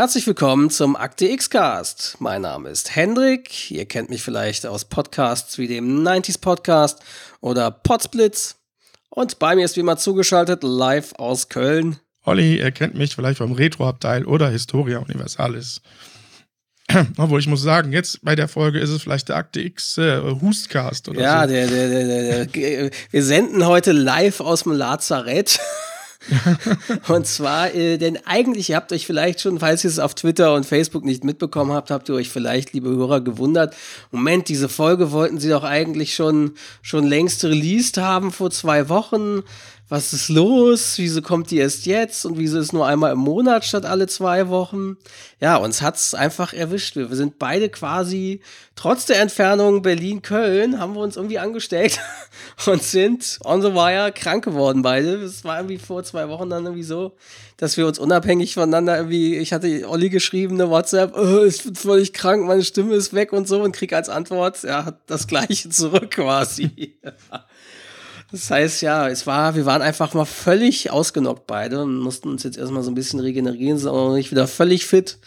Herzlich 0.00 0.26
willkommen 0.26 0.70
zum 0.70 0.96
Akte 0.96 1.26
X-Cast. 1.26 2.16
Mein 2.20 2.40
Name 2.40 2.70
ist 2.70 2.96
Hendrik. 2.96 3.70
Ihr 3.70 3.84
kennt 3.84 4.08
mich 4.08 4.22
vielleicht 4.22 4.64
aus 4.64 4.86
Podcasts 4.86 5.58
wie 5.58 5.66
dem 5.66 6.02
90s 6.02 6.40
Podcast 6.40 7.00
oder 7.42 7.70
Podsplitz. 7.70 8.56
Und 9.10 9.38
bei 9.38 9.54
mir 9.54 9.66
ist 9.66 9.76
wie 9.76 9.80
immer 9.80 9.98
zugeschaltet 9.98 10.62
live 10.62 11.12
aus 11.18 11.50
Köln. 11.50 11.98
Olli, 12.24 12.60
ihr 12.60 12.70
kennt 12.70 12.94
mich 12.94 13.14
vielleicht 13.14 13.36
vom 13.36 13.52
Retro-Abteil 13.52 14.24
oder 14.24 14.48
Historia 14.48 15.00
Universalis. 15.00 15.82
Obwohl 17.18 17.40
ich 17.40 17.46
muss 17.46 17.60
sagen, 17.60 17.92
jetzt 17.92 18.24
bei 18.24 18.34
der 18.34 18.48
Folge 18.48 18.78
ist 18.78 18.88
es 18.88 19.02
vielleicht 19.02 19.28
der 19.28 19.36
Akte 19.36 19.60
X 19.60 19.98
äh, 19.98 20.22
Hustcast 20.22 21.10
oder 21.10 21.20
ja, 21.20 21.46
so. 21.46 21.54
Ja, 21.54 21.66
der, 21.66 21.66
der, 21.66 21.88
der, 22.06 22.46
der, 22.46 22.90
wir 23.10 23.22
senden 23.22 23.66
heute 23.66 23.92
live 23.92 24.40
aus 24.40 24.62
dem 24.62 24.72
Lazarett. 24.72 25.60
und 27.08 27.26
zwar, 27.26 27.74
äh, 27.74 27.96
denn 27.96 28.18
eigentlich, 28.26 28.70
ihr 28.70 28.76
habt 28.76 28.92
euch 28.92 29.06
vielleicht 29.06 29.40
schon, 29.40 29.58
falls 29.58 29.84
ihr 29.84 29.90
es 29.90 29.98
auf 29.98 30.14
Twitter 30.14 30.54
und 30.54 30.66
Facebook 30.66 31.04
nicht 31.04 31.24
mitbekommen 31.24 31.72
habt, 31.72 31.90
habt 31.90 32.08
ihr 32.08 32.14
euch 32.14 32.28
vielleicht, 32.28 32.72
liebe 32.72 32.90
Hörer, 32.90 33.20
gewundert. 33.20 33.74
Moment, 34.10 34.48
diese 34.48 34.68
Folge 34.68 35.12
wollten 35.12 35.40
sie 35.40 35.48
doch 35.48 35.64
eigentlich 35.64 36.14
schon, 36.14 36.52
schon 36.82 37.06
längst 37.06 37.44
released 37.44 37.96
haben 37.96 38.32
vor 38.32 38.50
zwei 38.50 38.88
Wochen 38.88 39.42
was 39.90 40.12
ist 40.12 40.28
los? 40.28 40.94
Wieso 40.98 41.20
kommt 41.20 41.50
die 41.50 41.58
erst 41.58 41.84
jetzt? 41.84 42.24
Und 42.24 42.38
wieso 42.38 42.60
ist 42.60 42.72
nur 42.72 42.86
einmal 42.86 43.12
im 43.12 43.18
Monat 43.18 43.64
statt 43.64 43.84
alle 43.84 44.06
zwei 44.06 44.48
Wochen? 44.48 44.96
Ja, 45.40 45.56
uns 45.56 45.82
hat's 45.82 46.14
einfach 46.14 46.52
erwischt. 46.52 46.94
Wir 46.94 47.08
sind 47.08 47.40
beide 47.40 47.68
quasi, 47.68 48.40
trotz 48.76 49.06
der 49.06 49.20
Entfernung 49.20 49.82
Berlin-Köln, 49.82 50.78
haben 50.78 50.94
wir 50.94 51.00
uns 51.00 51.16
irgendwie 51.16 51.40
angesteckt 51.40 51.98
und 52.66 52.84
sind 52.84 53.40
on 53.44 53.62
the 53.62 53.74
wire 53.74 54.12
krank 54.12 54.44
geworden 54.44 54.82
beide. 54.82 55.16
Es 55.16 55.42
war 55.42 55.58
irgendwie 55.58 55.78
vor 55.78 56.04
zwei 56.04 56.28
Wochen 56.28 56.48
dann 56.48 56.66
irgendwie 56.66 56.84
so, 56.84 57.16
dass 57.56 57.76
wir 57.76 57.88
uns 57.88 57.98
unabhängig 57.98 58.54
voneinander 58.54 58.96
irgendwie, 58.96 59.38
ich 59.38 59.52
hatte 59.52 59.88
Olli 59.88 60.08
geschrieben, 60.08 60.54
eine 60.54 60.70
WhatsApp, 60.70 61.16
oh, 61.16 61.42
ich 61.42 61.64
bin 61.64 61.74
völlig 61.74 62.12
krank, 62.12 62.46
meine 62.46 62.62
Stimme 62.62 62.94
ist 62.94 63.12
weg 63.12 63.32
und 63.32 63.48
so 63.48 63.60
und 63.60 63.72
krieg 63.72 63.92
als 63.92 64.08
Antwort, 64.08 64.62
ja, 64.62 64.96
das 65.08 65.26
gleiche 65.26 65.68
zurück 65.68 66.12
quasi. 66.12 66.96
Das 68.32 68.50
heißt, 68.50 68.82
ja, 68.82 69.08
es 69.08 69.26
war, 69.26 69.56
wir 69.56 69.66
waren 69.66 69.82
einfach 69.82 70.14
mal 70.14 70.24
völlig 70.24 70.90
ausgenockt 70.90 71.46
beide 71.48 71.82
und 71.82 71.98
mussten 71.98 72.28
uns 72.28 72.44
jetzt 72.44 72.56
erstmal 72.56 72.82
so 72.84 72.90
ein 72.90 72.94
bisschen 72.94 73.18
regenerieren, 73.18 73.76
sind 73.76 73.88
auch 73.88 74.08
noch 74.08 74.14
nicht 74.14 74.30
wieder 74.30 74.46
völlig 74.46 74.86
fit. 74.86 75.18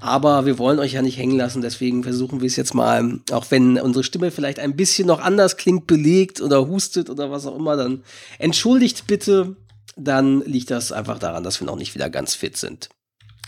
Aber 0.00 0.46
wir 0.46 0.58
wollen 0.58 0.78
euch 0.78 0.92
ja 0.92 1.02
nicht 1.02 1.18
hängen 1.18 1.36
lassen, 1.36 1.62
deswegen 1.62 2.04
versuchen 2.04 2.40
wir 2.40 2.46
es 2.46 2.56
jetzt 2.56 2.74
mal, 2.74 3.20
auch 3.32 3.50
wenn 3.50 3.78
unsere 3.78 4.04
Stimme 4.04 4.30
vielleicht 4.30 4.60
ein 4.60 4.76
bisschen 4.76 5.08
noch 5.08 5.20
anders 5.20 5.56
klingt, 5.56 5.86
belegt 5.86 6.40
oder 6.40 6.68
hustet 6.68 7.10
oder 7.10 7.30
was 7.30 7.46
auch 7.46 7.56
immer, 7.56 7.76
dann 7.76 8.04
entschuldigt 8.38 9.06
bitte. 9.06 9.56
Dann 9.96 10.40
liegt 10.42 10.70
das 10.70 10.90
einfach 10.90 11.18
daran, 11.18 11.44
dass 11.44 11.60
wir 11.60 11.66
noch 11.66 11.76
nicht 11.76 11.94
wieder 11.94 12.10
ganz 12.10 12.34
fit 12.34 12.56
sind. 12.56 12.88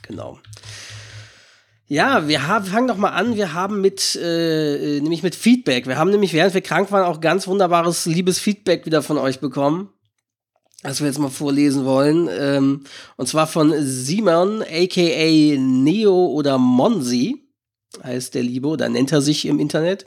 Genau. 0.02 0.38
Ja, 1.88 2.26
wir 2.26 2.48
haben, 2.48 2.64
fangen 2.64 2.88
doch 2.88 2.96
mal 2.96 3.10
an. 3.10 3.36
Wir 3.36 3.52
haben 3.54 3.80
mit, 3.80 4.18
äh, 4.20 5.00
nämlich 5.00 5.22
mit 5.22 5.36
Feedback. 5.36 5.86
Wir 5.86 5.98
haben 5.98 6.10
nämlich, 6.10 6.32
während 6.32 6.52
wir 6.52 6.60
krank 6.60 6.90
waren, 6.90 7.04
auch 7.04 7.20
ganz 7.20 7.46
wunderbares, 7.46 8.06
liebes 8.06 8.40
Feedback 8.40 8.86
wieder 8.86 9.02
von 9.02 9.18
euch 9.18 9.38
bekommen. 9.38 9.90
Das 10.82 11.00
wir 11.00 11.06
jetzt 11.06 11.18
mal 11.18 11.30
vorlesen 11.30 11.84
wollen. 11.84 12.28
Ähm, 12.30 12.84
und 13.16 13.28
zwar 13.28 13.46
von 13.46 13.72
Simon, 13.78 14.62
aka 14.62 15.56
Neo 15.58 16.26
oder 16.26 16.58
Monsi, 16.58 17.46
heißt 18.02 18.34
der 18.34 18.42
Liebe, 18.42 18.66
oder 18.66 18.88
nennt 18.88 19.12
er 19.12 19.20
sich 19.20 19.46
im 19.46 19.60
Internet. 19.60 20.06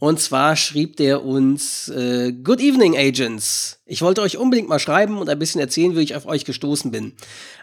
Und 0.00 0.18
zwar 0.18 0.56
schrieb 0.56 0.96
der 0.96 1.26
uns, 1.26 1.90
äh, 1.90 2.32
Good 2.32 2.60
evening, 2.60 2.96
Agents. 2.96 3.80
Ich 3.84 4.00
wollte 4.00 4.22
euch 4.22 4.38
unbedingt 4.38 4.66
mal 4.66 4.78
schreiben 4.78 5.18
und 5.18 5.28
ein 5.28 5.38
bisschen 5.38 5.60
erzählen, 5.60 5.94
wie 5.94 6.00
ich 6.00 6.16
auf 6.16 6.24
euch 6.24 6.46
gestoßen 6.46 6.90
bin. 6.90 7.12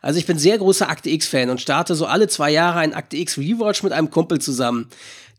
Also 0.04 0.20
ich 0.20 0.28
bin 0.28 0.38
sehr 0.38 0.60
großer 0.60 0.88
Akte 0.88 1.10
X-Fan 1.10 1.50
und 1.50 1.62
starte 1.62 1.96
so 1.96 2.06
alle 2.06 2.28
zwei 2.28 2.52
Jahre 2.52 2.78
ein 2.78 2.94
Akte 2.94 3.18
X 3.18 3.40
Rewatch 3.40 3.82
mit 3.82 3.92
einem 3.92 4.12
Kumpel 4.12 4.40
zusammen. 4.40 4.88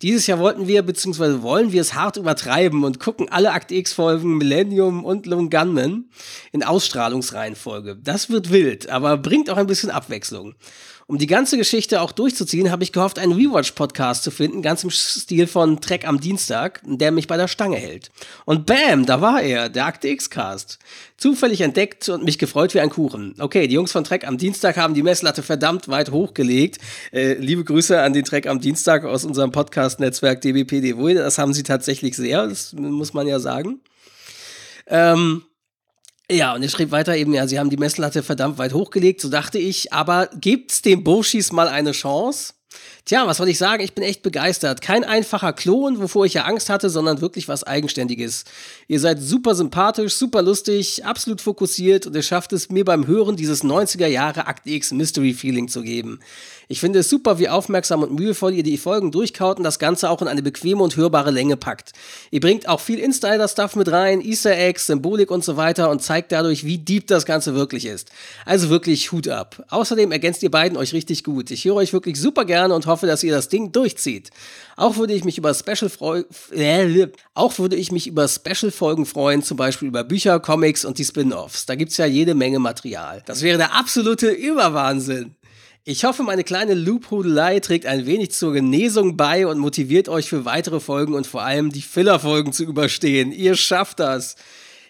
Dieses 0.02 0.26
Jahr 0.26 0.40
wollten 0.40 0.66
wir, 0.66 0.82
beziehungsweise 0.82 1.42
wollen 1.42 1.70
wir 1.70 1.82
es 1.82 1.94
hart 1.94 2.16
übertreiben 2.16 2.82
und 2.82 2.98
gucken 2.98 3.28
alle 3.28 3.52
Akte 3.52 3.76
X-Folgen 3.76 4.36
Millennium 4.36 5.04
und 5.04 5.26
Lone 5.26 5.50
Gunman 5.50 6.06
in 6.50 6.64
Ausstrahlungsreihenfolge. 6.64 7.96
Das 8.02 8.28
wird 8.28 8.50
wild, 8.50 8.90
aber 8.90 9.18
bringt 9.18 9.50
auch 9.50 9.56
ein 9.56 9.68
bisschen 9.68 9.90
Abwechslung. 9.90 10.56
Um 11.10 11.16
die 11.16 11.26
ganze 11.26 11.56
Geschichte 11.56 12.02
auch 12.02 12.12
durchzuziehen, 12.12 12.70
habe 12.70 12.84
ich 12.84 12.92
gehofft, 12.92 13.18
einen 13.18 13.32
Rewatch-Podcast 13.32 14.22
zu 14.22 14.30
finden, 14.30 14.60
ganz 14.60 14.84
im 14.84 14.90
Stil 14.90 15.46
von 15.46 15.80
Trek 15.80 16.06
am 16.06 16.20
Dienstag, 16.20 16.82
der 16.84 17.12
mich 17.12 17.26
bei 17.26 17.38
der 17.38 17.48
Stange 17.48 17.78
hält. 17.78 18.10
Und 18.44 18.66
bam, 18.66 19.06
da 19.06 19.22
war 19.22 19.40
er, 19.40 19.70
der 19.70 19.86
Akte 19.86 20.08
X-Cast. 20.08 20.78
Zufällig 21.16 21.62
entdeckt 21.62 22.10
und 22.10 22.24
mich 22.24 22.38
gefreut 22.38 22.74
wie 22.74 22.80
ein 22.80 22.90
Kuchen. 22.90 23.34
Okay, 23.38 23.66
die 23.68 23.74
Jungs 23.74 23.90
von 23.90 24.04
Trek 24.04 24.28
am 24.28 24.36
Dienstag 24.36 24.76
haben 24.76 24.92
die 24.92 25.02
Messlatte 25.02 25.42
verdammt 25.42 25.88
weit 25.88 26.10
hochgelegt. 26.10 26.76
Äh, 27.10 27.36
liebe 27.38 27.64
Grüße 27.64 27.98
an 27.98 28.12
den 28.12 28.26
Trek 28.26 28.46
am 28.46 28.60
Dienstag 28.60 29.06
aus 29.06 29.24
unserem 29.24 29.50
Podcast-Netzwerk 29.50 30.42
DBPDW. 30.42 31.14
Das 31.14 31.38
haben 31.38 31.54
sie 31.54 31.62
tatsächlich 31.62 32.16
sehr, 32.16 32.46
das 32.48 32.74
muss 32.74 33.14
man 33.14 33.26
ja 33.26 33.40
sagen. 33.40 33.80
Ähm, 34.86 35.42
ja, 36.30 36.54
und 36.54 36.62
er 36.62 36.68
schrieb 36.68 36.90
weiter 36.90 37.16
eben, 37.16 37.32
ja, 37.32 37.46
sie 37.46 37.58
haben 37.58 37.70
die 37.70 37.76
Messlatte 37.76 38.22
verdammt 38.22 38.58
weit 38.58 38.74
hochgelegt, 38.74 39.20
so 39.20 39.28
dachte 39.28 39.58
ich, 39.58 39.92
aber 39.92 40.28
gibt's 40.40 40.82
dem 40.82 41.04
Boschis 41.04 41.52
mal 41.52 41.68
eine 41.68 41.92
Chance? 41.92 42.54
Tja, 43.08 43.26
was 43.26 43.38
soll 43.38 43.48
ich 43.48 43.56
sagen? 43.56 43.82
Ich 43.82 43.94
bin 43.94 44.04
echt 44.04 44.20
begeistert. 44.20 44.82
Kein 44.82 45.02
einfacher 45.02 45.54
Klon, 45.54 45.98
wovor 45.98 46.26
ich 46.26 46.34
ja 46.34 46.44
Angst 46.44 46.68
hatte, 46.68 46.90
sondern 46.90 47.22
wirklich 47.22 47.48
was 47.48 47.64
Eigenständiges. 47.64 48.44
Ihr 48.86 49.00
seid 49.00 49.22
super 49.22 49.54
sympathisch, 49.54 50.12
super 50.12 50.42
lustig, 50.42 51.06
absolut 51.06 51.40
fokussiert 51.40 52.06
und 52.06 52.14
ihr 52.14 52.22
schafft 52.22 52.52
es, 52.52 52.68
mir 52.68 52.84
beim 52.84 53.06
Hören 53.06 53.34
dieses 53.34 53.64
90er 53.64 54.08
Jahre 54.08 54.46
Akt 54.46 54.66
X 54.66 54.92
Mystery 54.92 55.32
Feeling 55.32 55.68
zu 55.68 55.80
geben. 55.80 56.20
Ich 56.70 56.80
finde 56.80 56.98
es 56.98 57.08
super, 57.08 57.38
wie 57.38 57.48
aufmerksam 57.48 58.02
und 58.02 58.12
mühevoll 58.12 58.52
ihr 58.52 58.62
die 58.62 58.76
Folgen 58.76 59.10
durchkaut 59.10 59.56
und 59.56 59.64
das 59.64 59.78
Ganze 59.78 60.10
auch 60.10 60.20
in 60.20 60.28
eine 60.28 60.42
bequeme 60.42 60.82
und 60.82 60.96
hörbare 60.96 61.30
Länge 61.30 61.56
packt. 61.56 61.92
Ihr 62.30 62.40
bringt 62.40 62.68
auch 62.68 62.80
viel 62.80 62.98
Insider-Stuff 62.98 63.74
mit 63.74 63.90
rein, 63.90 64.20
Easter 64.20 64.54
Eggs, 64.54 64.84
Symbolik 64.84 65.30
und 65.30 65.42
so 65.42 65.56
weiter 65.56 65.88
und 65.88 66.02
zeigt 66.02 66.30
dadurch, 66.30 66.64
wie 66.64 66.76
deep 66.76 67.06
das 67.06 67.24
Ganze 67.24 67.54
wirklich 67.54 67.86
ist. 67.86 68.10
Also 68.44 68.68
wirklich 68.68 69.12
Hut 69.12 69.28
ab. 69.28 69.64
Außerdem 69.70 70.12
ergänzt 70.12 70.42
ihr 70.42 70.50
beiden 70.50 70.76
euch 70.76 70.92
richtig 70.92 71.24
gut. 71.24 71.50
Ich 71.50 71.64
höre 71.64 71.76
euch 71.76 71.94
wirklich 71.94 72.20
super 72.20 72.44
gerne 72.44 72.74
und 72.74 72.84
hoffe, 72.84 72.97
dass 73.06 73.22
ihr 73.22 73.32
das 73.32 73.48
Ding 73.48 73.72
durchzieht. 73.72 74.30
Auch 74.76 74.96
würde 74.96 75.14
ich 75.14 75.24
mich 75.24 75.38
über 75.38 75.54
Special 75.54 75.90
äh, 76.52 77.06
auch 77.34 77.58
würde 77.58 77.76
ich 77.76 77.92
mich 77.92 78.06
über 78.06 78.28
Special 78.28 78.70
Folgen 78.70 79.06
freuen, 79.06 79.42
zum 79.42 79.56
Beispiel 79.56 79.88
über 79.88 80.04
Bücher, 80.04 80.40
Comics 80.40 80.84
und 80.84 80.98
die 80.98 81.04
Spin-offs. 81.04 81.66
Da 81.66 81.74
gibt's 81.74 81.96
ja 81.96 82.06
jede 82.06 82.34
Menge 82.34 82.58
Material. 82.58 83.22
Das 83.26 83.42
wäre 83.42 83.58
der 83.58 83.74
absolute 83.74 84.30
Überwahnsinn. 84.30 85.36
Ich 85.90 86.04
hoffe, 86.04 86.22
meine 86.22 86.44
kleine 86.44 86.74
Loophudelei 86.74 87.60
trägt 87.60 87.86
ein 87.86 88.04
wenig 88.04 88.32
zur 88.32 88.52
Genesung 88.52 89.16
bei 89.16 89.46
und 89.46 89.58
motiviert 89.58 90.10
euch 90.10 90.28
für 90.28 90.44
weitere 90.44 90.80
Folgen 90.80 91.14
und 91.14 91.26
vor 91.26 91.42
allem 91.42 91.72
die 91.72 91.80
Filler-Folgen 91.80 92.52
zu 92.52 92.64
überstehen. 92.64 93.32
Ihr 93.32 93.56
schafft 93.56 93.98
das. 94.00 94.36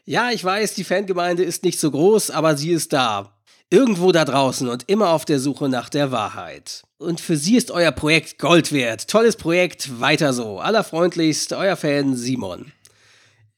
Ja, 0.05 0.33
ich 0.33 0.43
weiß, 0.43 0.75
die 0.75 0.83
Fangemeinde 0.83 1.45
ist 1.45 1.63
nicht 1.63 1.79
so 1.79 1.91
groß, 1.93 2.31
aber 2.31 2.57
sie 2.57 2.73
ist 2.73 2.93
da. 2.93 3.38
Irgendwo 3.71 4.13
da 4.13 4.25
draußen 4.25 4.67
und 4.69 4.85
immer 4.89 5.11
auf 5.11 5.27
der 5.27 5.39
Suche 5.39 5.69
nach 5.69 5.91
der 5.91 6.11
Wahrheit. 6.11 6.85
Und 6.97 7.21
für 7.21 7.37
sie 7.37 7.57
ist 7.57 7.71
euer 7.71 7.93
Projekt 7.93 8.39
Gold 8.39 8.73
wert. 8.73 9.09
Tolles 9.09 9.37
Projekt, 9.37 10.01
weiter 10.01 10.33
so. 10.33 10.59
Allerfreundlichst, 10.59 11.53
euer 11.53 11.77
Fan 11.77 12.17
Simon. 12.17 12.73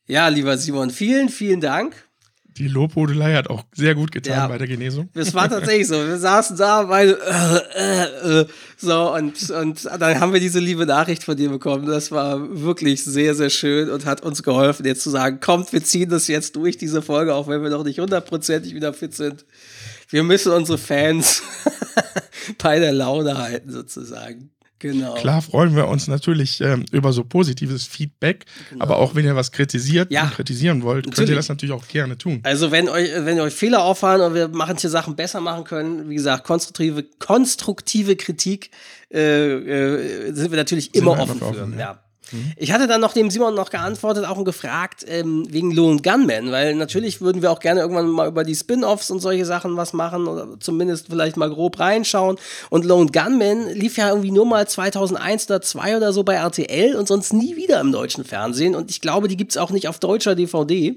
Ja, 0.09 0.27
lieber 0.27 0.59
Simon, 0.59 0.91
vielen, 0.91 1.29
vielen 1.29 1.61
Dank. 1.61 1.95
Die 2.59 2.67
Lobhudelei 2.67 3.35
hat 3.35 3.49
auch 3.49 3.63
sehr 3.73 3.95
gut 3.95 4.11
getan 4.11 4.37
ja. 4.37 4.49
bei 4.49 4.59
der 4.59 4.67
Genesung. 4.67 5.09
Es 5.15 5.33
war 5.33 5.49
tatsächlich 5.49 5.87
so. 5.87 5.95
Wir 5.95 6.19
saßen 6.19 6.57
da, 6.57 6.89
weil 6.89 7.11
äh, 7.11 7.57
äh, 7.79 8.41
äh, 8.41 8.47
so 8.77 9.15
und, 9.15 9.51
und 9.51 9.85
dann 9.85 10.21
haben 10.21 10.33
wir 10.33 10.41
diese 10.41 10.59
liebe 10.59 10.85
Nachricht 10.85 11.23
von 11.23 11.37
dir 11.37 11.49
bekommen. 11.49 11.87
Das 11.87 12.11
war 12.11 12.61
wirklich 12.61 13.05
sehr, 13.05 13.35
sehr 13.37 13.51
schön 13.51 13.89
und 13.89 14.05
hat 14.05 14.23
uns 14.23 14.43
geholfen, 14.43 14.85
jetzt 14.85 15.03
zu 15.03 15.11
sagen, 15.11 15.39
kommt, 15.41 15.73
wir 15.73 15.85
ziehen 15.85 16.11
das 16.11 16.27
jetzt 16.27 16.57
durch, 16.57 16.77
diese 16.77 17.01
Folge, 17.01 17.35
auch 17.35 17.47
wenn 17.47 17.63
wir 17.63 17.71
noch 17.71 17.85
nicht 17.85 18.01
hundertprozentig 18.01 18.75
wieder 18.75 18.93
fit 18.93 19.15
sind. 19.15 19.45
Wir 20.11 20.23
müssen 20.23 20.53
unsere 20.53 20.79
Fans 20.79 21.43
bei 22.59 22.79
der 22.79 22.93
Laune 22.93 23.39
halten, 23.39 23.71
sozusagen. 23.71 24.51
Genau. 24.81 25.13
Klar 25.13 25.43
freuen 25.43 25.77
wir 25.77 25.89
uns 25.89 26.09
natürlich 26.09 26.63
ähm, 26.63 26.87
über 26.91 27.13
so 27.13 27.23
positives 27.23 27.85
Feedback, 27.85 28.47
genau. 28.71 28.83
aber 28.83 28.97
auch 28.97 29.15
wenn 29.15 29.27
ihr 29.27 29.37
was 29.37 29.53
kritisiert 29.53 30.11
ja. 30.11 30.25
und 30.25 30.33
kritisieren 30.33 30.83
wollt, 30.83 31.05
natürlich. 31.05 31.17
könnt 31.17 31.29
ihr 31.29 31.37
das 31.37 31.49
natürlich 31.51 31.75
auch 31.75 31.87
gerne 31.87 32.17
tun. 32.17 32.41
Also 32.45 32.71
wenn 32.71 32.89
euch, 32.89 33.11
wenn 33.15 33.39
euch 33.41 33.53
Fehler 33.53 33.85
auffallen 33.85 34.23
und 34.23 34.35
wir 34.35 34.49
manche 34.49 34.89
Sachen 34.89 35.17
besser 35.17 35.43
machen 35.43 35.65
können, 35.65 36.09
wie 36.09 36.15
gesagt, 36.15 36.45
konstruktive, 36.45 37.05
konstruktive 37.19 38.17
Kritik 38.17 38.71
äh, 39.13 39.19
äh, 39.19 40.33
sind 40.33 40.51
wir 40.51 40.57
natürlich 40.57 40.87
sind 40.87 41.03
immer 41.03 41.19
wir 41.19 41.25
offen 41.25 41.39
für. 41.39 41.45
Offen, 41.45 41.73
ja. 41.75 41.79
ja. 41.79 42.03
Mhm. 42.33 42.53
Ich 42.57 42.73
hatte 42.73 42.87
dann 42.87 43.01
noch 43.01 43.13
dem 43.13 43.31
Simon 43.31 43.55
noch 43.55 43.71
geantwortet, 43.71 44.25
auch 44.25 44.37
und 44.37 44.45
gefragt, 44.45 45.05
ähm, 45.07 45.47
wegen 45.51 45.73
Lone 45.73 46.01
Gunman, 46.03 46.51
weil 46.51 46.75
natürlich 46.75 47.21
würden 47.21 47.43
wir 47.43 47.51
auch 47.51 47.61
gerne 47.61 47.81
irgendwann 47.81 48.09
mal 48.09 48.29
über 48.29 48.45
die 48.45 48.55
Spin-Offs 48.55 49.11
und 49.11 49.21
solche 49.21 49.45
Sachen 49.45 49.77
was 49.77 49.93
machen 49.93 50.27
oder 50.27 50.49
zumindest 50.61 51.07
vielleicht 51.09 51.37
mal 51.37 51.51
grob 51.51 51.79
reinschauen. 51.79 52.37
Und 52.71 52.85
Lone 52.85 53.11
Gunman 53.11 53.69
lief 53.75 53.97
ja 53.97 54.09
irgendwie 54.09 54.31
nur 54.31 54.47
mal 54.47 54.67
2001 54.67 55.47
oder 55.47 55.63
2 55.63 55.97
oder 55.97 56.13
so 56.13 56.23
bei 56.23 56.35
RTL 56.35 56.97
und 56.97 57.09
sonst 57.09 57.33
nie 57.33 57.57
wieder 57.57 57.81
im 57.81 57.93
deutschen 57.93 58.25
Fernsehen. 58.25 58.75
Und 58.75 58.91
ich 58.91 59.01
glaube, 59.01 59.29
die 59.29 59.37
gibt 59.37 59.53
es 59.53 59.57
auch 59.57 59.71
nicht 59.71 59.89
auf 59.89 59.99
deutscher 59.99 60.35
DVD. 60.35 60.91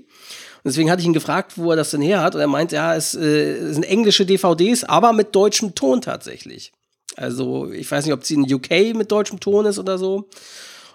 Und 0.63 0.69
deswegen 0.69 0.89
hatte 0.89 1.01
ich 1.01 1.07
ihn 1.07 1.13
gefragt, 1.13 1.53
wo 1.57 1.71
er 1.71 1.75
das 1.75 1.91
denn 1.91 2.01
her 2.01 2.21
hat. 2.21 2.35
Und 2.35 2.41
er 2.41 2.47
meint, 2.47 2.71
ja, 2.71 2.95
es, 2.95 3.15
äh, 3.15 3.73
sind 3.73 3.83
englische 3.83 4.25
DVDs, 4.25 4.85
aber 4.85 5.11
mit 5.11 5.35
deutschem 5.35 5.75
Ton 5.75 6.01
tatsächlich. 6.01 6.71
Also, 7.15 7.71
ich 7.71 7.91
weiß 7.91 8.05
nicht, 8.05 8.13
ob 8.13 8.23
sie 8.23 8.35
in 8.35 8.51
UK 8.51 8.95
mit 8.95 9.11
deutschem 9.11 9.39
Ton 9.39 9.65
ist 9.65 9.77
oder 9.77 9.97
so. 9.97 10.29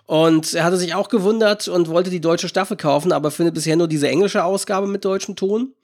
Und 0.09 0.55
er 0.55 0.65
hatte 0.65 0.79
sich 0.79 0.95
auch 0.95 1.11
gewundert 1.11 1.69
und 1.69 1.89
wollte 1.89 2.09
die 2.09 2.23
deutsche 2.23 2.49
Staffel 2.49 2.79
kaufen, 2.79 3.13
aber 3.13 3.31
findet 3.31 3.55
bisher 3.55 3.77
nur 3.77 3.89
diese 3.89 4.09
englische 4.09 4.43
Ausgabe 4.43 4.87
mit 4.87 5.05
deutschem 5.05 5.37
Ton. 5.37 5.75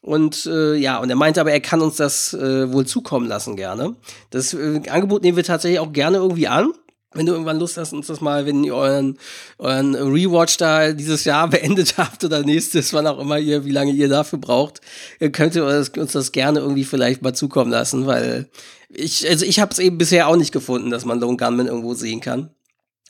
Und 0.00 0.46
äh, 0.46 0.74
ja, 0.74 0.96
und 0.96 1.10
er 1.10 1.16
meinte 1.16 1.38
aber, 1.38 1.52
er 1.52 1.60
kann 1.60 1.82
uns 1.82 1.96
das 1.96 2.32
äh, 2.32 2.72
wohl 2.72 2.86
zukommen 2.86 3.28
lassen 3.28 3.56
gerne. 3.56 3.94
Das 4.30 4.54
äh, 4.54 4.80
Angebot 4.88 5.22
nehmen 5.22 5.36
wir 5.36 5.44
tatsächlich 5.44 5.80
auch 5.80 5.92
gerne 5.92 6.16
irgendwie 6.16 6.48
an. 6.48 6.72
Wenn 7.12 7.26
du 7.26 7.32
irgendwann 7.32 7.58
Lust 7.58 7.76
hast, 7.76 7.92
uns 7.92 8.06
das 8.06 8.22
mal, 8.22 8.46
wenn 8.46 8.64
ihr 8.64 8.74
euren, 8.74 9.18
euren 9.58 9.94
Rewatch 9.94 10.56
da 10.56 10.92
dieses 10.92 11.24
Jahr 11.24 11.46
beendet 11.50 11.98
habt 11.98 12.24
oder 12.24 12.42
nächstes, 12.42 12.94
wann 12.94 13.06
auch 13.06 13.18
immer 13.18 13.38
ihr, 13.38 13.66
wie 13.66 13.70
lange 13.70 13.92
ihr 13.92 14.08
dafür 14.08 14.38
braucht, 14.38 14.80
könnt 15.32 15.56
ihr 15.56 15.66
uns 15.66 16.12
das 16.12 16.32
gerne 16.32 16.60
irgendwie 16.60 16.84
vielleicht 16.84 17.20
mal 17.20 17.34
zukommen 17.34 17.70
lassen, 17.70 18.06
weil 18.06 18.48
ich, 18.88 19.28
also 19.28 19.44
ich 19.44 19.60
habe 19.60 19.72
es 19.72 19.78
eben 19.78 19.98
bisher 19.98 20.28
auch 20.28 20.36
nicht 20.36 20.52
gefunden, 20.52 20.88
dass 20.88 21.04
man 21.04 21.20
Lone 21.20 21.36
Gunman 21.36 21.66
irgendwo 21.66 21.92
sehen 21.92 22.22
kann. 22.22 22.48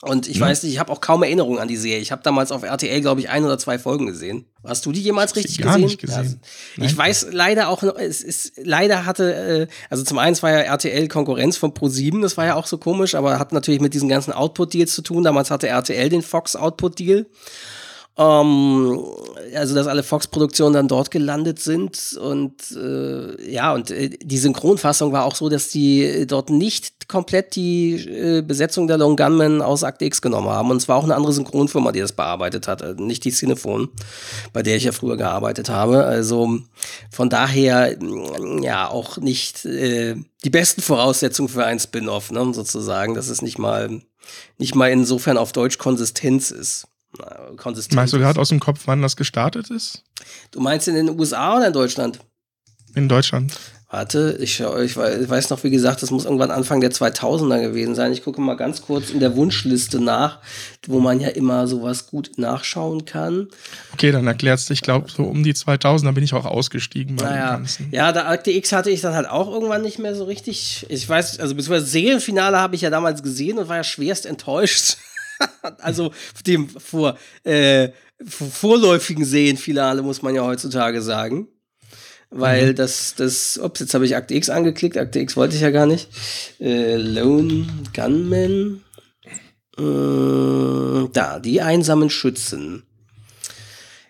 Und 0.03 0.29
ich 0.29 0.37
ja. 0.37 0.47
weiß 0.47 0.63
nicht, 0.63 0.73
ich 0.73 0.79
habe 0.79 0.93
auch 0.93 1.01
kaum 1.01 1.23
Erinnerungen 1.23 1.59
an 1.59 1.69
die 1.69 1.77
Serie. 1.77 2.01
Ich 2.01 2.13
habe 2.13 2.23
damals 2.23 2.53
auf 2.53 2.63
RTL, 2.63 3.01
glaube 3.01 3.21
ich, 3.21 3.31
ein 3.31 3.45
oder 3.45 3.59
zwei 3.59 3.79
Folgen 3.79 4.07
gesehen. 4.07 4.45
Hast 4.63 4.85
du 4.85 4.93
die 4.93 5.01
jemals 5.01 5.35
richtig 5.37 5.59
gar 5.59 5.75
gesehen? 5.75 5.87
Nicht 5.87 6.01
gesehen. 6.01 6.41
Ja, 6.77 6.85
ich 6.85 6.97
weiß 6.97 7.29
leider 7.31 7.69
auch, 7.69 7.83
es 7.83 8.23
ist 8.23 8.53
leider 8.63 9.07
hatte, 9.07 9.35
äh, 9.35 9.67
also 9.89 10.03
zum 10.03 10.19
einen 10.19 10.41
war 10.43 10.51
ja 10.51 10.59
RTL 10.61 11.09
Konkurrenz 11.09 11.57
von 11.57 11.73
Pro7, 11.73 12.21
das 12.23 12.37
war 12.37 12.45
ja 12.45 12.57
auch 12.57 12.67
so 12.67 12.77
komisch, 12.77 13.15
aber 13.15 13.39
hat 13.39 13.53
natürlich 13.53 13.81
mit 13.81 13.95
diesen 13.95 14.09
ganzen 14.09 14.33
Output-Deals 14.33 14.95
zu 14.95 15.03
tun. 15.03 15.23
Damals 15.23 15.51
hatte 15.51 15.69
RTL 15.69 16.09
den 16.09 16.23
Fox 16.23 16.57
Output-Deal. 16.57 17.27
Ähm, 18.17 19.05
also, 19.57 19.75
dass 19.75 19.89
alle 19.89 20.05
Fox-Produktionen 20.05 20.75
dann 20.75 20.89
dort 20.89 21.11
gelandet 21.11 21.59
sind. 21.59 22.17
Und 22.21 22.71
äh, 22.73 23.51
ja, 23.51 23.75
und 23.75 23.91
äh, 23.91 24.11
die 24.11 24.39
Synchronfassung 24.39 25.13
war 25.13 25.25
auch 25.25 25.35
so, 25.35 25.49
dass 25.49 25.69
die 25.69 26.25
dort 26.27 26.51
nicht 26.51 27.09
komplett 27.09 27.57
die 27.57 27.95
äh, 27.95 28.43
Besetzung 28.43 28.87
der 28.87 28.99
Long 28.99 29.17
Gunmen 29.17 29.63
aus 29.63 29.83
Akte 29.83 30.05
X 30.05 30.23
genommen 30.23 30.49
haben. 30.49 30.71
Und 30.71 30.77
es 30.77 30.89
war 30.89 30.97
auch 30.97 31.05
eine 31.05 31.17
andere 31.17 31.33
Synchronfirma, 31.33 31.91
die 31.91 32.01
das 32.01 32.13
bearbeitet 32.13 32.69
hat, 32.69 32.83
also 32.83 33.03
nicht 33.03 33.25
die 33.25 33.33
Cinephone, 33.33 33.89
bei 34.53 34.63
der 34.63 34.77
ich 34.77 34.85
ja 34.85 34.93
früher 34.93 35.17
gearbeitet 35.17 35.69
habe. 35.69 36.05
Also 36.05 36.61
von 37.11 37.31
daher, 37.31 37.97
ja, 38.61 38.89
auch 38.89 39.19
nicht 39.19 39.65
äh, 39.65 40.15
die 40.45 40.51
besten 40.51 40.83
Voraussetzungen 40.83 41.49
für 41.49 41.65
ein 41.65 41.81
Spin-off, 41.81 42.31
ne, 42.31 42.55
sozusagen, 42.55 43.15
dass 43.15 43.29
es 43.29 43.43
nicht 43.43 43.59
mal, 43.59 44.03
nicht 44.59 44.75
mal 44.77 44.91
insofern 44.91 45.37
auf 45.37 45.53
Deutsch 45.53 45.79
Konsistenz 45.79 46.53
ist 46.53 46.87
konsistent. 47.57 47.97
Meinst 47.97 48.13
du 48.13 48.19
gerade 48.19 48.41
aus 48.41 48.49
dem 48.49 48.61
Kopf, 48.61 48.83
wann 48.87 49.03
das 49.03 49.17
gestartet 49.17 49.71
ist? 49.71 50.03
Du 50.51 50.61
meinst 50.61 50.89
in 50.89 50.95
den 50.95 51.19
USA 51.19 51.57
oder 51.57 51.69
in 51.69 51.73
Deutschland? 51.73 52.21
In 52.95 53.09
Deutschland. 53.09 53.53
Warte, 53.95 54.37
ich, 54.41 54.59
ich 54.59 54.97
weiß 54.97 55.51
noch, 55.51 55.63
wie 55.63 55.71
gesagt, 55.71 56.03
das 56.03 56.11
muss 56.11 56.25
irgendwann 56.25 56.51
Anfang 56.51 56.81
der 56.81 56.91
2000er 56.91 57.61
gewesen 57.61 57.95
sein. 57.95 58.13
Ich 58.13 58.25
gucke 58.25 58.41
mal 58.41 58.57
ganz 58.57 58.83
kurz 58.83 59.11
in 59.11 59.21
der 59.21 59.37
Wunschliste 59.37 60.01
nach, 60.01 60.41
wo 60.89 60.99
man 60.99 61.21
ja 61.21 61.29
immer 61.29 61.69
sowas 61.69 62.09
gut 62.09 62.33
nachschauen 62.37 63.05
kann. 63.05 63.47
Okay, 63.93 64.11
dann 64.11 64.27
erklärst 64.27 64.69
du, 64.69 64.73
ich 64.73 64.81
glaube, 64.81 65.09
so 65.13 65.23
um 65.23 65.45
die 65.45 65.53
2000er 65.53 66.11
bin 66.11 66.25
ich 66.25 66.35
auch 66.35 66.45
ausgestiegen 66.45 67.15
bei 67.15 67.27
naja. 67.27 67.51
Ganzen. 67.53 67.89
Ja, 67.93 68.11
der 68.11 68.29
Akte 68.29 68.51
X 68.51 68.73
hatte 68.73 68.91
ich 68.91 69.01
dann 69.01 69.15
halt 69.15 69.29
auch 69.29 69.49
irgendwann 69.53 69.83
nicht 69.83 70.01
mehr 70.01 70.17
so 70.17 70.25
richtig. 70.25 70.87
Ich 70.89 71.09
weiß, 71.09 71.39
also 71.39 71.55
beziehungsweise 71.55 71.87
Serienfinale 71.87 72.59
habe 72.59 72.75
ich 72.75 72.81
ja 72.81 72.91
damals 72.91 73.23
gesehen 73.23 73.59
und 73.59 73.69
war 73.69 73.77
ja 73.77 73.85
schwerst 73.85 74.27
enttäuscht. 74.27 74.97
also 75.79 76.13
dem 76.47 76.69
vor, 76.69 77.19
äh, 77.45 77.91
vorläufigen 78.27 79.25
Serienfinale, 79.25 80.03
muss 80.03 80.23
man 80.23 80.35
ja 80.35 80.45
heutzutage 80.45 81.03
sagen. 81.03 81.49
Weil 82.31 82.73
mhm. 82.73 82.77
das, 82.77 83.15
das, 83.17 83.59
ups, 83.59 83.81
jetzt 83.81 83.95
habe 83.95 84.07
ich 84.07 84.17
Akte 84.17 84.35
X 84.35 84.51
angeklickt, 84.51 84.99
Akte 84.99 85.21
X 85.21 85.37
wollte 85.37 85.55
ich 85.55 85.63
ja 85.63 85.71
gar 85.71 85.87
nicht. 85.87 86.09
Äh, 86.61 86.97
Lone 86.97 87.67
Gunman. 87.95 88.83
Äh, 89.79 91.09
da, 91.13 91.39
die 91.39 91.61
einsamen 91.61 92.11
Schützen 92.11 92.85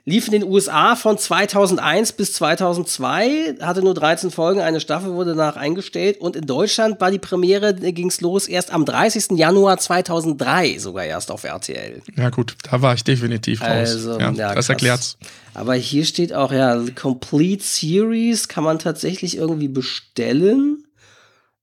lief 0.07 0.27
in 0.27 0.33
den 0.33 0.45
USA 0.45 0.97
von 0.97 1.17
2001 1.17 2.13
bis 2.13 2.35
2002, 2.35 3.57
hatte 3.61 3.83
nur 3.83 3.95
13 3.95 4.31
Folgen, 4.31 4.61
eine 4.61 4.81
Staffel 4.81 5.15
wurde 5.15 5.31
danach 5.31 5.57
eingestellt 5.57 6.21
und 6.21 6.37
in 6.37 6.47
Deutschland 6.47 7.01
war 7.01 7.11
die 7.11 7.19
Premiere, 7.19 7.71
äh, 7.81 7.93
ging 7.93 8.09
es 8.09 8.21
los 8.21 8.47
erst 8.47 8.71
am 8.71 8.85
30. 8.85 9.39
Januar 9.39 9.79
2003, 9.79 10.79
sogar 10.79 11.05
erst 11.05 11.31
auf 11.31 11.45
RTL. 11.45 12.03
Ja 12.17 12.29
gut, 12.31 12.57
da 12.71 12.83
war 12.83 12.95
ich 12.95 13.05
definitiv 13.05 13.63
raus. 13.63 13.71
Also, 13.71 14.19
ja, 14.19 14.31
ja, 14.33 14.55
das 14.55 14.69
erklärt's. 14.69 15.17
Aber 15.55 15.75
hier 15.75 16.05
steht 16.05 16.35
auch, 16.35 16.53
ja, 16.53 16.79
Complete 16.95 17.65
Series 17.65 18.49
kann 18.49 18.65
man 18.65 18.79
tatsächlich 18.79 19.37
irgendwie 19.39 19.69
bestellen. 19.69 20.85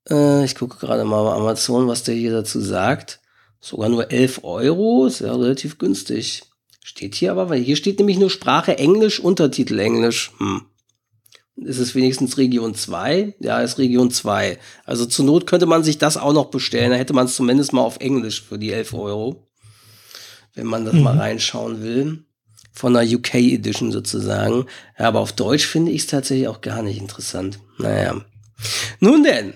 Äh, 0.10 0.46
ich 0.46 0.56
gucke 0.56 0.78
gerade 0.78 1.04
mal 1.04 1.24
bei 1.24 1.34
Amazon, 1.34 1.88
was 1.88 2.04
der 2.04 2.16
hier 2.16 2.32
dazu 2.32 2.60
sagt. 2.60 3.20
Sogar 3.60 3.90
nur 3.90 4.10
11 4.10 4.44
Euro, 4.44 5.06
ist 5.06 5.20
ja 5.20 5.32
relativ 5.32 5.78
günstig. 5.78 6.42
Steht 6.84 7.16
hier 7.16 7.32
aber, 7.32 7.50
weil 7.50 7.62
hier 7.62 7.76
steht 7.76 8.00
nämlich 8.00 8.18
nur 8.18 8.30
Sprache 8.30 8.78
Englisch, 8.78 9.20
Untertitel 9.20 9.80
Englisch. 9.80 10.32
Hm. 10.38 10.62
Ist 11.58 11.78
es 11.78 11.94
wenigstens 11.94 12.38
Region 12.38 12.74
2? 12.74 13.36
Ja, 13.40 13.62
ist 13.62 13.78
Region 13.78 14.10
2. 14.10 14.58
Also 14.84 15.06
zur 15.06 15.26
Not 15.26 15.46
könnte 15.46 15.68
man 15.68 15.84
sich 15.84 16.00
das 16.00 16.18
auch 16.18 16.34
noch 16.34 16.46
bestellen. 16.46 16.92
Da 16.92 16.98
hätte 16.98 17.14
man 17.14 17.26
es 17.26 17.36
zumindest 17.36 17.72
mal 17.72 17.82
auf 17.82 18.00
Englisch 18.00 18.42
für 18.42 18.58
die 18.58 18.72
11 18.72 18.94
Euro. 18.94 19.48
Wenn 20.56 20.66
man 20.66 20.86
das 20.86 20.96
mhm. 20.96 21.04
mal 21.04 21.18
reinschauen 21.18 21.84
will. 21.84 22.24
Von 22.74 22.94
der 22.94 23.04
UK 23.04 23.36
Edition 23.36 23.92
sozusagen. 23.92 24.66
Ja, 24.98 25.10
aber 25.10 25.20
auf 25.20 25.34
Deutsch 25.34 25.68
finde 25.68 25.92
ich 25.92 26.02
es 26.02 26.08
tatsächlich 26.08 26.48
auch 26.48 26.62
gar 26.62 26.82
nicht 26.82 27.00
interessant. 27.00 27.60
Naja. 27.78 28.22
Nun 29.00 29.24
denn, 29.24 29.54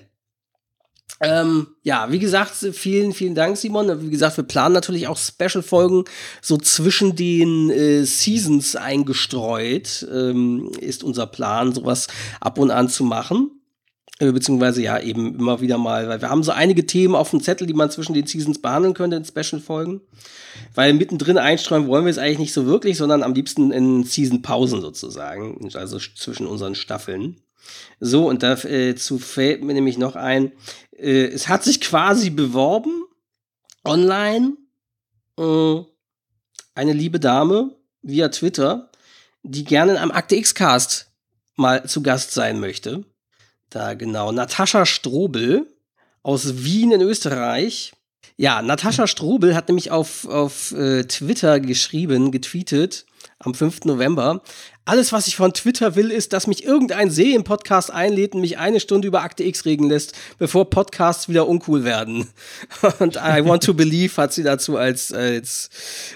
ähm, 1.21 1.67
ja, 1.83 2.11
wie 2.11 2.19
gesagt, 2.19 2.55
vielen, 2.73 3.13
vielen 3.13 3.35
Dank, 3.35 3.55
Simon. 3.57 4.01
Wie 4.01 4.09
gesagt, 4.09 4.35
wir 4.35 4.43
planen 4.43 4.73
natürlich 4.73 5.07
auch 5.07 5.17
Special-Folgen 5.17 6.03
so 6.41 6.57
zwischen 6.57 7.15
den 7.15 7.69
äh, 7.69 8.03
Seasons 8.03 8.75
eingestreut, 8.75 10.05
ähm, 10.11 10.71
ist 10.79 11.03
unser 11.03 11.25
Plan, 11.27 11.73
sowas 11.73 12.07
ab 12.41 12.59
und 12.59 12.71
an 12.71 12.89
zu 12.89 13.05
machen. 13.05 13.51
Äh, 14.19 14.31
beziehungsweise 14.31 14.81
ja, 14.81 14.99
eben 14.99 15.37
immer 15.37 15.59
wieder 15.59 15.77
mal, 15.77 16.07
weil 16.07 16.21
wir 16.21 16.29
haben 16.29 16.43
so 16.43 16.51
einige 16.51 16.85
Themen 16.85 17.15
auf 17.15 17.31
dem 17.31 17.41
Zettel, 17.41 17.67
die 17.67 17.73
man 17.73 17.91
zwischen 17.91 18.13
den 18.13 18.25
Seasons 18.25 18.61
behandeln 18.61 18.93
könnte 18.93 19.17
in 19.17 19.25
Special-Folgen. 19.25 20.01
Weil 20.73 20.93
mittendrin 20.93 21.37
einstreuen 21.37 21.87
wollen 21.87 22.05
wir 22.05 22.11
es 22.11 22.17
eigentlich 22.17 22.39
nicht 22.39 22.53
so 22.53 22.65
wirklich, 22.65 22.97
sondern 22.97 23.23
am 23.23 23.33
liebsten 23.33 23.71
in 23.71 24.03
Season-Pausen 24.03 24.81
sozusagen, 24.81 25.69
also 25.73 25.97
zwischen 25.97 26.47
unseren 26.47 26.75
Staffeln. 26.75 27.41
So, 27.99 28.29
und 28.29 28.43
dazu 28.43 29.15
äh, 29.15 29.19
fällt 29.19 29.63
mir 29.63 29.73
nämlich 29.73 29.97
noch 29.97 30.15
ein, 30.15 30.51
äh, 30.97 31.27
es 31.27 31.47
hat 31.47 31.63
sich 31.63 31.81
quasi 31.81 32.29
beworben, 32.29 33.03
online, 33.83 34.57
äh, 35.37 35.81
eine 36.73 36.93
liebe 36.93 37.19
Dame 37.19 37.75
via 38.01 38.29
Twitter, 38.29 38.91
die 39.43 39.63
gerne 39.63 39.93
in 39.93 39.97
einem 39.97 40.11
Akte 40.11 40.35
X-Cast 40.35 41.11
mal 41.55 41.87
zu 41.87 42.03
Gast 42.03 42.31
sein 42.31 42.59
möchte. 42.59 43.05
Da 43.69 43.93
genau, 43.93 44.31
Natascha 44.31 44.85
Strobel 44.85 45.67
aus 46.23 46.63
Wien 46.63 46.91
in 46.91 47.01
Österreich. 47.01 47.93
Ja, 48.37 48.61
Natascha 48.61 49.07
Strobel 49.07 49.55
hat 49.55 49.69
nämlich 49.69 49.91
auf, 49.91 50.27
auf 50.27 50.71
äh, 50.71 51.03
Twitter 51.03 51.59
geschrieben, 51.59 52.31
getweetet, 52.31 53.05
am 53.39 53.53
5. 53.53 53.85
November. 53.85 54.41
Alles, 54.87 55.11
was 55.11 55.25
ich 55.25 55.35
von 55.35 55.51
Twitter 55.51 55.95
will, 55.95 56.11
ist, 56.11 56.31
dass 56.31 56.45
mich 56.45 56.63
irgendein 56.63 57.09
See 57.09 57.33
im 57.33 57.43
Podcast 57.43 57.91
einlädt 57.91 58.35
und 58.35 58.41
mich 58.41 58.59
eine 58.59 58.79
Stunde 58.79 59.07
über 59.07 59.23
Akte 59.23 59.43
X 59.43 59.65
reden 59.65 59.89
lässt, 59.89 60.13
bevor 60.37 60.69
Podcasts 60.69 61.27
wieder 61.27 61.47
uncool 61.47 61.83
werden. 61.83 62.27
Und 62.99 63.15
I 63.15 63.43
want 63.43 63.63
to 63.63 63.73
believe 63.73 64.15
hat 64.17 64.33
sie 64.33 64.43
dazu 64.43 64.77
als, 64.77 65.11
als 65.11 65.71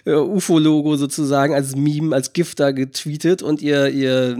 äh, 0.05 0.13
UFO-Logo 0.13 0.97
sozusagen, 0.97 1.55
als 1.55 1.75
Meme, 1.75 2.15
als 2.15 2.31
Gift 2.33 2.59
da 2.59 2.69
getweetet 2.69 3.41
und 3.41 3.63
ihr, 3.63 3.89
ihr 3.89 4.37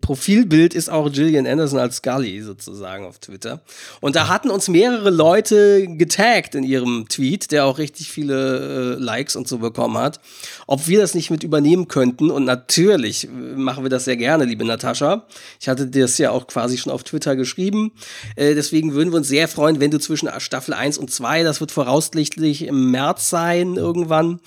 Profilbild 0.00 0.72
ist 0.72 0.88
auch 0.88 1.12
Gillian 1.12 1.46
Anderson 1.46 1.78
als 1.78 1.96
Scully 1.96 2.40
sozusagen 2.40 3.04
auf 3.04 3.18
Twitter. 3.18 3.60
Und 4.00 4.16
da 4.16 4.28
hatten 4.28 4.50
uns 4.50 4.68
mehrere 4.68 5.10
Leute 5.10 5.86
getaggt 5.86 6.54
in 6.54 6.64
ihrem 6.64 7.08
Tweet, 7.10 7.52
der 7.52 7.66
auch 7.66 7.76
richtig 7.76 8.10
viele 8.10 8.96
äh, 8.96 9.02
Likes 9.02 9.36
und 9.36 9.46
so 9.46 9.58
bekommen 9.58 9.98
hat, 9.98 10.20
ob 10.66 10.88
wir 10.88 10.98
das 10.98 11.14
nicht 11.14 11.30
mit 11.30 11.42
übernehmen 11.42 11.88
könnten. 11.88 12.30
Und 12.30 12.44
natürlich 12.44 13.24
äh, 13.24 13.28
machen 13.66 13.84
wir 13.84 13.90
das 13.90 14.06
sehr 14.06 14.16
gerne, 14.16 14.46
liebe 14.46 14.64
Natascha. 14.64 15.26
Ich 15.60 15.68
hatte 15.68 15.86
das 15.86 16.16
ja 16.16 16.30
auch 16.30 16.46
quasi 16.46 16.78
schon 16.78 16.90
auf 16.90 17.04
Twitter 17.04 17.36
geschrieben. 17.36 17.92
Äh, 18.36 18.54
deswegen 18.54 18.94
würden 18.94 19.12
wir 19.12 19.18
uns 19.18 19.28
sehr 19.28 19.48
freuen, 19.48 19.80
wenn 19.80 19.90
du 19.90 19.98
zwischen 19.98 20.30
Staffel 20.38 20.72
1 20.72 20.96
und 20.96 21.10
2, 21.10 21.42
das 21.42 21.60
wird 21.60 21.70
voraussichtlich 21.70 22.62
im 22.62 22.90
März 22.90 23.28
sein, 23.28 23.76
irgendwann, 23.76 24.40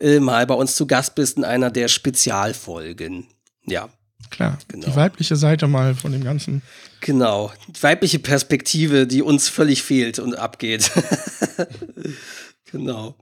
äh, 0.00 0.20
mal 0.20 0.46
bei 0.46 0.54
uns 0.54 0.76
zu 0.76 0.86
Gast 0.86 1.14
bist 1.14 1.38
in 1.38 1.44
einer 1.44 1.70
der 1.70 1.88
Spezialfolgen. 1.88 3.28
Ja. 3.64 3.88
Klar, 4.30 4.58
genau. 4.68 4.86
die 4.86 4.96
weibliche 4.96 5.36
Seite 5.36 5.68
mal 5.68 5.94
von 5.94 6.10
dem 6.10 6.24
Ganzen. 6.24 6.62
Genau, 7.00 7.52
die 7.68 7.82
weibliche 7.82 8.18
Perspektive, 8.18 9.06
die 9.06 9.22
uns 9.22 9.48
völlig 9.48 9.82
fehlt 9.82 10.18
und 10.18 10.36
abgeht. 10.36 10.90
genau. 12.72 13.14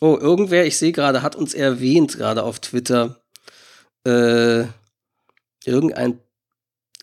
Oh, 0.00 0.18
irgendwer, 0.20 0.66
ich 0.66 0.78
sehe 0.78 0.90
gerade, 0.90 1.22
hat 1.22 1.36
uns 1.36 1.54
erwähnt, 1.54 2.18
gerade 2.18 2.42
auf 2.42 2.58
Twitter 2.58 3.21
äh, 4.04 4.64
irgendein 5.64 6.18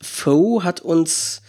Foe 0.02 0.64
hat 0.64 0.82
uns 0.82 1.42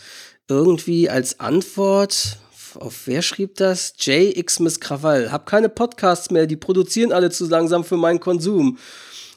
irgendwie 0.49 1.09
als 1.09 1.41
Antwort, 1.41 2.39
auf 2.79 3.07
wer 3.07 3.23
schrieb 3.23 3.57
das? 3.57 3.95
JX 3.99 4.61
Miss 4.61 4.81
Krawall. 4.81 5.33
Hab 5.33 5.47
keine 5.47 5.69
Podcasts 5.69 6.31
mehr, 6.31 6.47
die 6.47 6.57
produzieren 6.57 7.13
alle 7.13 7.31
zu 7.31 7.47
langsam 7.47 7.85
für 7.85 7.97
meinen 7.97 8.21
Konsum. 8.21 8.79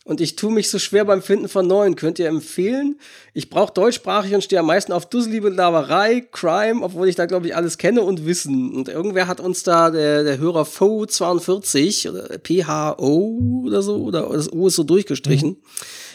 Und 0.06 0.20
ich 0.20 0.36
tue 0.36 0.52
mich 0.52 0.70
so 0.70 0.80
schwer 0.80 1.06
beim 1.06 1.22
Finden 1.22 1.48
von 1.48 1.66
neuen. 1.66 1.96
Könnt 1.96 2.20
ihr 2.20 2.28
empfehlen? 2.28 3.00
Ich 3.34 3.50
brauche 3.50 3.74
deutschsprachig 3.74 4.36
und 4.36 4.44
stehe 4.44 4.60
am 4.60 4.66
meisten 4.66 4.92
auf 4.92 5.08
dusselige 5.08 5.48
Laberei, 5.48 6.28
Crime, 6.30 6.84
obwohl 6.84 7.08
ich 7.08 7.16
da, 7.16 7.26
glaube 7.26 7.48
ich, 7.48 7.56
alles 7.56 7.78
kenne 7.78 8.02
und 8.02 8.26
Wissen. 8.26 8.76
Und 8.76 8.90
irgendwer 8.90 9.28
hat 9.28 9.40
uns 9.40 9.64
da, 9.64 9.92
der, 9.92 10.24
der 10.24 10.40
Hörer 10.40 10.64
FO42 10.64 12.10
oder 12.10 12.38
PHO 12.38 13.64
oder 13.66 13.82
so, 13.82 13.96
oder 13.96 14.28
das 14.28 14.52
O 14.52 14.68
ist 14.68 14.76
so 14.76 14.84
durchgestrichen. 14.84 15.50
Mhm 15.52 15.58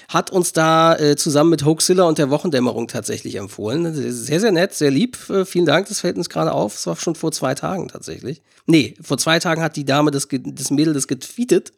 hat 0.08 0.30
uns 0.30 0.54
da 0.54 0.96
äh, 0.96 1.16
zusammen 1.16 1.50
mit 1.50 1.66
Hoaxilla 1.66 2.04
und 2.04 2.16
der 2.16 2.30
Wochendämmerung 2.30 2.88
tatsächlich 2.88 3.34
empfohlen. 3.36 3.94
Sehr, 3.94 4.40
sehr 4.40 4.52
nett, 4.52 4.72
sehr 4.72 4.90
lieb. 4.90 5.18
Äh, 5.28 5.44
vielen 5.44 5.66
Dank, 5.66 5.86
das 5.88 6.00
fällt 6.00 6.16
uns 6.16 6.30
gerade 6.30 6.52
auf. 6.52 6.72
Das 6.72 6.86
war 6.86 6.96
schon 6.96 7.14
vor 7.14 7.30
zwei 7.30 7.54
Tagen 7.54 7.88
tatsächlich. 7.88 8.40
Nee, 8.64 8.94
vor 9.02 9.18
zwei 9.18 9.38
Tagen 9.38 9.60
hat 9.60 9.76
die 9.76 9.84
Dame 9.84 10.10
das, 10.10 10.26
das 10.30 10.70
Mädel 10.70 10.94
das 10.94 11.08
getweetet 11.08 11.72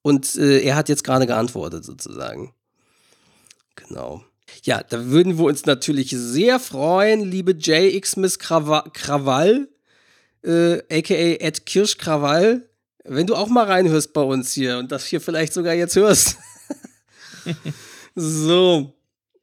und 0.00 0.34
äh, 0.36 0.60
er 0.60 0.76
hat 0.76 0.88
jetzt 0.88 1.04
gerade 1.04 1.26
geantwortet 1.26 1.84
sozusagen. 1.84 2.54
Genau. 3.76 4.24
Ja, 4.64 4.82
da 4.82 5.06
würden 5.06 5.36
wir 5.38 5.44
uns 5.44 5.66
natürlich 5.66 6.10
sehr 6.10 6.58
freuen, 6.58 7.20
liebe 7.20 7.52
JX 7.52 8.16
Miss 8.16 8.38
Krawall, 8.38 9.68
äh, 10.42 10.78
aka 10.90 11.14
Ed 11.14 11.66
Kirsch 11.66 11.98
Krawall, 11.98 12.68
wenn 13.04 13.26
du 13.26 13.34
auch 13.34 13.48
mal 13.48 13.66
reinhörst 13.66 14.12
bei 14.14 14.22
uns 14.22 14.52
hier 14.52 14.78
und 14.78 14.90
das 14.90 15.04
hier 15.04 15.20
vielleicht 15.20 15.52
sogar 15.52 15.74
jetzt 15.74 15.96
hörst. 15.96 16.36
So. 18.14 18.92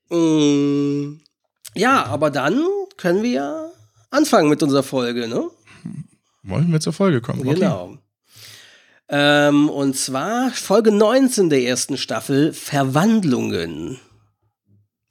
Mm, 0.10 1.20
ja, 1.76 2.06
aber 2.06 2.32
dann 2.32 2.64
können 2.98 3.24
wir 3.24 3.30
ja 3.30 3.72
anfangen 4.12 4.50
mit 4.50 4.64
unserer 4.64 4.84
Folge, 4.84 5.28
ne? 5.28 5.50
Wollen 6.44 6.72
wir 6.72 6.80
zur 6.80 6.94
Folge 6.94 7.22
kommen? 7.22 7.44
Genau. 7.44 7.98
Ähm, 9.10 9.70
und 9.70 9.96
zwar 9.96 10.52
Folge 10.52 10.92
19 10.92 11.50
der 11.50 11.64
ersten 11.64 11.98
Staffel, 11.98 12.54
Verwandlungen. 12.54 14.00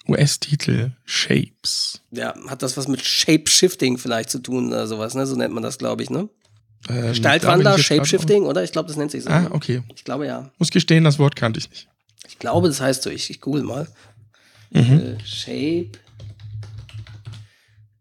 US-Titel 0.09 0.93
Shapes. 1.05 2.01
Ja, 2.11 2.35
hat 2.49 2.63
das 2.63 2.77
was 2.77 2.89
mit 2.89 3.05
Shape-Shifting 3.05 3.99
vielleicht 3.99 4.31
zu 4.31 4.39
tun 4.39 4.69
oder 4.69 4.87
sowas, 4.87 5.15
ne? 5.15 5.27
So 5.27 5.37
nennt 5.37 5.53
man 5.53 5.63
das, 5.63 5.79
glaube 5.79 6.03
ich, 6.03 6.11
ne? 6.11 6.29
Ähm, 6.89 7.09
Gestaltwandler, 7.09 7.79
Shape-Shifting, 7.79 8.45
oder? 8.45 8.65
Ich 8.65 8.73
glaube, 8.73 8.89
das 8.89 8.97
nennt 8.97 9.11
sich 9.11 9.25
so. 9.25 9.31
Ah, 9.31 9.43
ne? 9.43 9.53
okay. 9.53 9.83
Ich 9.95 10.05
glaube 10.05 10.27
ja. 10.27 10.51
Muss 10.59 10.71
gestehen, 10.71 11.05
das 11.05 11.19
Wort 11.19 11.37
kannte 11.37 11.59
ich 11.59 11.69
nicht. 11.69 11.89
Ich 12.29 12.39
glaube, 12.39 12.69
das 12.69 12.81
heißt 12.81 13.03
so. 13.03 13.11
Ich, 13.11 13.31
ich 13.31 13.41
google 13.41 13.63
mal. 13.63 13.89
Mhm. 14.71 15.17
Äh, 15.19 15.25
Shape. 15.25 15.99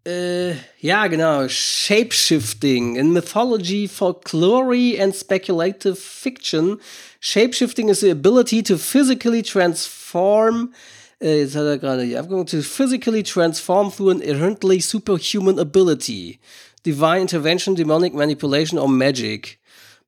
Äh, 0.06 0.56
ja, 0.80 1.08
genau. 1.08 1.48
Shapeshifting. 1.48 2.96
In 2.96 3.12
Mythology, 3.12 3.88
Folklore 3.88 5.02
and 5.02 5.16
Speculative 5.16 5.96
Fiction, 5.96 6.80
Shapeshifting 7.22 7.90
is 7.90 8.02
the 8.02 8.10
ability 8.10 8.64
to 8.64 8.78
physically 8.78 9.42
transform. 9.42 10.74
Äh, 11.20 11.42
jetzt 11.42 11.56
hat 11.56 11.66
er 11.66 11.78
gerade 11.78 12.06
die 12.06 12.18
Abgang. 12.18 12.46
To 12.46 12.62
physically 12.62 13.24
transform 13.24 13.92
through 13.92 14.12
an 14.12 14.22
inherently 14.22 14.80
superhuman 14.80 15.60
ability. 15.60 16.40
Divine 16.84 17.24
intervention, 17.24 17.76
demonic 17.76 18.14
manipulation 18.14 18.78
or 18.80 18.88
magic. 18.88 19.60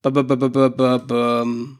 B 0.01 0.09
-b 0.09 0.21
-b 0.23 1.79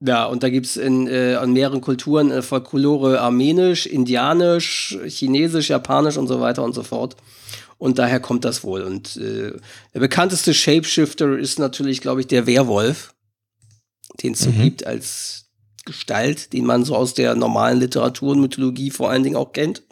ja, 0.00 0.26
und 0.26 0.42
da 0.42 0.48
gibt 0.48 0.66
es 0.66 0.76
in, 0.76 1.08
äh, 1.08 1.42
in 1.42 1.52
mehreren 1.52 1.80
Kulturen 1.80 2.30
äh, 2.30 2.42
Folklore 2.42 3.20
armenisch, 3.20 3.86
indianisch, 3.86 4.96
chinesisch, 5.06 5.70
japanisch 5.70 6.16
und 6.16 6.28
so 6.28 6.40
weiter 6.40 6.62
und 6.62 6.74
so 6.74 6.84
fort. 6.84 7.16
Und 7.78 7.98
daher 7.98 8.20
kommt 8.20 8.44
das 8.44 8.62
wohl. 8.62 8.82
Und 8.82 9.16
äh, 9.16 9.52
der 9.94 10.00
bekannteste 10.00 10.54
Shapeshifter 10.54 11.36
ist 11.36 11.58
natürlich, 11.58 12.00
glaube 12.00 12.20
ich, 12.20 12.28
der 12.28 12.46
Werwolf, 12.46 13.14
den 14.22 14.34
es 14.34 14.40
so 14.40 14.50
mhm. 14.50 14.62
gibt 14.62 14.86
als 14.86 15.46
Gestalt, 15.84 16.52
den 16.52 16.66
man 16.66 16.84
so 16.84 16.94
aus 16.94 17.14
der 17.14 17.34
normalen 17.34 17.80
Literatur 17.80 18.32
und 18.32 18.40
Mythologie 18.40 18.90
vor 18.90 19.10
allen 19.10 19.22
Dingen 19.22 19.36
auch 19.36 19.52
kennt. 19.52 19.82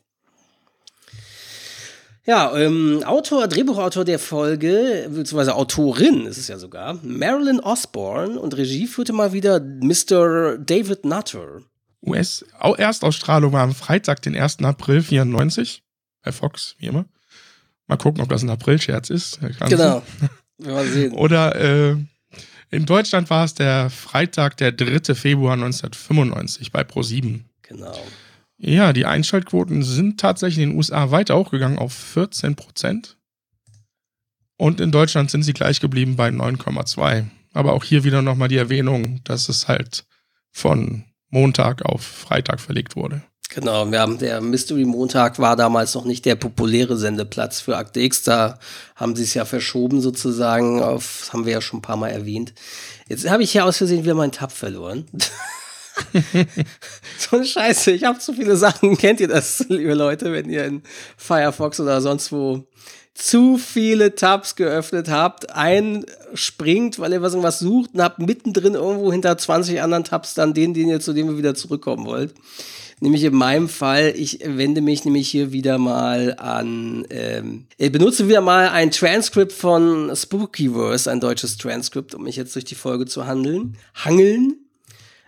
Ja, 2.27 2.57
ähm, 2.57 3.05
Autor, 3.05 3.47
Drehbuchautor 3.47 4.05
der 4.05 4.19
Folge, 4.19 5.07
beziehungsweise 5.09 5.55
Autorin 5.55 6.27
ist 6.27 6.39
es 6.39 6.49
ja 6.49 6.59
sogar, 6.59 6.99
Marilyn 7.05 7.61
Osborne 7.61 8.41
und 8.41 8.57
Regie 8.57 8.89
führte 8.89 9.13
mal 9.13 9.33
wieder 9.33 9.61
Mr. 9.61 10.59
David 10.59 11.05
Nutter. 11.05 11.63
US-Erstausstrahlung 12.03 13.53
war 13.53 13.63
am 13.63 13.75
Freitag, 13.75 14.23
den 14.23 14.37
1. 14.37 14.59
April 14.65 15.03
94 15.03 15.85
bei 16.23 16.33
Fox, 16.33 16.75
wie 16.79 16.87
immer. 16.87 17.07
Mal 17.87 17.97
gucken, 17.97 18.21
ob 18.23 18.29
das 18.29 18.43
ein 18.43 18.51
April-Scherz 18.51 19.11
ist. 19.11 19.39
Genau. 19.69 20.03
Mal 20.59 20.87
sehen. 20.89 21.13
Oder 21.13 21.55
äh, 21.55 21.97
in 22.71 22.87
Deutschland 22.87 23.31
war 23.31 23.45
es 23.45 23.55
der 23.55 23.89
Freitag, 23.91 24.57
der 24.57 24.73
3. 24.73 25.15
Februar 25.15 25.53
1995 25.55 26.73
bei 26.73 26.83
Pro7. 26.83 27.43
Genau. 27.63 27.97
Ja, 28.59 28.93
die 28.93 29.05
Einschaltquoten 29.05 29.83
sind 29.83 30.19
tatsächlich 30.19 30.63
in 30.63 30.71
den 30.71 30.79
USA 30.79 31.11
weiter 31.11 31.37
hochgegangen 31.37 31.79
auf 31.79 31.93
14 31.93 32.57
Prozent. 32.57 33.17
Und 34.57 34.81
in 34.81 34.93
Deutschland 34.93 35.31
sind 35.31 35.43
sie 35.43 35.53
gleich 35.53 35.81
geblieben 35.81 36.17
bei 36.17 36.29
9,2. 36.29 37.27
Aber 37.53 37.73
auch 37.73 37.85
hier 37.85 38.05
wieder 38.05 38.23
nochmal 38.23 38.49
die 38.49 38.57
Erwähnung, 38.57 39.21
dass 39.25 39.49
es 39.49 39.69
halt 39.69 40.07
von 40.51 41.05
Montag 41.29 41.85
auf 41.85 42.03
Freitag 42.03 42.61
verlegt 42.61 42.97
wurde. 42.97 43.23
Genau, 43.51 43.91
wir 43.91 44.01
haben, 44.01 44.19
der 44.19 44.41
Mystery 44.41 44.85
Montag 44.85 45.39
war 45.39 45.55
damals 45.55 45.95
noch 45.95 46.05
nicht 46.05 46.25
der 46.25 46.35
populäre 46.35 46.97
Sendeplatz 46.97 47.61
für 47.61 47.77
Akte 47.77 48.01
X. 48.01 48.23
Da 48.23 48.59
haben 48.97 49.15
sie 49.15 49.23
es 49.23 49.35
ja 49.35 49.45
verschoben 49.45 50.01
sozusagen. 50.01 50.83
Auf, 50.83 51.19
das 51.21 51.33
haben 51.33 51.47
wir 51.47 51.53
ja 51.53 51.61
schon 51.61 51.79
ein 51.79 51.83
paar 51.83 51.97
Mal 51.97 52.09
erwähnt. 52.09 52.55
Jetzt 53.09 53.29
habe 53.29 53.43
ich 53.43 53.53
hier 53.53 53.65
aus 53.65 53.77
Versehen 53.77 54.03
wieder 54.03 54.15
meinen 54.15 54.33
Tab 54.33 54.53
verloren. 54.53 55.07
so 57.19 57.37
eine 57.37 57.45
Scheiße. 57.45 57.93
Ich 57.93 58.05
habe 58.05 58.19
zu 58.19 58.33
viele 58.33 58.57
Sachen. 58.57 58.97
Kennt 58.99 59.21
ihr 59.21 59.29
das, 59.29 59.65
liebe 59.69 59.95
Leute, 59.95 60.33
wenn 60.33 60.49
ihr 60.51 60.65
in 60.65 60.83
Firefox 61.17 61.81
oder 61.81 62.01
sonst 62.01 62.33
wo 62.33 62.67
zu 63.15 63.57
viele 63.57 64.15
Tabs 64.15 64.57
geöffnet 64.57 65.09
habt, 65.09 65.51
einspringt, 65.51 66.99
weil 66.99 67.13
ihr 67.15 67.23
was 67.23 67.33
irgendwas 67.33 67.59
sucht 67.59 67.95
und 67.95 68.03
habt 68.03 68.19
mittendrin 68.19 68.75
irgendwo 68.75 69.11
hinter 69.11 69.39
20 69.39 69.81
anderen 69.81 70.05
Tabs 70.05 70.35
dann 70.35 70.53
den, 70.53 70.75
den 70.75 70.89
ihr 70.89 71.01
zu 71.01 71.15
dem 71.15 71.31
ihr 71.31 71.39
wieder 71.39 71.55
zurückkommen 71.55 72.05
wollt. 72.05 72.35
Nämlich 73.01 73.25
in 73.25 73.35
meinem 73.35 73.69
Fall, 73.69 74.15
ich 74.17 74.41
wende 74.45 74.81
mich 74.81 75.05
nämlich 75.05 75.29
hier 75.29 75.53
wieder 75.53 75.77
mal 75.79 76.35
an, 76.39 77.07
ähm, 77.11 77.67
ich 77.77 77.93
benutze 77.93 78.29
wieder 78.29 78.41
mal 78.41 78.69
ein 78.69 78.91
Transkript 78.91 79.53
von 79.53 80.15
Spookyverse, 80.15 81.11
ein 81.11 81.21
deutsches 81.21 81.59
Transkript, 81.59 82.15
um 82.15 82.23
mich 82.23 82.37
jetzt 82.37 82.55
durch 82.55 82.65
die 82.65 82.75
Folge 82.75 83.07
zu 83.07 83.27
handeln, 83.27 83.77
hangeln. 83.95 84.66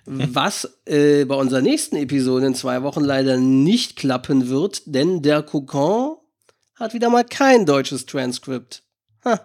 Was 0.33 0.69
äh, 0.87 1.25
bei 1.25 1.35
unserer 1.35 1.61
nächsten 1.61 1.97
Episode 1.97 2.47
in 2.47 2.55
zwei 2.55 2.83
Wochen 2.83 3.03
leider 3.03 3.37
nicht 3.37 3.97
klappen 3.97 4.49
wird, 4.49 4.83
denn 4.87 5.23
der 5.23 5.43
Kokon 5.43 6.17
hat 6.77 6.95
wieder 6.95 7.11
mal 7.11 7.25
kein 7.25 7.67
deutsches 7.67 8.07
Transkript. 8.07 8.83
Ha. 9.25 9.41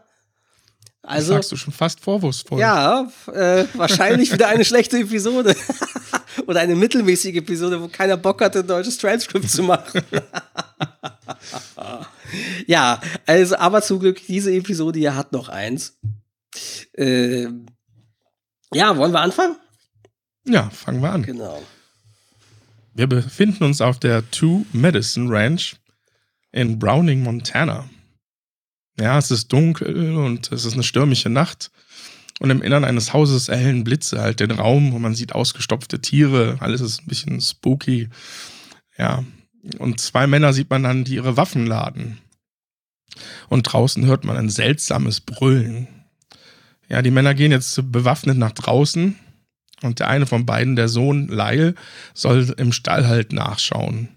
Also, 1.01 1.34
das 1.34 1.36
sagst 1.36 1.51
du 1.51 1.55
schon 1.58 1.74
fast 1.74 2.00
vorwurfsvoll. 2.00 2.60
Ja, 2.60 3.12
äh, 3.27 3.65
wahrscheinlich 3.74 4.32
wieder 4.32 4.48
eine 4.48 4.63
schlechte 4.65 5.00
Episode. 5.00 5.55
Oder 6.48 6.62
eine 6.62 6.75
mittelmäßige 6.75 7.36
Episode, 7.36 7.82
wo 7.82 7.88
keiner 7.89 8.17
Bock 8.17 8.41
hatte, 8.41 8.60
ein 8.60 8.67
deutsches 8.67 8.98
Transcript 8.98 9.50
zu 9.50 9.63
machen. 9.63 10.01
ja, 12.67 13.01
also, 13.25 13.58
aber 13.58 13.82
zum 13.82 14.00
Glück, 14.00 14.25
diese 14.25 14.51
Episode 14.53 14.98
hier 15.00 15.15
hat 15.15 15.34
noch 15.34 15.50
eins. 15.50 15.98
Äh, 16.93 17.48
ja, 18.74 18.98
wollen 18.98 19.12
wir 19.12 19.20
anfangen? 19.20 19.58
Ja, 20.45 20.69
fangen 20.69 21.01
wir 21.01 21.12
an. 21.12 21.23
Genau. 21.23 21.62
Wir 22.93 23.07
befinden 23.07 23.63
uns 23.63 23.81
auf 23.81 24.00
der 24.00 24.29
Two 24.29 24.65
Medicine 24.71 25.29
Ranch 25.29 25.77
in 26.51 26.77
Browning, 26.77 27.23
Montana. 27.23 27.89
Ja, 29.00 29.17
es 29.17 29.31
ist 29.31 29.51
dunkel 29.51 30.15
und 30.15 30.51
es 30.51 30.65
ist 30.65 30.73
eine 30.73 30.83
stürmische 30.83 31.29
Nacht. 31.29 31.71
Und 32.39 32.50
im 32.50 32.62
Innern 32.62 32.83
eines 32.83 33.13
Hauses 33.13 33.47
erhellen 33.47 33.83
Blitze 33.83 34.21
halt 34.21 34.39
den 34.39 34.51
Raum 34.51 34.93
und 34.93 35.01
man 35.01 35.15
sieht 35.15 35.33
ausgestopfte 35.33 36.01
Tiere. 36.01 36.57
Alles 36.59 36.81
ist 36.81 37.01
ein 37.01 37.07
bisschen 37.07 37.41
spooky. 37.41 38.09
Ja. 38.97 39.23
Und 39.79 40.00
zwei 40.00 40.27
Männer 40.27 40.53
sieht 40.53 40.69
man 40.69 40.83
dann, 40.83 41.03
die 41.03 41.15
ihre 41.15 41.38
Waffen 41.38 41.65
laden. 41.65 42.19
Und 43.50 43.63
draußen 43.63 44.05
hört 44.05 44.25
man 44.25 44.38
ein 44.38 44.50
seltsames 44.50 45.21
Brüllen. 45.21 45.88
Ja, 46.89 47.01
die 47.01 47.12
Männer 47.12 47.33
gehen 47.33 47.51
jetzt 47.51 47.79
bewaffnet 47.91 48.38
nach 48.38 48.51
draußen. 48.51 49.15
Und 49.83 49.99
der 49.99 50.07
eine 50.07 50.25
von 50.25 50.45
beiden, 50.45 50.75
der 50.75 50.87
Sohn 50.87 51.27
Lyle, 51.27 51.75
soll 52.13 52.53
im 52.57 52.71
Stall 52.71 53.07
halt 53.07 53.33
nachschauen. 53.33 54.09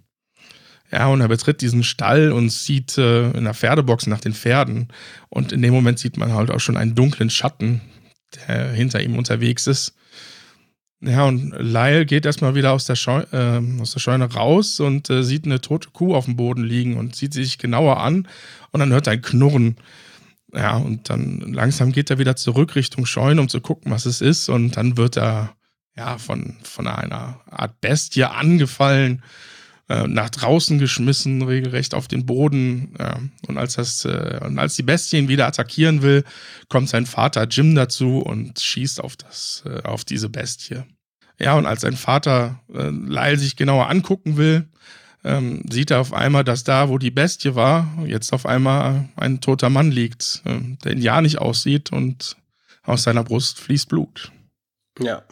Ja, 0.92 1.08
und 1.08 1.20
er 1.20 1.28
betritt 1.28 1.60
diesen 1.60 1.82
Stall 1.82 2.30
und 2.30 2.50
sieht 2.50 2.96
äh, 2.96 3.30
in 3.32 3.44
der 3.44 3.54
Pferdebox 3.54 4.06
nach 4.06 4.20
den 4.20 4.32
Pferden. 4.32 4.88
Und 5.28 5.52
in 5.52 5.60
dem 5.62 5.74
Moment 5.74 5.98
sieht 5.98 6.16
man 6.16 6.32
halt 6.32 6.50
auch 6.50 6.60
schon 6.60 6.76
einen 6.76 6.94
dunklen 6.94 7.28
Schatten, 7.28 7.80
der 8.48 8.70
hinter 8.72 9.02
ihm 9.02 9.18
unterwegs 9.18 9.66
ist. 9.66 9.94
Ja, 11.00 11.24
und 11.24 11.52
Lyle 11.58 12.06
geht 12.06 12.24
erstmal 12.24 12.54
wieder 12.54 12.72
aus 12.72 12.86
der, 12.86 12.96
Scheu 12.96 13.22
äh, 13.32 13.60
aus 13.80 13.92
der 13.92 14.00
Scheune 14.00 14.32
raus 14.32 14.80
und 14.80 15.10
äh, 15.10 15.22
sieht 15.22 15.44
eine 15.44 15.60
tote 15.60 15.90
Kuh 15.90 16.14
auf 16.14 16.24
dem 16.24 16.36
Boden 16.36 16.64
liegen 16.64 16.96
und 16.96 17.14
sieht 17.14 17.34
sie 17.34 17.44
sich 17.44 17.58
genauer 17.58 17.98
an. 18.00 18.26
Und 18.70 18.80
dann 18.80 18.92
hört 18.92 19.06
er 19.06 19.14
ein 19.14 19.22
Knurren. 19.22 19.76
Ja, 20.52 20.76
und 20.76 21.10
dann 21.10 21.40
langsam 21.52 21.92
geht 21.92 22.10
er 22.10 22.18
wieder 22.18 22.36
zurück 22.36 22.76
Richtung 22.76 23.04
Scheune, 23.04 23.40
um 23.40 23.48
zu 23.48 23.60
gucken, 23.60 23.90
was 23.90 24.06
es 24.06 24.20
ist. 24.20 24.48
Und 24.48 24.76
dann 24.76 24.96
wird 24.96 25.16
er 25.16 25.56
ja 25.96 26.18
von, 26.18 26.56
von 26.62 26.86
einer 26.86 27.40
Art 27.50 27.80
Bestie 27.80 28.24
angefallen 28.24 29.22
äh, 29.88 30.06
nach 30.06 30.30
draußen 30.30 30.78
geschmissen, 30.78 31.42
regelrecht 31.42 31.94
auf 31.94 32.08
den 32.08 32.26
Boden. 32.26 32.94
Ja. 32.98 33.20
Und, 33.46 33.58
als 33.58 33.74
das, 33.74 34.04
äh, 34.04 34.40
und 34.42 34.58
als 34.58 34.74
die 34.76 34.82
Bestie 34.82 35.18
ihn 35.18 35.28
wieder 35.28 35.46
attackieren 35.46 36.02
will, 36.02 36.24
kommt 36.68 36.88
sein 36.88 37.06
Vater 37.06 37.44
Jim 37.44 37.74
dazu 37.74 38.18
und 38.18 38.60
schießt 38.60 39.00
auf, 39.00 39.16
das, 39.16 39.62
äh, 39.64 39.82
auf 39.82 40.04
diese 40.04 40.28
Bestie. 40.28 40.82
Ja, 41.38 41.54
und 41.54 41.66
als 41.66 41.82
sein 41.82 41.96
Vater 41.96 42.60
äh, 42.72 42.88
Lyle 42.88 43.38
sich 43.38 43.56
genauer 43.56 43.88
angucken 43.88 44.36
will, 44.36 44.68
ähm, 45.26 45.62
sieht 45.68 45.90
er 45.90 46.00
auf 46.00 46.12
einmal, 46.12 46.44
dass 46.44 46.64
da, 46.64 46.88
wo 46.88 46.98
die 46.98 47.10
Bestie 47.10 47.54
war, 47.54 47.88
jetzt 48.06 48.32
auf 48.32 48.46
einmal 48.46 49.08
ein 49.16 49.40
toter 49.40 49.68
Mann 49.68 49.90
liegt, 49.90 50.42
äh, 50.44 50.60
der 50.84 50.92
ihn 50.92 51.02
ja 51.02 51.20
nicht 51.20 51.38
aussieht 51.38 51.92
und 51.92 52.36
aus 52.84 53.02
seiner 53.02 53.24
Brust 53.24 53.58
fließt 53.58 53.88
Blut. 53.88 54.30
Ja. 55.00 55.22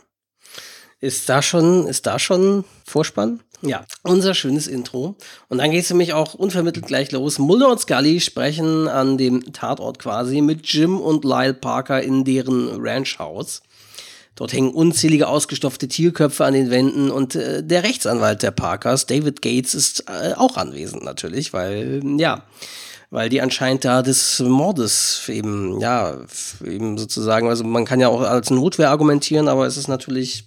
Ist 1.00 1.28
da 1.28 1.42
schon, 1.42 1.86
ist 1.86 2.06
da 2.06 2.18
schon 2.18 2.64
Vorspann? 2.84 3.40
Ja, 3.62 3.86
unser 4.02 4.34
schönes 4.34 4.66
Intro. 4.66 5.16
Und 5.48 5.58
dann 5.58 5.70
geht 5.70 5.84
es 5.84 5.90
nämlich 5.90 6.12
auch 6.12 6.34
unvermittelt 6.34 6.86
gleich 6.86 7.12
los. 7.12 7.38
Mulder 7.38 7.70
und 7.70 7.80
Scully 7.80 8.20
sprechen 8.20 8.88
an 8.88 9.16
dem 9.16 9.52
Tatort 9.52 9.98
quasi 9.98 10.40
mit 10.40 10.66
Jim 10.66 11.00
und 11.00 11.24
Lyle 11.24 11.54
Parker 11.54 12.02
in 12.02 12.24
deren 12.24 12.68
Ranchhaus. 12.78 13.62
Dort 14.36 14.52
hängen 14.52 14.72
unzählige 14.72 15.28
ausgestopfte 15.28 15.86
Tierköpfe 15.86 16.44
an 16.44 16.54
den 16.54 16.70
Wänden 16.70 17.10
und 17.10 17.36
äh, 17.36 17.62
der 17.62 17.84
Rechtsanwalt 17.84 18.42
der 18.42 18.50
Parkers, 18.50 19.06
David 19.06 19.42
Gates, 19.42 19.74
ist 19.74 20.04
äh, 20.08 20.34
auch 20.34 20.56
anwesend 20.56 21.04
natürlich, 21.04 21.52
weil, 21.52 22.02
ja, 22.18 22.42
weil 23.10 23.28
die 23.28 23.40
anscheinend 23.40 23.84
da 23.84 24.02
des 24.02 24.40
Mordes 24.40 25.28
eben, 25.28 25.78
ja, 25.80 26.18
eben 26.64 26.98
sozusagen, 26.98 27.48
also 27.48 27.62
man 27.62 27.84
kann 27.84 28.00
ja 28.00 28.08
auch 28.08 28.22
als 28.22 28.50
Notwehr 28.50 28.90
argumentieren, 28.90 29.46
aber 29.46 29.66
es 29.66 29.76
ist 29.76 29.88
natürlich 29.88 30.46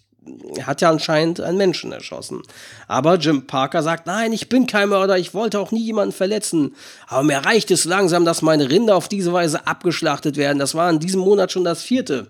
er 0.56 0.68
hat 0.68 0.82
ja 0.82 0.90
anscheinend 0.90 1.40
einen 1.40 1.58
Menschen 1.58 1.92
erschossen. 1.92 2.42
Aber 2.88 3.16
Jim 3.16 3.48
Parker 3.48 3.84
sagt, 3.84 4.08
nein, 4.08 4.34
ich 4.34 4.50
bin 4.50 4.68
kein 4.68 4.90
Mörder, 4.90 5.18
ich 5.18 5.34
wollte 5.34 5.60
auch 5.60 5.72
nie 5.72 5.84
jemanden 5.84 6.14
verletzen. 6.14 6.76
Aber 7.08 7.24
mir 7.24 7.38
reicht 7.38 7.72
es 7.72 7.86
langsam, 7.86 8.26
dass 8.26 8.42
meine 8.42 8.70
Rinder 8.70 8.96
auf 8.96 9.08
diese 9.08 9.34
Weise 9.34 9.68
abgeschlachtet 9.68 10.36
werden. 10.36 10.60
Das 10.60 10.76
war 10.76 10.90
in 10.90 11.00
diesem 11.00 11.22
Monat 11.22 11.52
schon 11.52 11.64
das 11.64 11.82
vierte. 11.82 12.28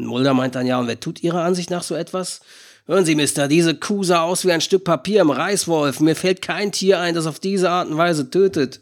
Und 0.00 0.06
Mulder 0.06 0.34
meint 0.34 0.54
dann, 0.54 0.66
ja, 0.66 0.78
und 0.78 0.86
wer 0.86 0.98
tut 0.98 1.22
Ihrer 1.22 1.42
Ansicht 1.42 1.70
nach 1.70 1.82
so 1.82 1.94
etwas? 1.94 2.40
Hören 2.86 3.04
Sie, 3.04 3.14
Mister, 3.14 3.48
diese 3.48 3.74
Kuh 3.74 4.02
sah 4.02 4.22
aus 4.22 4.44
wie 4.44 4.52
ein 4.52 4.62
Stück 4.62 4.84
Papier 4.84 5.20
im 5.20 5.30
Reißwolf. 5.30 6.00
Mir 6.00 6.16
fällt 6.16 6.42
kein 6.42 6.72
Tier 6.72 6.98
ein, 6.98 7.14
das 7.14 7.26
auf 7.26 7.38
diese 7.38 7.70
Art 7.70 7.88
und 7.88 7.98
Weise 7.98 8.30
tötet. 8.30 8.80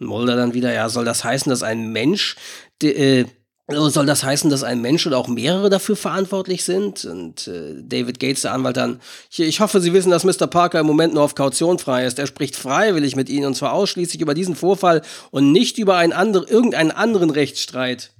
Und 0.00 0.08
Mulder 0.08 0.36
dann 0.36 0.54
wieder, 0.54 0.72
ja, 0.72 0.88
soll 0.88 1.04
das 1.04 1.24
heißen, 1.24 1.48
dass 1.48 1.62
ein 1.62 1.92
Mensch, 1.92 2.36
äh, 2.82 3.24
soll 3.68 4.06
das 4.06 4.24
heißen, 4.24 4.50
dass 4.50 4.64
ein 4.64 4.80
Mensch 4.80 5.06
oder 5.06 5.18
auch 5.18 5.28
mehrere 5.28 5.70
dafür 5.70 5.96
verantwortlich 5.96 6.64
sind? 6.64 7.04
Und 7.04 7.46
äh, 7.46 7.74
David 7.80 8.18
Gates, 8.18 8.42
der 8.42 8.52
Anwalt, 8.52 8.76
dann, 8.76 9.00
ich, 9.30 9.40
ich, 9.40 9.60
hoffe, 9.60 9.80
Sie 9.80 9.92
wissen, 9.92 10.10
dass 10.10 10.24
Mr. 10.24 10.46
Parker 10.46 10.80
im 10.80 10.86
Moment 10.86 11.14
nur 11.14 11.22
auf 11.22 11.34
Kaution 11.34 11.78
frei 11.78 12.06
ist. 12.06 12.18
Er 12.18 12.26
spricht 12.26 12.56
freiwillig 12.56 13.14
mit 13.14 13.28
Ihnen 13.28 13.46
und 13.46 13.54
zwar 13.54 13.72
ausschließlich 13.72 14.20
über 14.20 14.34
diesen 14.34 14.56
Vorfall 14.56 15.02
und 15.30 15.52
nicht 15.52 15.78
über 15.78 15.96
einen 15.96 16.12
andre, 16.12 16.44
irgendeinen 16.44 16.90
anderen 16.90 17.30
Rechtsstreit. 17.30 18.10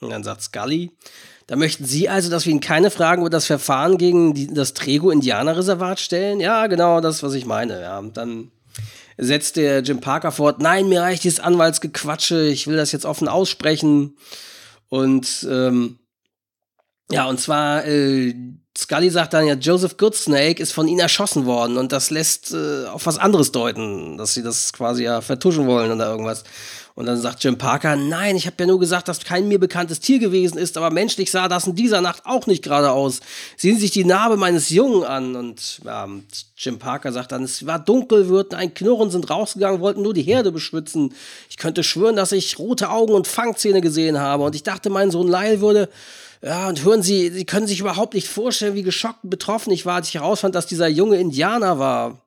Und 0.00 0.10
dann 0.10 0.24
sagt 0.24 0.42
Scully, 0.42 0.92
da 1.48 1.56
möchten 1.56 1.86
Sie 1.86 2.10
also, 2.10 2.30
dass 2.30 2.44
wir 2.44 2.52
Ihnen 2.52 2.60
keine 2.60 2.90
Fragen 2.90 3.22
über 3.22 3.30
das 3.30 3.46
Verfahren 3.46 3.96
gegen 3.96 4.34
die, 4.34 4.52
das 4.52 4.74
Trego-Indianerreservat 4.74 5.98
stellen? 5.98 6.40
Ja, 6.40 6.66
genau, 6.66 7.00
das, 7.00 7.22
was 7.22 7.32
ich 7.32 7.46
meine. 7.46 7.80
Ja, 7.80 8.02
dann 8.02 8.50
setzt 9.16 9.56
der 9.56 9.80
Jim 9.80 10.00
Parker 10.00 10.30
fort, 10.30 10.60
nein, 10.60 10.90
mir 10.90 11.00
reicht 11.00 11.24
dieses 11.24 11.40
Anwaltsgequatsche, 11.40 12.46
ich 12.48 12.66
will 12.66 12.76
das 12.76 12.92
jetzt 12.92 13.06
offen 13.06 13.28
aussprechen. 13.28 14.18
Und 14.90 15.48
ähm, 15.50 15.98
ja, 17.10 17.26
und 17.26 17.40
zwar, 17.40 17.86
äh, 17.86 18.34
Scully 18.76 19.08
sagt 19.08 19.32
dann 19.32 19.46
ja, 19.46 19.54
Joseph 19.54 19.96
Goodsnake 19.96 20.62
ist 20.62 20.72
von 20.72 20.86
ihnen 20.86 21.00
erschossen 21.00 21.46
worden 21.46 21.78
und 21.78 21.92
das 21.92 22.10
lässt 22.10 22.52
äh, 22.52 22.84
auf 22.84 23.06
was 23.06 23.16
anderes 23.16 23.52
deuten, 23.52 24.18
dass 24.18 24.34
sie 24.34 24.42
das 24.42 24.74
quasi 24.74 25.04
ja 25.04 25.22
vertuschen 25.22 25.66
wollen 25.66 25.90
oder 25.90 26.10
irgendwas. 26.10 26.44
Und 26.98 27.06
dann 27.06 27.20
sagt 27.20 27.44
Jim 27.44 27.58
Parker, 27.58 27.94
nein, 27.94 28.34
ich 28.34 28.46
habe 28.46 28.56
ja 28.58 28.66
nur 28.66 28.80
gesagt, 28.80 29.06
dass 29.06 29.20
kein 29.20 29.46
mir 29.46 29.60
bekanntes 29.60 30.00
Tier 30.00 30.18
gewesen 30.18 30.58
ist, 30.58 30.76
aber 30.76 30.90
menschlich 30.90 31.30
sah 31.30 31.46
das 31.46 31.68
in 31.68 31.76
dieser 31.76 32.00
Nacht 32.00 32.22
auch 32.24 32.48
nicht 32.48 32.64
gerade 32.64 32.90
aus. 32.90 33.20
Sehen 33.56 33.76
Sie 33.76 33.82
sich 33.82 33.92
die 33.92 34.04
Narbe 34.04 34.36
meines 34.36 34.68
Jungen 34.70 35.04
an. 35.04 35.36
Und 35.36 35.78
ja, 35.84 36.08
Jim 36.56 36.80
Parker 36.80 37.12
sagt 37.12 37.30
dann, 37.30 37.44
es 37.44 37.64
war 37.64 37.78
dunkel, 37.78 38.26
würden 38.26 38.56
ein 38.56 38.74
Knurren, 38.74 39.12
sind 39.12 39.30
rausgegangen, 39.30 39.80
wollten 39.80 40.02
nur 40.02 40.12
die 40.12 40.24
Herde 40.24 40.50
beschützen. 40.50 41.14
Ich 41.48 41.56
könnte 41.56 41.84
schwören, 41.84 42.16
dass 42.16 42.32
ich 42.32 42.58
rote 42.58 42.90
Augen 42.90 43.12
und 43.12 43.28
Fangzähne 43.28 43.80
gesehen 43.80 44.18
habe. 44.18 44.42
Und 44.42 44.56
ich 44.56 44.64
dachte, 44.64 44.90
mein 44.90 45.12
Sohn 45.12 45.28
Lyle 45.28 45.60
würde 45.60 45.88
ja, 46.42 46.68
und 46.68 46.82
hören 46.82 47.04
Sie, 47.04 47.30
Sie 47.30 47.44
können 47.44 47.68
sich 47.68 47.78
überhaupt 47.78 48.14
nicht 48.14 48.26
vorstellen, 48.26 48.74
wie 48.74 48.82
geschockt 48.82 49.22
und 49.22 49.30
betroffen 49.30 49.72
ich 49.72 49.86
war, 49.86 49.94
als 49.94 50.08
ich 50.08 50.14
herausfand, 50.16 50.56
dass 50.56 50.66
dieser 50.66 50.88
junge 50.88 51.20
Indianer 51.20 51.78
war. 51.78 52.18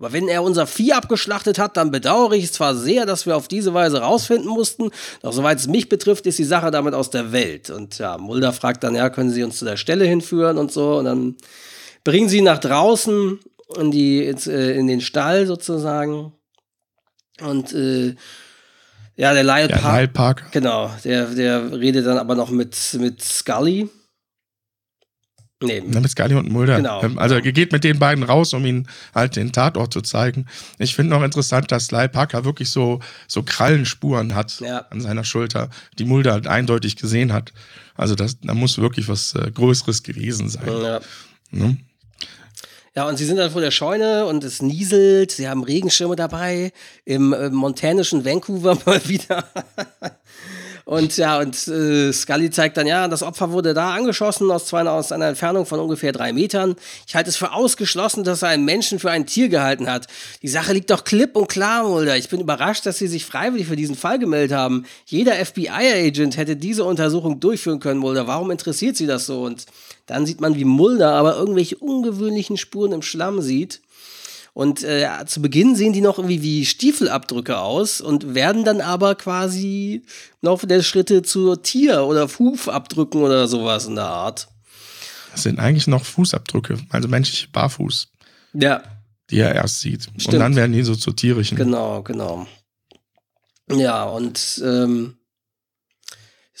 Aber 0.00 0.14
wenn 0.14 0.28
er 0.28 0.42
unser 0.42 0.66
Vieh 0.66 0.94
abgeschlachtet 0.94 1.58
hat, 1.58 1.76
dann 1.76 1.90
bedauere 1.90 2.32
ich 2.32 2.44
es 2.44 2.52
zwar 2.52 2.74
sehr, 2.74 3.04
dass 3.04 3.26
wir 3.26 3.36
auf 3.36 3.48
diese 3.48 3.74
Weise 3.74 4.00
rausfinden 4.00 4.48
mussten, 4.48 4.90
doch 5.20 5.34
soweit 5.34 5.58
es 5.58 5.68
mich 5.68 5.90
betrifft, 5.90 6.26
ist 6.26 6.38
die 6.38 6.44
Sache 6.44 6.70
damit 6.70 6.94
aus 6.94 7.10
der 7.10 7.32
Welt. 7.32 7.68
Und 7.68 7.98
ja, 7.98 8.16
Mulder 8.16 8.54
fragt 8.54 8.82
dann, 8.82 8.94
ja, 8.94 9.10
können 9.10 9.30
Sie 9.30 9.44
uns 9.44 9.58
zu 9.58 9.66
der 9.66 9.76
Stelle 9.76 10.06
hinführen 10.06 10.56
und 10.56 10.72
so. 10.72 10.96
Und 10.96 11.04
dann 11.04 11.36
bringen 12.02 12.30
sie 12.30 12.38
ihn 12.38 12.44
nach 12.44 12.58
draußen 12.58 13.40
in, 13.76 13.90
die, 13.90 14.24
äh, 14.24 14.78
in 14.78 14.86
den 14.86 15.02
Stall 15.02 15.46
sozusagen. 15.46 16.32
Und 17.42 17.74
äh, 17.74 18.14
ja, 19.16 19.34
der 19.34 19.44
Lyle, 19.44 19.68
ja, 19.68 19.96
Lyle 19.96 20.08
Parker. 20.08 20.46
Genau, 20.50 20.90
der, 21.04 21.26
der 21.26 21.78
redet 21.78 22.06
dann 22.06 22.16
aber 22.16 22.34
noch 22.34 22.48
mit, 22.48 22.74
mit 22.98 23.22
Scully. 23.22 23.90
Nee. 25.62 25.82
Mit 25.82 26.08
Scully 26.08 26.34
und 26.34 26.50
Mulder. 26.50 26.76
Genau. 26.76 27.02
Ähm, 27.02 27.18
also 27.18 27.34
er 27.34 27.42
geht 27.42 27.70
mit 27.70 27.84
den 27.84 27.98
beiden 27.98 28.24
raus, 28.24 28.54
um 28.54 28.64
ihnen 28.64 28.88
halt 29.14 29.36
den 29.36 29.52
Tatort 29.52 29.92
zu 29.92 30.00
zeigen. 30.00 30.46
Ich 30.78 30.94
finde 30.94 31.10
noch 31.10 31.22
interessant, 31.22 31.70
dass 31.70 31.90
Lyle 31.90 32.08
Parker 32.08 32.46
wirklich 32.46 32.70
so, 32.70 33.00
so 33.28 33.42
Krallenspuren 33.42 34.34
hat 34.34 34.58
ja. 34.60 34.86
an 34.90 35.02
seiner 35.02 35.24
Schulter, 35.24 35.68
die 35.98 36.04
Mulder 36.04 36.32
halt 36.32 36.46
eindeutig 36.46 36.96
gesehen 36.96 37.32
hat. 37.32 37.52
Also 37.94 38.14
das, 38.14 38.40
da 38.40 38.54
muss 38.54 38.78
wirklich 38.78 39.08
was 39.08 39.34
äh, 39.34 39.50
Größeres 39.50 40.02
gewesen 40.02 40.48
sein. 40.48 40.66
Ja. 40.66 41.00
Ne? 41.50 41.76
Ja, 42.96 43.06
und 43.06 43.18
sie 43.18 43.24
sind 43.24 43.36
dann 43.36 43.50
vor 43.50 43.60
der 43.60 43.70
Scheune 43.70 44.26
und 44.26 44.42
es 44.42 44.62
nieselt, 44.62 45.30
sie 45.30 45.48
haben 45.48 45.62
Regenschirme 45.62 46.16
dabei, 46.16 46.72
im 47.04 47.32
äh, 47.32 47.50
montanischen 47.50 48.24
Vancouver 48.24 48.78
mal 48.86 49.00
wieder. 49.06 49.44
Und 50.90 51.16
ja, 51.18 51.38
und 51.38 51.68
äh, 51.68 52.12
Scully 52.12 52.50
zeigt 52.50 52.76
dann, 52.76 52.84
ja, 52.84 53.06
das 53.06 53.22
Opfer 53.22 53.52
wurde 53.52 53.74
da 53.74 53.94
angeschossen 53.94 54.50
aus, 54.50 54.66
zwei, 54.66 54.82
aus 54.82 55.12
einer 55.12 55.28
Entfernung 55.28 55.64
von 55.64 55.78
ungefähr 55.78 56.10
drei 56.10 56.32
Metern. 56.32 56.74
Ich 57.06 57.14
halte 57.14 57.30
es 57.30 57.36
für 57.36 57.52
ausgeschlossen, 57.52 58.24
dass 58.24 58.42
er 58.42 58.48
einen 58.48 58.64
Menschen 58.64 58.98
für 58.98 59.08
ein 59.08 59.24
Tier 59.24 59.48
gehalten 59.48 59.88
hat. 59.88 60.08
Die 60.42 60.48
Sache 60.48 60.72
liegt 60.72 60.90
doch 60.90 61.04
klipp 61.04 61.36
und 61.36 61.48
klar, 61.48 61.84
Mulder. 61.84 62.16
Ich 62.16 62.28
bin 62.28 62.40
überrascht, 62.40 62.86
dass 62.86 62.98
Sie 62.98 63.06
sich 63.06 63.24
freiwillig 63.24 63.68
für 63.68 63.76
diesen 63.76 63.94
Fall 63.94 64.18
gemeldet 64.18 64.58
haben. 64.58 64.84
Jeder 65.06 65.34
FBI-Agent 65.34 66.36
hätte 66.36 66.56
diese 66.56 66.82
Untersuchung 66.82 67.38
durchführen 67.38 67.78
können, 67.78 68.00
Mulder. 68.00 68.26
Warum 68.26 68.50
interessiert 68.50 68.96
Sie 68.96 69.06
das 69.06 69.26
so? 69.26 69.42
Und 69.42 69.66
dann 70.06 70.26
sieht 70.26 70.40
man, 70.40 70.56
wie 70.56 70.64
Mulder 70.64 71.12
aber 71.12 71.36
irgendwelche 71.36 71.76
ungewöhnlichen 71.76 72.56
Spuren 72.56 72.90
im 72.90 73.02
Schlamm 73.02 73.42
sieht. 73.42 73.80
Und 74.52 74.82
äh, 74.82 75.08
zu 75.26 75.40
Beginn 75.40 75.76
sehen 75.76 75.92
die 75.92 76.00
noch 76.00 76.18
irgendwie 76.18 76.42
wie 76.42 76.66
Stiefelabdrücke 76.66 77.58
aus 77.58 78.00
und 78.00 78.34
werden 78.34 78.64
dann 78.64 78.80
aber 78.80 79.14
quasi 79.14 80.02
im 80.42 80.46
Laufe 80.46 80.66
der 80.66 80.82
Schritte 80.82 81.22
zu 81.22 81.56
Tier- 81.56 82.04
oder 82.04 82.28
Hufabdrücken 82.38 83.22
oder 83.22 83.46
sowas 83.46 83.86
in 83.86 83.94
der 83.94 84.06
Art. 84.06 84.48
Das 85.32 85.44
sind 85.44 85.60
eigentlich 85.60 85.86
noch 85.86 86.04
Fußabdrücke, 86.04 86.78
also 86.90 87.08
menschliche 87.08 87.48
Barfuß. 87.48 88.08
Ja. 88.54 88.82
Die 89.30 89.38
er 89.38 89.54
erst 89.54 89.80
sieht. 89.80 90.02
Stimmt. 90.16 90.34
Und 90.34 90.40
dann 90.40 90.56
werden 90.56 90.72
die 90.72 90.82
so 90.82 90.96
zu 90.96 91.12
tierischen. 91.12 91.56
Genau, 91.56 92.02
genau. 92.02 92.46
Ja, 93.70 94.04
und 94.04 94.60
ähm, 94.64 95.14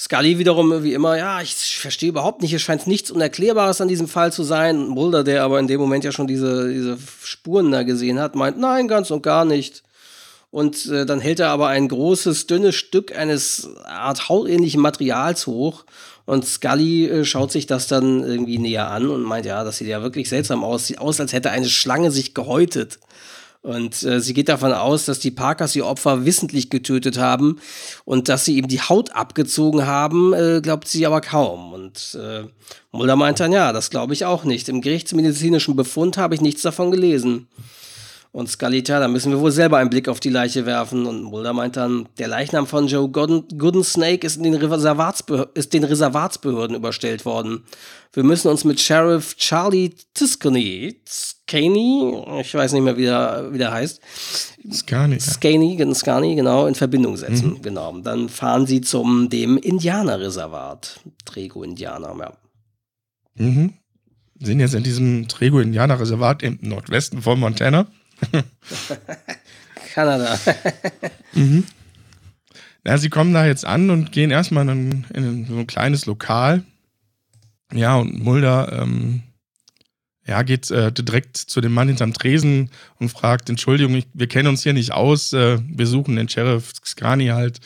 Scully 0.00 0.38
wiederum 0.38 0.82
wie 0.82 0.94
immer, 0.94 1.18
ja, 1.18 1.42
ich 1.42 1.78
verstehe 1.78 2.08
überhaupt 2.08 2.40
nicht, 2.40 2.54
es 2.54 2.62
scheint 2.62 2.86
nichts 2.86 3.10
Unerklärbares 3.10 3.82
an 3.82 3.88
diesem 3.88 4.08
Fall 4.08 4.32
zu 4.32 4.44
sein. 4.44 4.86
Mulder, 4.86 5.24
der 5.24 5.44
aber 5.44 5.58
in 5.58 5.66
dem 5.66 5.78
Moment 5.78 6.04
ja 6.04 6.10
schon 6.10 6.26
diese, 6.26 6.72
diese 6.72 6.96
Spuren 7.22 7.70
da 7.70 7.82
gesehen 7.82 8.18
hat, 8.18 8.34
meint, 8.34 8.58
nein, 8.58 8.88
ganz 8.88 9.10
und 9.10 9.22
gar 9.22 9.44
nicht. 9.44 9.82
Und 10.50 10.86
äh, 10.86 11.04
dann 11.04 11.20
hält 11.20 11.38
er 11.38 11.50
aber 11.50 11.68
ein 11.68 11.86
großes, 11.86 12.46
dünnes 12.46 12.76
Stück 12.76 13.14
eines 13.14 13.68
Art 13.84 14.30
hautähnlichen 14.30 14.80
Materials 14.80 15.46
hoch. 15.46 15.84
Und 16.24 16.46
Scully 16.46 17.06
äh, 17.06 17.24
schaut 17.26 17.52
sich 17.52 17.66
das 17.66 17.86
dann 17.86 18.24
irgendwie 18.24 18.56
näher 18.56 18.88
an 18.88 19.06
und 19.06 19.22
meint, 19.22 19.44
ja, 19.44 19.64
das 19.64 19.76
sieht 19.76 19.88
ja 19.88 20.02
wirklich 20.02 20.30
seltsam 20.30 20.64
aus. 20.64 20.86
Sieht 20.86 20.98
aus, 20.98 21.20
als 21.20 21.34
hätte 21.34 21.50
eine 21.50 21.68
Schlange 21.68 22.10
sich 22.10 22.32
gehäutet. 22.32 23.00
Und 23.62 24.02
äh, 24.04 24.20
sie 24.20 24.32
geht 24.32 24.48
davon 24.48 24.72
aus, 24.72 25.04
dass 25.04 25.18
die 25.18 25.30
Parkers 25.30 25.76
ihr 25.76 25.84
Opfer 25.84 26.24
wissentlich 26.24 26.70
getötet 26.70 27.18
haben 27.18 27.60
und 28.06 28.30
dass 28.30 28.46
sie 28.46 28.56
ihm 28.56 28.68
die 28.68 28.80
Haut 28.80 29.10
abgezogen 29.10 29.86
haben, 29.86 30.32
äh, 30.32 30.60
glaubt 30.62 30.88
sie 30.88 31.06
aber 31.06 31.20
kaum. 31.20 31.74
Und 31.74 32.18
äh, 32.18 32.44
Mulder 32.90 33.16
meint 33.16 33.38
dann, 33.38 33.52
ja, 33.52 33.72
das 33.72 33.90
glaube 33.90 34.14
ich 34.14 34.24
auch 34.24 34.44
nicht. 34.44 34.70
Im 34.70 34.80
gerichtsmedizinischen 34.80 35.76
Befund 35.76 36.16
habe 36.16 36.34
ich 36.34 36.40
nichts 36.40 36.62
davon 36.62 36.90
gelesen. 36.90 37.48
Und 38.32 38.48
Scully, 38.48 38.84
tja, 38.84 39.00
da 39.00 39.08
müssen 39.08 39.32
wir 39.32 39.40
wohl 39.40 39.50
selber 39.50 39.78
einen 39.78 39.90
Blick 39.90 40.08
auf 40.08 40.20
die 40.20 40.28
Leiche 40.28 40.64
werfen. 40.64 41.04
Und 41.06 41.24
Mulder 41.24 41.52
meint 41.52 41.76
dann, 41.76 42.08
der 42.18 42.28
Leichnam 42.28 42.68
von 42.68 42.86
Joe 42.86 43.08
Gooden, 43.08 43.48
Gooden 43.58 43.82
Snake 43.82 44.24
ist, 44.24 44.36
in 44.36 44.44
den 44.44 44.54
ist 45.54 45.72
den 45.72 45.84
Reservatsbehörden 45.84 46.76
überstellt 46.76 47.24
worden. 47.24 47.64
Wir 48.12 48.22
müssen 48.22 48.48
uns 48.48 48.64
mit 48.64 48.78
Sheriff 48.80 49.36
Charlie 49.36 49.90
Tiscany, 50.14 51.00
Scaney, 51.08 52.40
ich 52.40 52.54
weiß 52.54 52.72
nicht 52.72 52.82
mehr, 52.82 52.96
wie 52.96 53.04
der, 53.04 53.48
wie 53.52 53.58
der 53.58 53.72
heißt. 53.72 54.00
Scaney. 54.72 55.18
Scaney, 55.18 55.94
Scaney, 55.94 56.36
genau, 56.36 56.66
in 56.66 56.76
Verbindung 56.76 57.16
setzen. 57.16 57.54
Mhm. 57.54 57.62
Genau. 57.62 57.98
Dann 57.98 58.28
fahren 58.28 58.66
sie 58.66 58.80
zum 58.80 59.28
dem 59.28 59.56
Indianerreservat. 59.56 61.00
Trego-Indianer, 61.24 62.16
ja. 62.18 62.32
Mhm. 63.34 63.74
Sind 64.38 64.60
jetzt 64.60 64.74
in 64.74 64.84
diesem 64.84 65.26
Trego-Indianerreservat 65.26 66.44
im 66.44 66.58
Nordwesten 66.62 67.22
von 67.22 67.40
Montana. 67.40 67.86
Kanada. 69.94 70.38
mhm. 71.32 71.64
Ja, 72.86 72.96
sie 72.96 73.10
kommen 73.10 73.34
da 73.34 73.46
jetzt 73.46 73.64
an 73.64 73.90
und 73.90 74.12
gehen 74.12 74.30
erstmal 74.30 74.68
in, 74.68 75.04
in 75.12 75.46
so 75.46 75.58
ein 75.58 75.66
kleines 75.66 76.06
Lokal. 76.06 76.64
Ja, 77.72 77.96
und 77.96 78.22
Mulder 78.22 78.80
ähm, 78.82 79.22
ja, 80.26 80.42
geht 80.42 80.70
äh, 80.70 80.92
direkt 80.92 81.36
zu 81.36 81.60
dem 81.60 81.72
Mann 81.72 81.88
hinterm 81.88 82.12
Tresen 82.12 82.70
und 82.98 83.10
fragt: 83.10 83.50
Entschuldigung, 83.50 83.94
ich, 83.94 84.06
wir 84.14 84.28
kennen 84.28 84.48
uns 84.48 84.62
hier 84.62 84.72
nicht 84.72 84.92
aus, 84.92 85.32
äh, 85.32 85.58
wir 85.68 85.86
suchen 85.86 86.16
den 86.16 86.28
Sheriff 86.28 86.72
Skani 86.84 87.26
halt. 87.26 87.60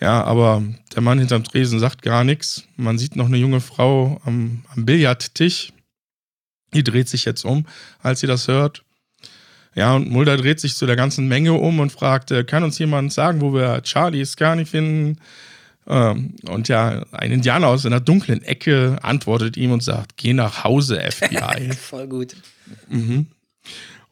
Ja, 0.00 0.24
aber 0.24 0.62
der 0.94 1.02
Mann 1.02 1.18
hinterm 1.18 1.44
Tresen 1.44 1.78
sagt 1.78 2.02
gar 2.02 2.24
nichts. 2.24 2.64
Man 2.76 2.98
sieht 2.98 3.16
noch 3.16 3.26
eine 3.26 3.36
junge 3.36 3.60
Frau 3.60 4.20
am, 4.24 4.64
am 4.74 4.86
Billardtisch. 4.86 5.72
Die 6.72 6.84
dreht 6.84 7.08
sich 7.08 7.26
jetzt 7.26 7.44
um, 7.44 7.66
als 8.02 8.20
sie 8.20 8.26
das 8.26 8.48
hört. 8.48 8.82
Ja, 9.74 9.94
und 9.94 10.10
Mulder 10.10 10.36
dreht 10.36 10.60
sich 10.60 10.74
zu 10.74 10.86
der 10.86 10.96
ganzen 10.96 11.28
Menge 11.28 11.52
um 11.52 11.78
und 11.78 11.92
fragt, 11.92 12.30
äh, 12.30 12.44
kann 12.44 12.64
uns 12.64 12.78
jemand 12.78 13.12
sagen, 13.12 13.40
wo 13.40 13.54
wir 13.54 13.82
Charlie 13.82 14.24
Scani 14.24 14.64
finden? 14.64 15.18
Ähm, 15.86 16.34
und 16.48 16.68
ja, 16.68 17.04
ein 17.12 17.32
Indianer 17.32 17.68
aus 17.68 17.86
einer 17.86 18.00
dunklen 18.00 18.42
Ecke 18.42 18.98
antwortet 19.02 19.56
ihm 19.56 19.72
und 19.72 19.82
sagt, 19.82 20.16
geh 20.16 20.32
nach 20.32 20.64
Hause, 20.64 21.00
FBI. 21.00 21.72
Voll 21.78 22.08
gut. 22.08 22.36
Mhm. 22.88 23.26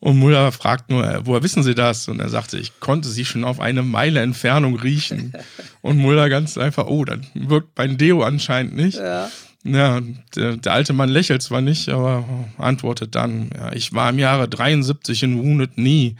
Und 0.00 0.18
Mulder 0.18 0.52
fragt 0.52 0.90
nur, 0.90 1.04
äh, 1.04 1.26
woher 1.26 1.42
wissen 1.42 1.62
Sie 1.64 1.74
das? 1.74 2.06
Und 2.08 2.20
er 2.20 2.28
sagte, 2.28 2.58
ich 2.58 2.78
konnte 2.78 3.08
sie 3.08 3.24
schon 3.24 3.44
auf 3.44 3.58
eine 3.58 3.82
Meile 3.82 4.20
Entfernung 4.20 4.78
riechen. 4.78 5.32
Und 5.82 5.98
Mulder 5.98 6.28
ganz 6.28 6.56
einfach, 6.56 6.86
oh, 6.86 7.04
dann 7.04 7.26
wirkt 7.34 7.76
mein 7.76 7.98
Deo 7.98 8.22
anscheinend 8.22 8.76
nicht. 8.76 8.98
Ja. 8.98 9.28
Ja, 9.70 10.00
der, 10.34 10.56
der, 10.56 10.72
alte 10.72 10.92
Mann 10.92 11.08
lächelt 11.08 11.42
zwar 11.42 11.60
nicht, 11.60 11.88
aber 11.88 12.24
antwortet 12.56 13.14
dann, 13.14 13.50
ja, 13.54 13.72
ich 13.72 13.92
war 13.92 14.08
im 14.10 14.18
Jahre 14.18 14.48
73 14.48 15.22
in 15.24 15.38
Wounded 15.38 15.74
Knee. 15.74 16.16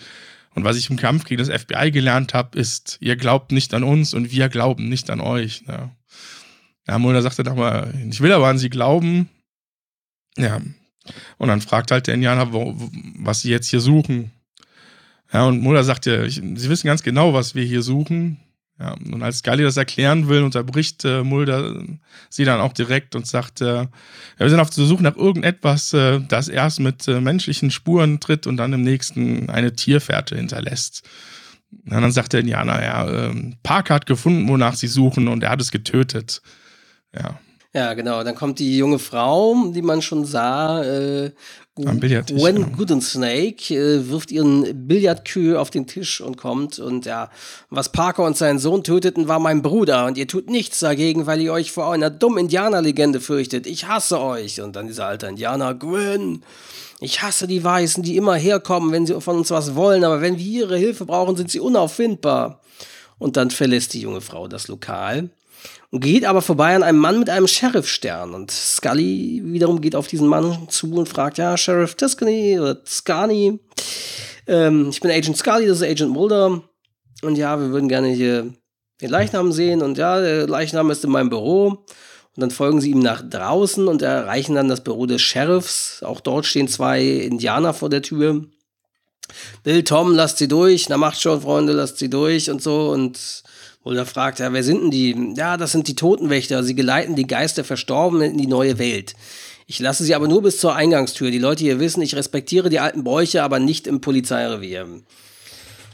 Und 0.55 0.65
was 0.65 0.77
ich 0.77 0.91
im 0.91 0.97
Kampf 0.97 1.25
gegen 1.25 1.43
das 1.43 1.63
FBI 1.63 1.91
gelernt 1.91 2.35
habe, 2.35 2.59
ist, 2.59 2.99
ihr 3.01 3.17
glaubt 3.17 3.53
nicht 3.53 3.73
an 3.75 3.85
uns 3.85 4.13
und 4.13 4.33
wir 4.33 4.49
glauben 4.49 4.89
nicht 4.89 5.09
an 5.11 5.21
euch. 5.21 5.63
Ja, 5.69 5.91
ja 6.87 6.99
Mulder 6.99 7.23
sagte 7.23 7.45
doch 7.45 7.55
mal, 7.55 7.95
ich 8.11 8.21
will 8.21 8.33
aber 8.33 8.49
an 8.49 8.59
sie 8.59 8.71
glauben. 8.71 9.29
Ja, 10.37 10.61
und 11.39 11.49
dann 11.49 11.61
fragt 11.61 11.91
halt 11.91 12.07
der 12.07 12.15
Indianer, 12.15 12.53
wo, 12.53 12.75
was 13.19 13.41
sie 13.41 13.51
jetzt 13.51 13.69
hier 13.69 13.81
suchen. 13.81 14.33
Ja, 15.33 15.45
und 15.45 15.61
Mulder 15.61 15.85
sagt 15.85 16.07
ja, 16.07 16.29
sie 16.29 16.69
wissen 16.69 16.87
ganz 16.87 17.03
genau, 17.03 17.35
was 17.35 17.55
wir 17.55 17.65
hier 17.65 17.83
suchen. 17.83 18.41
Ja, 18.81 18.93
und 18.93 19.23
als 19.23 19.39
Scully 19.39 19.65
das 19.65 19.77
erklären 19.77 20.29
will, 20.29 20.45
unterbricht 20.45 21.05
äh, 21.05 21.25
Mulder 21.25 21.83
sie 22.29 22.45
dann 22.45 22.61
auch 22.61 22.73
direkt 22.73 23.17
und 23.17 23.27
sagt, 23.27 23.61
äh, 23.61 23.75
ja, 23.75 23.89
wir 24.37 24.51
sind 24.51 24.61
auf 24.61 24.71
der 24.71 24.85
Suche 24.85 25.03
nach 25.03 25.17
irgendetwas, 25.17 25.93
äh, 25.95 26.21
das 26.21 26.49
erst 26.49 26.79
mit 26.79 27.09
äh, 27.09 27.21
menschlichen 27.21 27.73
Spuren 27.73 28.21
tritt 28.21 28.47
und 28.47 28.57
dann 28.57 28.73
im 28.73 28.83
nächsten 28.83 29.51
eine 29.51 29.73
Tierfährte 29.73 30.37
hinterlässt. 30.37 31.03
Und 31.71 32.01
dann 32.01 32.13
sagt 32.13 32.33
der 32.33 32.41
Indianer, 32.41 32.83
ja, 32.83 33.09
ähm, 33.09 33.57
Parker 33.65 33.95
hat 33.95 34.07
gefunden, 34.07 34.49
wonach 34.49 34.75
sie 34.75 34.87
suchen 34.87 35.27
und 35.27 35.43
er 35.43 35.51
hat 35.51 35.61
es 35.61 35.73
getötet. 35.73 36.41
Ja. 37.15 37.41
Ja, 37.75 37.93
genau. 37.95 38.25
Dann 38.25 38.35
kommt 38.35 38.61
die 38.61 38.79
junge 38.79 38.99
Frau, 38.99 39.71
die 39.75 39.83
man 39.83 40.01
schon 40.01 40.25
sah, 40.25 40.83
äh, 40.83 41.33
am 41.87 42.01
Billardtisch. 42.01 42.41
Gwen 42.41 42.57
genau. 42.57 42.77
Goodensnake 42.77 43.75
äh, 43.75 44.09
wirft 44.09 44.31
ihren 44.31 44.87
Billardkühl 44.87 45.57
auf 45.57 45.71
den 45.71 45.87
Tisch 45.87 46.21
und 46.21 46.37
kommt 46.37 46.79
und 46.79 47.07
ja, 47.07 47.31
was 47.71 47.91
Parker 47.91 48.25
und 48.25 48.37
seinen 48.37 48.59
Sohn 48.59 48.83
töteten, 48.83 49.29
war 49.29 49.39
mein 49.39 49.63
Bruder 49.63 50.07
und 50.07 50.19
ihr 50.19 50.27
tut 50.27 50.51
nichts 50.51 50.81
dagegen, 50.81 51.27
weil 51.27 51.41
ihr 51.41 51.53
euch 51.53 51.73
vor 51.73 51.93
einer 51.93 52.11
dummen 52.11 52.39
Indianerlegende 52.39 53.21
fürchtet. 53.21 53.67
Ich 53.67 53.87
hasse 53.87 54.21
euch. 54.21 54.61
Und 54.61 54.75
dann 54.75 54.87
dieser 54.87 55.07
alte 55.07 55.27
Indianer, 55.27 55.75
Gwen, 55.75 56.43
ich 57.01 57.23
hasse 57.23 57.47
die 57.47 57.63
Weißen, 57.63 58.03
die 58.03 58.17
immer 58.17 58.35
herkommen, 58.35 58.91
wenn 58.93 59.07
sie 59.07 59.21
von 59.21 59.37
uns 59.37 59.51
was 59.51 59.75
wollen, 59.75 60.05
aber 60.05 60.21
wenn 60.21 60.39
wir 60.39 60.45
ihre 60.45 60.77
Hilfe 60.77 61.05
brauchen, 61.05 61.37
sind 61.37 61.51
sie 61.51 61.61
unauffindbar. 61.61 62.61
Und 63.19 63.37
dann 63.37 63.51
verlässt 63.51 63.95
die 63.95 64.01
junge 64.01 64.21
Frau 64.21 64.49
das 64.49 64.69
Lokal 64.69 65.31
und 65.91 66.01
geht 66.01 66.25
aber 66.25 66.43
vorbei 66.43 66.75
an 66.77 66.83
einem 66.83 66.99
Mann 66.99 67.19
mit 67.19 67.31
einem 67.31 67.49
Sheriff-Stern. 67.49 68.35
Und 68.35 68.51
Scully 68.51 69.43
wiederum 69.45 69.81
geht 69.81 69.97
auf 69.97 70.07
diesen 70.07 70.29
Mann 70.29 70.69
zu 70.69 70.93
und 70.95 71.09
fragt, 71.09 71.39
ja, 71.39 71.57
Sheriff 71.57 71.95
Tuscany 71.95 72.61
oder 72.61 72.81
Scani. 72.85 73.59
Ähm, 74.47 74.89
ich 74.91 75.01
bin 75.01 75.11
Agent 75.11 75.37
Scully, 75.37 75.67
das 75.67 75.81
ist 75.81 75.89
Agent 75.89 76.11
Mulder. 76.11 76.63
Und 77.23 77.37
ja, 77.37 77.59
wir 77.59 77.71
würden 77.71 77.89
gerne 77.89 78.09
hier 78.09 78.53
den 79.01 79.11
Leichnam 79.11 79.51
sehen. 79.53 79.83
Und 79.83 79.97
ja, 79.97 80.21
der 80.21 80.47
Leichnam 80.47 80.91
ist 80.91 81.05
in 81.05 81.11
meinem 81.11 81.31
Büro. 81.31 81.69
Und 81.69 82.43
dann 82.43 82.51
folgen 82.51 82.81
sie 82.81 82.91
ihm 82.91 83.01
nach 83.01 83.23
draußen 83.29 83.89
und 83.89 84.03
erreichen 84.03 84.55
dann 84.55 84.69
das 84.69 84.85
Büro 84.85 85.07
des 85.07 85.23
Sheriffs. 85.23 86.03
Auch 86.03 86.21
dort 86.21 86.47
stehen 86.47 86.69
zwei 86.69 87.03
Indianer 87.03 87.73
vor 87.73 87.89
der 87.89 88.03
Tür. 88.03 88.45
Bill, 89.65 89.83
Tom, 89.85 90.15
lasst 90.15 90.39
sie 90.39 90.49
durch. 90.49 90.89
Na, 90.89 90.99
macht 90.99 91.21
schon, 91.21 91.41
Freunde, 91.41 91.73
lasst 91.73 91.99
sie 91.99 92.11
durch 92.11 92.51
und 92.51 92.63
so. 92.63 92.91
Und 92.91 93.43
oder 93.85 94.05
fragt, 94.05 94.39
ja, 94.39 94.53
wer 94.53 94.65
sind 94.65 94.83
denn 94.83 94.91
die? 94.91 95.35
Ja, 95.37 95.57
das 95.57 95.73
sind 95.73 95.89
die 95.89 95.95
Totenwächter. 95.95 96.63
Sie 96.63 96.75
geleiten 96.75 97.17
die 97.17 97.27
Geister 97.27 97.65
Verstorbenen 97.65 98.33
in 98.33 98.39
die 98.39 98.47
neue 98.47 98.79
Welt. 98.79 99.15
Ich 99.67 99.79
lasse 99.81 100.05
sie 100.05 100.15
aber 100.15 100.29
nur 100.29 100.43
bis 100.43 100.59
zur 100.59 100.75
Eingangstür. 100.75 101.31
Die 101.31 101.39
Leute 101.39 101.63
hier 101.63 101.79
wissen, 101.79 102.03
ich 102.03 102.17
respektiere 102.17 102.71
die 102.71 102.81
alten 102.81 103.05
Bräuche, 103.05 103.43
aber 103.43 103.59
nicht 103.59 103.87
im 103.87 104.01
Polizeirevier. 104.01 104.87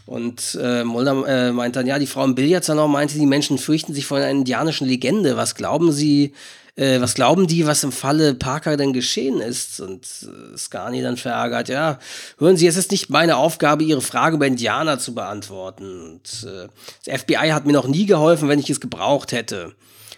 Und 0.07 0.59
äh, 0.61 0.85
Mulder 0.85 1.27
äh, 1.27 1.53
meint 1.53 1.77
dann, 1.77 1.87
ja, 1.87 1.99
die 1.99 2.07
Frau 2.07 2.25
im 2.25 2.35
Billardsalon 2.35 2.91
meinte, 2.91 3.19
die 3.19 3.27
Menschen 3.27 3.59
fürchten 3.59 3.95
sich 3.95 4.07
vor 4.07 4.19
einer 4.19 4.31
indianischen 4.31 4.87
Legende. 4.87 5.37
Was 5.37 5.55
glauben 5.55 5.93
sie, 5.93 6.33
äh, 6.77 7.01
was 7.01 7.15
glauben 7.15 7.47
die, 7.47 7.67
was 7.67 7.85
im 7.85 7.93
Falle 7.93 8.35
Parker 8.35 8.77
denn 8.77 8.93
geschehen 8.93 9.41
ist? 9.41 9.81
Und 9.81 10.07
äh, 10.23 10.57
Scarni 10.57 11.03
dann 11.03 11.17
verärgert, 11.17 11.69
ja, 11.69 11.99
hören 12.39 12.57
Sie, 12.57 12.67
es 12.67 12.77
ist 12.77 12.91
nicht 12.91 13.11
meine 13.11 13.37
Aufgabe, 13.37 13.85
Ihre 13.85 14.01
Frage 14.01 14.37
über 14.37 14.47
Indianer 14.47 14.99
zu 14.99 15.15
beantworten. 15.15 16.01
Und 16.03 16.47
äh, 16.49 16.69
das 17.05 17.21
FBI 17.23 17.51
hat 17.51 17.67
mir 17.67 17.73
noch 17.73 17.87
nie 17.87 18.07
geholfen, 18.07 18.49
wenn 18.49 18.59
ich 18.59 18.71
es 18.71 18.81
gebraucht 18.81 19.33
hätte. 19.33 19.75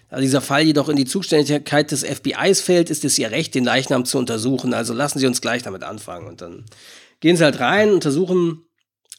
Da 0.09 0.21
dieser 0.21 0.40
Fall 0.40 0.62
jedoch 0.62 0.88
in 0.88 0.97
die 0.97 1.05
Zuständigkeit 1.05 1.90
des 1.90 2.05
FBIs 2.05 2.61
fällt, 2.61 2.90
ist 2.90 3.05
es 3.05 3.19
ihr 3.19 3.31
Recht, 3.31 3.55
den 3.55 3.64
Leichnam 3.64 4.05
zu 4.05 4.19
untersuchen. 4.19 4.73
Also 4.73 4.95
lassen 4.95 5.19
Sie 5.19 5.27
uns 5.27 5.40
gleich 5.40 5.62
damit 5.62 5.83
anfangen. 5.83 6.29
Und 6.29 6.40
dann 6.40 6.64
gehen 7.21 7.37
sie 7.37 7.45
halt 7.45 7.61
rein, 7.61 7.92
untersuchen 7.92 8.64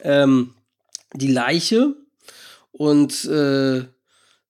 ähm, 0.02 0.54
die 1.14 1.32
Leiche 1.32 1.96
und 2.72 3.26
äh, 3.26 3.86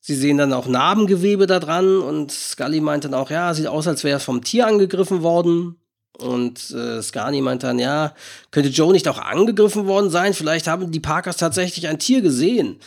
sie 0.08 0.16
sehen 0.16 0.38
dann 0.38 0.54
auch 0.54 0.68
Narbengewebe 0.68 1.48
da 1.48 1.60
dran 1.60 1.98
und 1.98 2.32
Scully 2.32 2.80
meint 2.80 3.04
dann 3.04 3.14
auch, 3.14 3.30
ja, 3.30 3.54
sieht 3.54 3.68
aus, 3.68 3.88
als 3.88 4.06
wäre 4.06 4.16
er 4.16 4.20
vom 4.22 4.42
Tier 4.42 4.66
angegriffen 4.66 5.22
worden. 5.22 5.76
Und 6.18 6.72
äh, 6.72 7.02
Scarni 7.04 7.42
meint 7.42 7.62
dann, 7.64 7.78
ja, 7.78 8.14
könnte 8.50 8.70
Joe 8.70 8.94
nicht 8.94 9.08
auch 9.10 9.20
angegriffen 9.20 9.86
worden 9.86 10.10
sein? 10.10 10.34
Vielleicht 10.34 10.68
haben 10.68 10.92
die 10.92 11.02
Parkers 11.02 11.36
tatsächlich 11.36 11.90
ein 11.90 12.00
Tier 12.00 12.22
gesehen. 12.22 12.80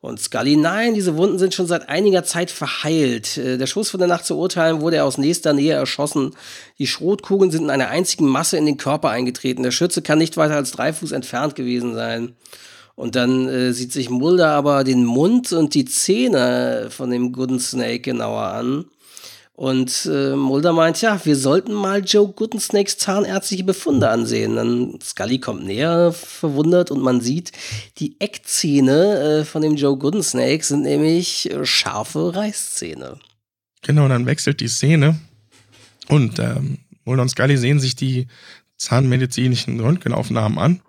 Und 0.00 0.20
Scully, 0.20 0.56
nein, 0.56 0.94
diese 0.94 1.16
Wunden 1.16 1.40
sind 1.40 1.52
schon 1.52 1.66
seit 1.66 1.88
einiger 1.88 2.22
Zeit 2.22 2.52
verheilt. 2.52 3.36
Äh, 3.36 3.58
der 3.58 3.66
Schuss 3.66 3.90
von 3.90 3.98
der 3.98 4.08
Nacht 4.08 4.24
zu 4.24 4.38
urteilen 4.38 4.80
wurde 4.80 4.96
er 4.96 5.04
aus 5.04 5.18
nächster 5.18 5.52
Nähe 5.52 5.74
erschossen. 5.74 6.36
Die 6.78 6.86
Schrotkugeln 6.86 7.50
sind 7.50 7.64
in 7.64 7.70
einer 7.70 7.88
einzigen 7.88 8.28
Masse 8.28 8.56
in 8.56 8.66
den 8.66 8.76
Körper 8.76 9.10
eingetreten. 9.10 9.64
Der 9.64 9.72
Schütze 9.72 10.00
kann 10.00 10.18
nicht 10.18 10.36
weiter 10.36 10.54
als 10.54 10.70
drei 10.70 10.92
Fuß 10.92 11.10
entfernt 11.10 11.56
gewesen 11.56 11.94
sein. 11.94 12.36
Und 12.98 13.14
dann 13.14 13.48
äh, 13.48 13.72
sieht 13.72 13.92
sich 13.92 14.10
Mulder 14.10 14.50
aber 14.50 14.82
den 14.82 15.04
Mund 15.04 15.52
und 15.52 15.74
die 15.74 15.84
Zähne 15.84 16.88
von 16.90 17.10
dem 17.10 17.30
Gooden 17.30 17.60
Snake 17.60 18.00
genauer 18.00 18.42
an. 18.42 18.86
Und 19.54 20.10
äh, 20.12 20.34
Mulder 20.34 20.72
meint, 20.72 21.00
ja, 21.00 21.24
wir 21.24 21.36
sollten 21.36 21.74
mal 21.74 22.02
Joe 22.04 22.26
Goodensnakes 22.26 22.98
zahnärztliche 22.98 23.62
Befunde 23.62 24.08
ansehen. 24.10 24.56
Dann 24.56 24.98
Scully 25.00 25.38
kommt 25.38 25.64
näher, 25.64 26.12
verwundert, 26.12 26.90
und 26.90 27.00
man 27.00 27.20
sieht, 27.20 27.52
die 27.98 28.16
Eckzähne 28.20 29.42
äh, 29.42 29.44
von 29.44 29.62
dem 29.62 29.76
Joe 29.76 29.96
Goodensnake 29.96 30.64
sind 30.64 30.82
nämlich 30.82 31.52
äh, 31.52 31.64
scharfe 31.64 32.34
Reißzähne. 32.34 33.20
Genau, 33.82 34.08
dann 34.08 34.26
wechselt 34.26 34.58
die 34.58 34.66
Szene 34.66 35.20
und 36.08 36.40
ähm, 36.40 36.78
Mulder 37.04 37.22
und 37.22 37.28
Scully 37.28 37.58
sehen 37.58 37.78
sich 37.78 37.94
die 37.94 38.26
zahnmedizinischen 38.76 39.78
Röntgenaufnahmen 39.78 40.58
an 40.58 40.80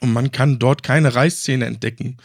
und 0.00 0.12
man 0.12 0.30
kann 0.32 0.58
dort 0.58 0.82
keine 0.82 1.14
Reißzähne 1.14 1.64
entdecken. 1.64 2.18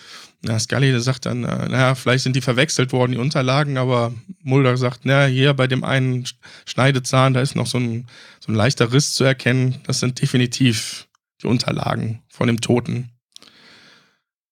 Na, 0.44 0.58
Scully 0.58 1.00
sagt 1.00 1.28
dann, 1.28 1.44
äh, 1.44 1.70
naja, 1.70 1.96
vielleicht 1.96 2.24
sind 2.24 2.36
die 2.36 2.42
verwechselt 2.42 2.92
worden, 2.94 3.12
die 3.12 3.18
Unterlagen, 3.20 3.78
aber 3.78 4.14
Mulder 4.42 4.76
sagt, 4.76 5.06
naja, 5.06 5.28
hier 5.28 5.54
bei 5.54 5.68
dem 5.68 5.84
einen 5.84 6.26
Schneidezahn, 6.66 7.34
da 7.34 7.42
ist 7.42 7.56
noch 7.56 7.68
so 7.68 7.78
ein, 7.78 8.08
so 8.40 8.52
ein 8.52 8.56
leichter 8.56 8.92
Riss 8.92 9.14
zu 9.14 9.24
erkennen. 9.24 9.76
Das 9.86 10.00
sind 10.00 10.20
definitiv 10.20 11.08
die 11.44 11.48
Unterlagen 11.48 12.24
von 12.28 12.48
dem 12.48 12.60
Toten. 12.60 13.12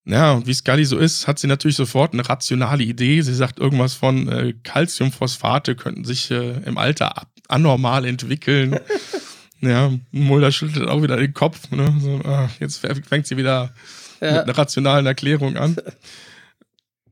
Ja, 0.06 0.32
und 0.34 0.48
wie 0.48 0.54
Scully 0.54 0.86
so 0.86 0.98
ist, 0.98 1.28
hat 1.28 1.40
sie 1.40 1.48
natürlich 1.48 1.78
sofort 1.78 2.14
eine 2.14 2.28
rationale 2.28 2.84
Idee. 2.84 3.22
Sie 3.22 3.34
sagt 3.34 3.60
irgendwas 3.60 3.94
von 3.94 4.28
äh, 4.28 4.54
Calciumphosphate 4.64 5.76
könnten 5.76 6.06
sich 6.06 6.32
äh, 6.32 6.62
im 6.66 6.78
Alter 6.78 7.28
anormal 7.48 8.06
entwickeln. 8.06 8.80
ja, 9.62 9.92
Mulder 10.12 10.52
schüttelt 10.52 10.88
auch 10.90 11.02
wieder 11.02 11.18
den 11.18 11.34
Kopf. 11.34 11.70
Ne? 11.72 11.94
So, 12.00 12.22
ah, 12.26 12.50
jetzt 12.60 12.86
fängt 13.08 13.28
sie 13.28 13.38
wieder 13.38 13.74
ja. 14.22 14.32
mit 14.32 14.42
einer 14.44 14.58
rationalen 14.58 15.06
Erklärung 15.06 15.58
an. 15.58 15.76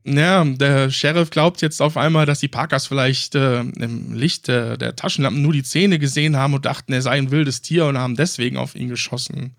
Ja, 0.04 0.42
der 0.44 0.90
Sheriff 0.90 1.28
glaubt 1.30 1.60
jetzt 1.60 1.82
auf 1.82 1.98
einmal, 1.98 2.24
dass 2.24 2.40
die 2.40 2.48
Parkers 2.48 2.86
vielleicht 2.86 3.34
äh, 3.34 3.60
im 3.60 4.14
Licht 4.14 4.48
äh, 4.48 4.78
der 4.78 4.96
Taschenlampen 4.96 5.42
nur 5.42 5.52
die 5.52 5.62
Zähne 5.62 5.98
gesehen 5.98 6.36
haben 6.36 6.54
und 6.54 6.64
dachten, 6.64 6.92
er 6.92 7.02
sei 7.02 7.12
ein 7.12 7.30
wildes 7.30 7.60
Tier 7.60 7.84
und 7.86 7.98
haben 7.98 8.16
deswegen 8.16 8.56
auf 8.56 8.74
ihn 8.74 8.88
geschossen. 8.88 9.54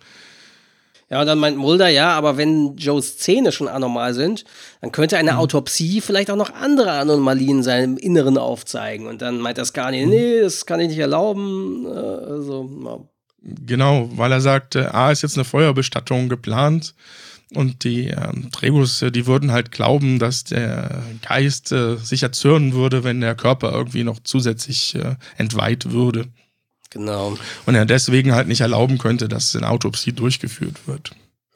Ja, 1.09 1.21
und 1.21 1.27
dann 1.27 1.39
meint 1.39 1.57
Mulder, 1.57 1.87
ja, 1.87 2.11
aber 2.11 2.37
wenn 2.37 2.75
Joes 2.77 3.17
Zähne 3.17 3.51
schon 3.51 3.67
anormal 3.67 4.13
sind, 4.13 4.45
dann 4.81 4.91
könnte 4.91 5.17
eine 5.17 5.33
mhm. 5.33 5.39
Autopsie 5.39 6.01
vielleicht 6.01 6.29
auch 6.29 6.35
noch 6.35 6.53
andere 6.53 6.91
Anomalien 6.91 7.63
seinem 7.63 7.97
Inneren 7.97 8.37
aufzeigen. 8.37 9.07
Und 9.07 9.23
dann 9.23 9.39
meint 9.39 9.57
das 9.57 9.73
gar 9.73 9.89
nicht, 9.89 10.07
nee, 10.07 10.39
das 10.41 10.67
kann 10.67 10.79
ich 10.79 10.89
nicht 10.89 10.99
erlauben. 10.99 11.85
Äh, 11.85 11.89
also, 11.89 12.69
ja. 12.85 12.99
Genau, 13.41 14.09
weil 14.13 14.31
er 14.31 14.41
sagt, 14.41 14.75
äh, 14.75 14.85
A 14.91 15.11
ist 15.11 15.23
jetzt 15.23 15.37
eine 15.37 15.45
Feuerbestattung 15.45 16.29
geplant 16.29 16.93
und 17.55 17.83
die 17.83 18.07
ähm, 18.09 18.51
Trebus, 18.51 19.01
äh, 19.01 19.11
die 19.11 19.25
würden 19.25 19.51
halt 19.51 19.71
glauben, 19.71 20.19
dass 20.19 20.43
der 20.43 21.03
Geist 21.27 21.71
äh, 21.71 21.95
sich 21.95 22.21
erzürnen 22.21 22.73
würde, 22.73 23.03
wenn 23.03 23.21
der 23.21 23.35
Körper 23.35 23.71
irgendwie 23.71 24.03
noch 24.03 24.19
zusätzlich 24.23 24.93
äh, 24.95 25.15
entweiht 25.37 25.91
würde. 25.91 26.27
Genau. 26.89 27.37
Und 27.65 27.75
er 27.75 27.85
deswegen 27.85 28.33
halt 28.33 28.47
nicht 28.47 28.61
erlauben 28.61 28.97
könnte, 28.97 29.27
dass 29.27 29.55
eine 29.55 29.69
Autopsie 29.69 30.11
durchgeführt 30.11 30.87
wird. 30.87 31.11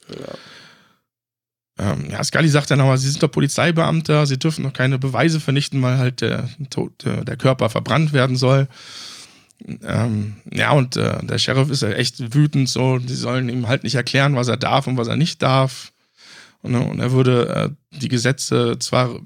Ja. 0.10 1.92
Ähm, 1.92 2.10
ja, 2.12 2.24
Scully 2.24 2.50
sagt 2.50 2.70
dann 2.70 2.82
aber, 2.82 2.98
sie 2.98 3.10
sind 3.10 3.24
doch 3.24 3.32
Polizeibeamter, 3.32 4.28
sie 4.28 4.38
dürfen 4.38 4.64
noch 4.64 4.74
keine 4.74 5.00
Beweise 5.00 5.40
vernichten, 5.40 5.82
weil 5.82 5.98
halt 5.98 6.22
der, 6.22 6.50
der 6.60 7.38
Körper 7.38 7.70
verbrannt 7.70 8.14
werden 8.14 8.36
soll. 8.36 8.68
Ähm, 9.82 10.36
ja, 10.52 10.72
und 10.72 10.98
äh, 10.98 11.26
der 11.26 11.40
Sheriff 11.40 11.72
ist 11.72 11.82
ja 11.82 11.90
echt 11.90 12.36
wütend, 12.36 12.70
so, 12.70 13.00
die 13.00 13.16
sollen 13.16 13.50
ihm 13.50 13.68
halt 13.68 13.84
nicht 13.84 13.96
erklären, 13.96 14.36
was 14.36 14.50
er 14.50 14.58
darf 14.58 14.86
und 14.86 14.98
was 14.98 15.08
er 15.08 15.16
nicht 15.16 15.42
darf. 15.42 15.94
Und, 16.62 16.76
und 16.76 17.00
er 17.00 17.12
würde 17.12 17.74
äh, 17.92 17.98
die 17.98 18.10
Gesetze 18.10 18.78
zwar 18.80 19.20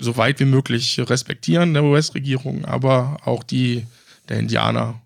so 0.00 0.16
weit 0.16 0.40
wie 0.40 0.46
möglich 0.46 0.98
respektieren, 0.98 1.74
der 1.74 1.84
US-Regierung, 1.84 2.64
aber 2.64 3.18
auch 3.24 3.44
die 3.44 3.86
der 4.28 4.38
Indianer 4.38 5.00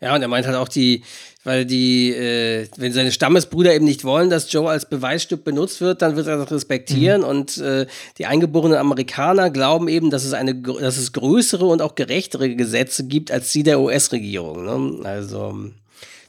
ja, 0.00 0.14
und 0.14 0.22
er 0.22 0.28
meint 0.28 0.46
halt 0.46 0.56
auch 0.56 0.68
die, 0.68 1.02
weil 1.44 1.66
die, 1.66 2.10
äh, 2.10 2.66
wenn 2.76 2.92
seine 2.92 3.12
Stammesbrüder 3.12 3.74
eben 3.74 3.84
nicht 3.84 4.04
wollen, 4.04 4.30
dass 4.30 4.50
Joe 4.50 4.68
als 4.68 4.88
Beweisstück 4.88 5.44
benutzt 5.44 5.80
wird, 5.80 6.02
dann 6.02 6.16
wird 6.16 6.26
er 6.26 6.38
das 6.38 6.50
respektieren. 6.50 7.20
Mhm. 7.20 7.26
Und 7.26 7.58
äh, 7.58 7.86
die 8.18 8.26
eingeborenen 8.26 8.78
Amerikaner 8.78 9.50
glauben 9.50 9.88
eben, 9.88 10.10
dass 10.10 10.24
es 10.24 10.32
eine, 10.32 10.54
dass 10.54 10.96
es 10.96 11.12
größere 11.12 11.66
und 11.66 11.82
auch 11.82 11.94
gerechtere 11.94 12.54
Gesetze 12.54 13.04
gibt 13.04 13.30
als 13.30 13.52
die 13.52 13.62
der 13.62 13.80
US-Regierung. 13.80 14.64
Ne? 14.64 15.06
Also 15.06 15.70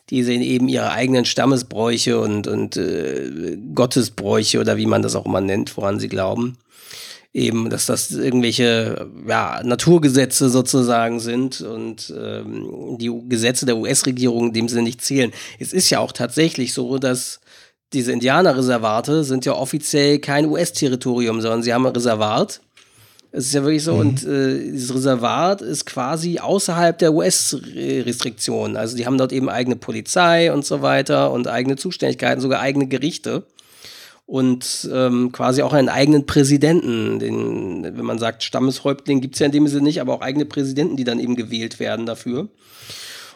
die 0.10 0.24
sehen 0.24 0.42
eben 0.42 0.68
ihre 0.68 0.92
eigenen 0.92 1.26
Stammesbräuche 1.26 2.20
und, 2.20 2.48
und 2.48 2.78
äh, 2.78 3.58
Gottesbräuche 3.74 4.60
oder 4.60 4.78
wie 4.78 4.86
man 4.86 5.02
das 5.02 5.16
auch 5.16 5.26
immer 5.26 5.42
nennt, 5.42 5.76
woran 5.78 6.00
sie 6.00 6.10
glauben 6.10 6.58
eben, 7.36 7.70
dass 7.70 7.86
das 7.86 8.12
irgendwelche 8.12 9.10
ja, 9.28 9.62
Naturgesetze 9.62 10.50
sozusagen 10.50 11.20
sind 11.20 11.60
und 11.60 12.14
ähm, 12.18 12.98
die 12.98 13.12
Gesetze 13.28 13.66
der 13.66 13.76
US-Regierung 13.76 14.48
in 14.48 14.54
dem 14.54 14.70
Sinne 14.70 14.84
nicht 14.84 15.02
zählen. 15.02 15.34
Es 15.60 15.74
ist 15.74 15.90
ja 15.90 16.00
auch 16.00 16.14
tatsächlich 16.14 16.74
so, 16.74 16.98
dass 16.98 17.42
diese 17.92 18.14
Indianerreservate 18.14 19.26
sind 19.26 19.46
ja 19.46 19.54
offiziell 19.54 20.20
kein 20.20 20.46
US-Territorium, 20.46 21.42
sondern 21.42 21.62
sie 21.62 21.74
haben 21.74 21.86
ein 21.86 21.94
Reservat. 21.94 22.62
Es 23.34 23.48
ist 23.48 23.54
ja 23.54 23.64
wirklich 23.64 23.84
so, 23.84 23.96
mhm. 23.96 24.00
und 24.00 24.24
äh, 24.24 24.72
dieses 24.72 24.96
Reservat 24.96 25.62
ist 25.62 25.86
quasi 25.86 26.40
außerhalb 26.40 26.98
der 26.98 27.14
US-Restriktionen. 27.14 28.78
Also 28.78 28.96
die 28.96 29.06
haben 29.06 29.18
dort 29.18 29.34
eben 29.34 29.50
eigene 29.50 29.76
Polizei 29.76 30.54
und 30.54 30.64
so 30.66 30.82
weiter 30.82 31.32
und 31.32 31.50
eigene 31.50 31.76
Zuständigkeiten, 31.76 32.40
sogar 32.40 32.62
eigene 32.62 32.88
Gerichte 32.88 33.44
und 34.26 34.90
ähm, 34.92 35.32
quasi 35.32 35.62
auch 35.62 35.74
einen 35.74 35.90
eigenen 35.90 36.26
Präsidenten. 36.26 37.20
Den, 37.20 37.84
wenn 37.84 38.06
man 38.06 38.20
sagt 38.20 38.44
Stammeshäuptling, 38.44 39.22
gibt 39.22 39.36
es 39.36 39.40
ja 39.40 39.46
in 39.46 39.52
dem 39.52 39.68
Sinne 39.68 39.84
nicht, 39.84 40.02
aber 40.02 40.14
auch 40.14 40.22
eigene 40.22 40.46
Präsidenten, 40.46 40.98
die 40.98 41.04
dann 41.04 41.20
eben 41.20 41.36
gewählt 41.36 41.80
werden 41.80 42.06
dafür. 42.06 42.50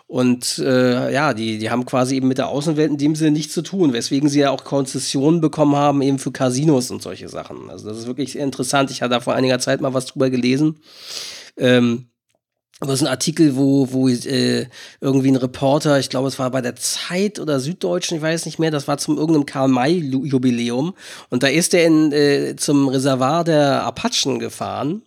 Und 0.07 0.57
äh, 0.57 1.13
ja, 1.13 1.35
die, 1.35 1.59
die 1.59 1.69
haben 1.69 1.85
quasi 1.85 2.15
eben 2.15 2.27
mit 2.27 2.39
der 2.39 2.47
Außenwelt 2.47 2.89
in 2.89 2.97
dem 2.97 3.15
Sinne 3.15 3.29
nichts 3.29 3.53
zu 3.53 3.61
tun, 3.61 3.93
weswegen 3.93 4.27
sie 4.27 4.39
ja 4.39 4.49
auch 4.49 4.63
Konzessionen 4.63 5.39
bekommen 5.39 5.75
haben, 5.75 6.01
eben 6.01 6.17
für 6.17 6.31
Casinos 6.31 6.89
und 6.89 7.03
solche 7.03 7.29
Sachen. 7.29 7.69
Also 7.69 7.87
das 7.87 7.99
ist 7.99 8.07
wirklich 8.07 8.31
sehr 8.31 8.43
interessant. 8.43 8.89
Ich 8.89 9.03
hatte 9.03 9.11
da 9.11 9.19
vor 9.19 9.35
einiger 9.35 9.59
Zeit 9.59 9.81
mal 9.81 9.93
was 9.93 10.07
drüber 10.07 10.31
gelesen. 10.31 10.79
Ähm, 11.57 12.09
aber 12.79 12.93
es 12.93 13.01
ist 13.01 13.07
ein 13.07 13.11
Artikel, 13.11 13.55
wo, 13.57 13.91
wo 13.91 14.07
äh, 14.07 14.67
irgendwie 15.01 15.31
ein 15.31 15.35
Reporter, 15.35 15.99
ich 15.99 16.09
glaube, 16.09 16.29
es 16.29 16.39
war 16.39 16.49
bei 16.49 16.61
der 16.61 16.75
Zeit 16.75 17.39
oder 17.39 17.59
Süddeutschen, 17.59 18.17
ich 18.17 18.23
weiß 18.23 18.45
nicht 18.45 18.57
mehr, 18.57 18.71
das 18.71 18.87
war 18.87 18.97
zum 18.97 19.17
irgendeinem 19.17 19.45
Karl-May-Jubiläum. 19.45 20.93
Und 21.29 21.43
da 21.43 21.47
ist 21.47 21.73
er 21.73 21.85
in, 21.85 22.11
äh, 22.13 22.55
zum 22.55 22.87
Reservoir 22.87 23.43
der 23.43 23.83
Apachen 23.83 24.39
gefahren 24.39 25.01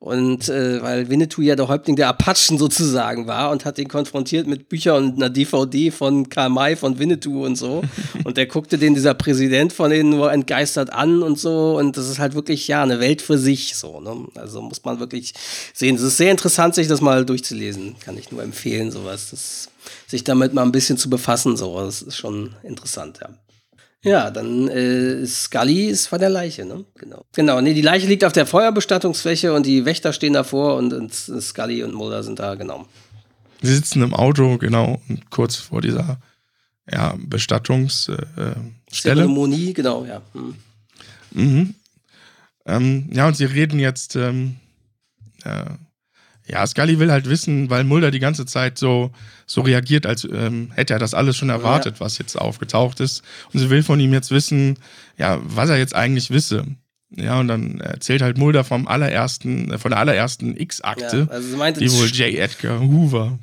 und 0.00 0.48
äh, 0.48 0.80
weil 0.80 1.10
Winnetou 1.10 1.42
ja 1.42 1.56
der 1.56 1.68
Häuptling 1.68 1.94
der 1.94 2.08
Apachen 2.08 2.56
sozusagen 2.56 3.26
war 3.26 3.50
und 3.50 3.66
hat 3.66 3.78
ihn 3.78 3.86
konfrontiert 3.86 4.46
mit 4.46 4.70
Büchern 4.70 5.04
und 5.04 5.16
einer 5.16 5.28
DVD 5.28 5.90
von 5.90 6.30
Karl 6.30 6.48
May 6.48 6.74
von 6.74 6.98
Winnetou 6.98 7.44
und 7.44 7.56
so. 7.56 7.82
und 8.24 8.38
der 8.38 8.46
guckte 8.46 8.78
den 8.78 8.94
dieser 8.94 9.12
Präsident 9.12 9.74
von 9.74 9.90
denen 9.90 10.08
nur 10.08 10.32
entgeistert 10.32 10.90
an 10.90 11.22
und 11.22 11.38
so. 11.38 11.76
Und 11.78 11.98
das 11.98 12.08
ist 12.08 12.18
halt 12.18 12.34
wirklich, 12.34 12.66
ja, 12.66 12.82
eine 12.82 12.98
Welt 12.98 13.20
für 13.20 13.36
sich 13.36 13.76
so. 13.76 14.00
Ne? 14.00 14.26
Also 14.36 14.62
muss 14.62 14.82
man 14.82 15.00
wirklich 15.00 15.34
sehen. 15.74 15.96
Es 15.96 16.02
ist 16.02 16.16
sehr 16.16 16.30
interessant, 16.30 16.74
sich 16.74 16.88
das 16.88 17.02
mal 17.02 17.26
durchzulesen. 17.26 17.96
Kann 18.00 18.16
ich 18.16 18.32
nur 18.32 18.42
empfehlen, 18.42 18.90
sowas. 18.90 19.28
Das, 19.32 19.68
sich 20.06 20.24
damit 20.24 20.54
mal 20.54 20.62
ein 20.62 20.72
bisschen 20.72 20.96
zu 20.96 21.10
befassen, 21.10 21.58
so. 21.58 21.78
Das 21.78 22.00
ist 22.00 22.16
schon 22.16 22.54
interessant, 22.62 23.18
ja. 23.20 23.28
Ja, 24.02 24.30
dann 24.30 24.68
äh, 24.68 25.26
Scully 25.26 25.86
ist 25.86 26.06
vor 26.06 26.18
der 26.18 26.30
Leiche, 26.30 26.64
ne? 26.64 26.84
Genau. 26.94 27.24
Genau, 27.34 27.60
nee, 27.60 27.74
die 27.74 27.82
Leiche 27.82 28.06
liegt 28.06 28.24
auf 28.24 28.32
der 28.32 28.46
Feuerbestattungsfläche 28.46 29.52
und 29.52 29.66
die 29.66 29.84
Wächter 29.84 30.12
stehen 30.12 30.32
davor 30.32 30.76
und, 30.76 30.92
und 30.94 31.12
Scully 31.12 31.82
und 31.82 31.92
Mulder 31.92 32.22
sind 32.22 32.38
da, 32.38 32.54
genau. 32.54 32.86
Sie 33.60 33.74
sitzen 33.74 34.02
im 34.02 34.14
Auto, 34.14 34.56
genau, 34.56 35.02
und 35.08 35.30
kurz 35.30 35.56
vor 35.56 35.82
dieser 35.82 36.18
ja, 36.90 37.14
Bestattungsstelle. 37.18 38.26
Äh, 38.36 38.90
Zeremonie, 38.90 39.74
genau, 39.74 40.06
ja. 40.06 40.22
Hm. 40.32 40.54
Mhm. 41.32 41.74
Ähm, 42.66 43.08
ja, 43.12 43.28
und 43.28 43.36
sie 43.36 43.44
reden 43.44 43.78
jetzt, 43.78 44.16
ähm, 44.16 44.56
äh, 45.44 45.64
ja, 46.50 46.66
Scully 46.66 46.98
will 46.98 47.12
halt 47.12 47.28
wissen, 47.28 47.70
weil 47.70 47.84
Mulder 47.84 48.10
die 48.10 48.18
ganze 48.18 48.44
Zeit 48.44 48.76
so, 48.76 49.12
so 49.46 49.60
reagiert, 49.60 50.04
als 50.04 50.24
ähm, 50.24 50.72
hätte 50.74 50.94
er 50.94 50.98
das 50.98 51.14
alles 51.14 51.36
schon 51.36 51.48
erwartet, 51.48 51.96
ja. 51.96 52.00
was 52.00 52.18
jetzt 52.18 52.36
aufgetaucht 52.36 53.00
ist. 53.00 53.22
Und 53.52 53.60
sie 53.60 53.70
will 53.70 53.82
von 53.82 54.00
ihm 54.00 54.12
jetzt 54.12 54.30
wissen, 54.30 54.78
ja, 55.16 55.38
was 55.42 55.70
er 55.70 55.78
jetzt 55.78 55.94
eigentlich 55.94 56.30
wisse. 56.30 56.66
Ja, 57.14 57.40
und 57.40 57.48
dann 57.48 57.80
erzählt 57.80 58.22
halt 58.22 58.38
Mulder 58.38 58.64
vom 58.64 58.86
allerersten, 58.86 59.72
äh, 59.72 59.78
von 59.78 59.90
der 59.90 60.00
allerersten 60.00 60.56
X-Akte, 60.56 61.28
ja, 61.28 61.34
also 61.34 61.70
die 61.72 61.92
wohl 61.92 62.06
J. 62.06 62.34
Edgar 62.34 62.80
Hoover 62.80 63.38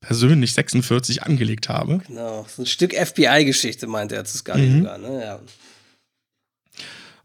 persönlich 0.00 0.52
46 0.54 1.22
angelegt 1.22 1.68
habe. 1.68 2.00
Genau, 2.06 2.46
so 2.48 2.62
ein 2.62 2.66
Stück 2.66 2.94
FBI-Geschichte, 2.94 3.86
meinte 3.86 4.14
er 4.14 4.24
zu 4.24 4.38
Scully 4.38 4.66
mhm. 4.66 4.78
sogar, 4.78 4.98
ne? 4.98 5.20
Ja. 5.20 5.40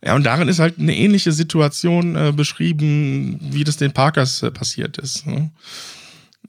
Ja, 0.03 0.15
und 0.15 0.23
darin 0.23 0.47
ist 0.47 0.59
halt 0.59 0.79
eine 0.79 0.95
ähnliche 0.95 1.31
Situation 1.31 2.15
äh, 2.15 2.31
beschrieben, 2.35 3.39
wie 3.39 3.63
das 3.63 3.77
den 3.77 3.91
Parkers 3.91 4.41
äh, 4.41 4.49
passiert 4.49 4.97
ist. 4.97 5.27
Ne? 5.27 5.51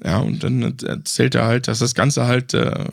Ja, 0.02 0.18
und 0.18 0.42
dann 0.42 0.78
erzählt 0.82 1.34
er 1.34 1.44
halt, 1.44 1.68
dass 1.68 1.78
das 1.80 1.94
Ganze 1.94 2.26
halt 2.26 2.54
äh, 2.54 2.86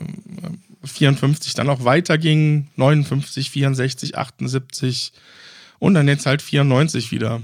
54 0.84 1.54
dann 1.54 1.68
auch 1.68 1.84
weiterging, 1.84 2.68
59, 2.76 3.50
64, 3.50 4.18
78 4.18 5.12
und 5.78 5.94
dann 5.94 6.08
jetzt 6.08 6.26
halt 6.26 6.42
94 6.42 7.10
wieder. 7.10 7.40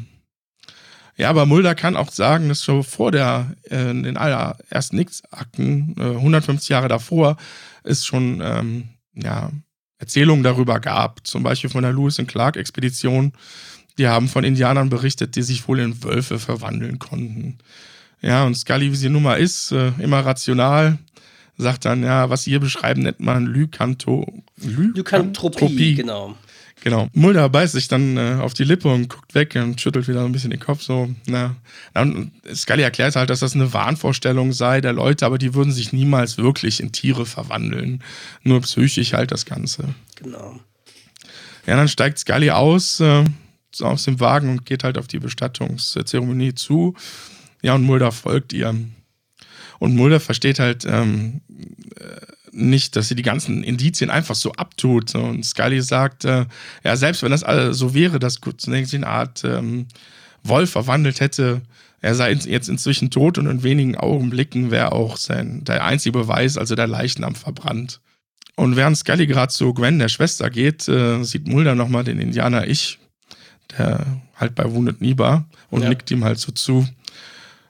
Ja, 1.16 1.30
aber 1.30 1.46
Mulder 1.46 1.74
kann 1.74 1.96
auch 1.96 2.12
sagen, 2.12 2.48
dass 2.48 2.62
schon 2.62 2.84
vor 2.84 3.10
der, 3.10 3.54
äh, 3.64 3.86
den 3.86 4.18
allerersten 4.18 4.98
X-Akten, 4.98 5.96
äh, 5.98 6.16
150 6.16 6.68
Jahre 6.68 6.88
davor, 6.88 7.38
ist 7.84 8.06
schon, 8.06 8.42
ähm, 8.44 8.88
ja, 9.14 9.50
Erzählungen 9.98 10.42
darüber 10.42 10.80
gab, 10.80 11.26
zum 11.26 11.42
Beispiel 11.42 11.70
von 11.70 11.82
der 11.82 11.92
Lewis 11.92 12.18
und 12.18 12.26
Clark 12.26 12.56
Expedition. 12.56 13.32
Die 13.98 14.08
haben 14.08 14.28
von 14.28 14.44
Indianern 14.44 14.90
berichtet, 14.90 15.36
die 15.36 15.42
sich 15.42 15.66
wohl 15.68 15.78
in 15.78 16.02
Wölfe 16.04 16.38
verwandeln 16.38 16.98
konnten. 16.98 17.58
Ja, 18.20 18.44
und 18.44 18.54
Scully, 18.54 18.92
wie 18.92 18.96
sie 18.96 19.08
nun 19.08 19.22
mal 19.22 19.36
ist, 19.36 19.72
äh, 19.72 19.92
immer 19.98 20.20
rational, 20.20 20.98
sagt 21.56 21.84
dann, 21.84 22.02
ja, 22.02 22.28
was 22.28 22.44
sie 22.44 22.50
hier 22.50 22.60
beschreiben, 22.60 23.02
nennt 23.02 23.20
man 23.20 23.46
Lykanto, 23.46 24.42
Lykantropie, 24.58 25.94
genau. 25.94 26.36
Genau. 26.82 27.08
Mulder 27.14 27.48
beißt 27.48 27.72
sich 27.72 27.88
dann 27.88 28.16
äh, 28.16 28.38
auf 28.40 28.54
die 28.54 28.64
Lippe 28.64 28.88
und 28.88 29.08
guckt 29.08 29.34
weg 29.34 29.54
und 29.56 29.80
schüttelt 29.80 30.08
wieder 30.08 30.24
ein 30.24 30.32
bisschen 30.32 30.50
den 30.50 30.60
Kopf 30.60 30.82
so. 30.82 31.10
Na. 31.26 31.56
Und 31.94 32.32
Scully 32.54 32.82
erklärt 32.82 33.16
halt, 33.16 33.30
dass 33.30 33.40
das 33.40 33.54
eine 33.54 33.72
Wahnvorstellung 33.72 34.52
sei 34.52 34.80
der 34.80 34.92
Leute, 34.92 35.26
aber 35.26 35.38
die 35.38 35.54
würden 35.54 35.72
sich 35.72 35.92
niemals 35.92 36.38
wirklich 36.38 36.80
in 36.80 36.92
Tiere 36.92 37.26
verwandeln. 37.26 38.04
Nur 38.42 38.60
psychisch 38.60 39.14
halt 39.14 39.32
das 39.32 39.46
Ganze. 39.46 39.94
Genau. 40.16 40.60
Ja, 41.66 41.76
dann 41.76 41.88
steigt 41.88 42.18
Scully 42.18 42.50
aus, 42.50 43.00
äh, 43.00 43.24
aus 43.80 44.04
dem 44.04 44.20
Wagen 44.20 44.50
und 44.50 44.66
geht 44.66 44.84
halt 44.84 44.98
auf 44.98 45.08
die 45.08 45.18
Bestattungszeremonie 45.18 46.54
zu. 46.54 46.94
Ja, 47.62 47.74
und 47.74 47.82
Mulder 47.82 48.12
folgt 48.12 48.52
ihr. 48.52 48.74
Und 49.78 49.96
Mulder 49.96 50.20
versteht 50.20 50.58
halt, 50.58 50.84
ähm, 50.84 51.40
äh, 51.96 52.35
nicht, 52.56 52.96
dass 52.96 53.08
sie 53.08 53.14
die 53.14 53.22
ganzen 53.22 53.62
Indizien 53.62 54.10
einfach 54.10 54.34
so 54.34 54.52
abtut. 54.52 55.14
Und 55.14 55.44
Scully 55.44 55.82
sagt, 55.82 56.24
äh, 56.24 56.46
ja, 56.84 56.96
selbst 56.96 57.22
wenn 57.22 57.30
das 57.30 57.44
alles 57.44 57.78
so 57.78 57.94
wäre, 57.94 58.18
dass 58.18 58.40
zunächst 58.56 58.94
in 58.94 59.04
eine 59.04 59.12
Art 59.12 59.44
ähm, 59.44 59.86
Wolf 60.42 60.70
verwandelt 60.70 61.20
hätte, 61.20 61.62
er 62.00 62.14
sei 62.14 62.32
jetzt 62.32 62.68
inzwischen 62.68 63.10
tot 63.10 63.38
und 63.38 63.46
in 63.46 63.62
wenigen 63.62 63.96
Augenblicken 63.96 64.70
wäre 64.70 64.92
auch 64.92 65.16
sein, 65.16 65.64
der 65.64 65.84
einzige 65.84 66.18
Beweis, 66.18 66.56
also 66.56 66.74
der 66.74 66.86
Leichnam 66.86 67.34
verbrannt. 67.34 68.00
Und 68.54 68.76
während 68.76 68.96
Scully 68.96 69.26
gerade 69.26 69.52
zu 69.52 69.74
Gwen, 69.74 69.98
der 69.98 70.08
Schwester, 70.08 70.48
geht, 70.50 70.88
äh, 70.88 71.22
sieht 71.24 71.46
Mulder 71.46 71.74
nochmal 71.74 72.04
den 72.04 72.18
Indianer 72.18 72.66
Ich, 72.66 72.98
der 73.76 74.06
halt 74.36 74.54
bei 74.54 74.70
Wounded 74.72 74.96
war, 75.18 75.46
und 75.70 75.82
ja. 75.82 75.88
nickt 75.88 76.10
ihm 76.10 76.24
halt 76.24 76.38
so 76.38 76.52
zu. 76.52 76.86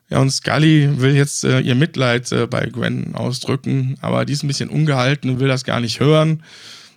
Ja, 0.09 0.19
und 0.21 0.31
Scully 0.31 1.01
will 1.01 1.17
jetzt 1.17 1.45
äh, 1.45 1.61
ihr 1.61 1.75
Mitleid 1.75 2.31
äh, 2.31 2.47
bei 2.47 2.67
Gwen 2.67 3.15
ausdrücken, 3.15 3.97
aber 4.01 4.25
die 4.25 4.35
ist 4.35 4.45
ein 4.45 4.49
bisschen 4.49 4.69
ungehalten 4.69 5.31
und 5.31 5.41
will 5.41 5.49
das 5.49 5.65
gar 5.65 5.81
nicht 5.81 5.99
hören. 5.99 6.45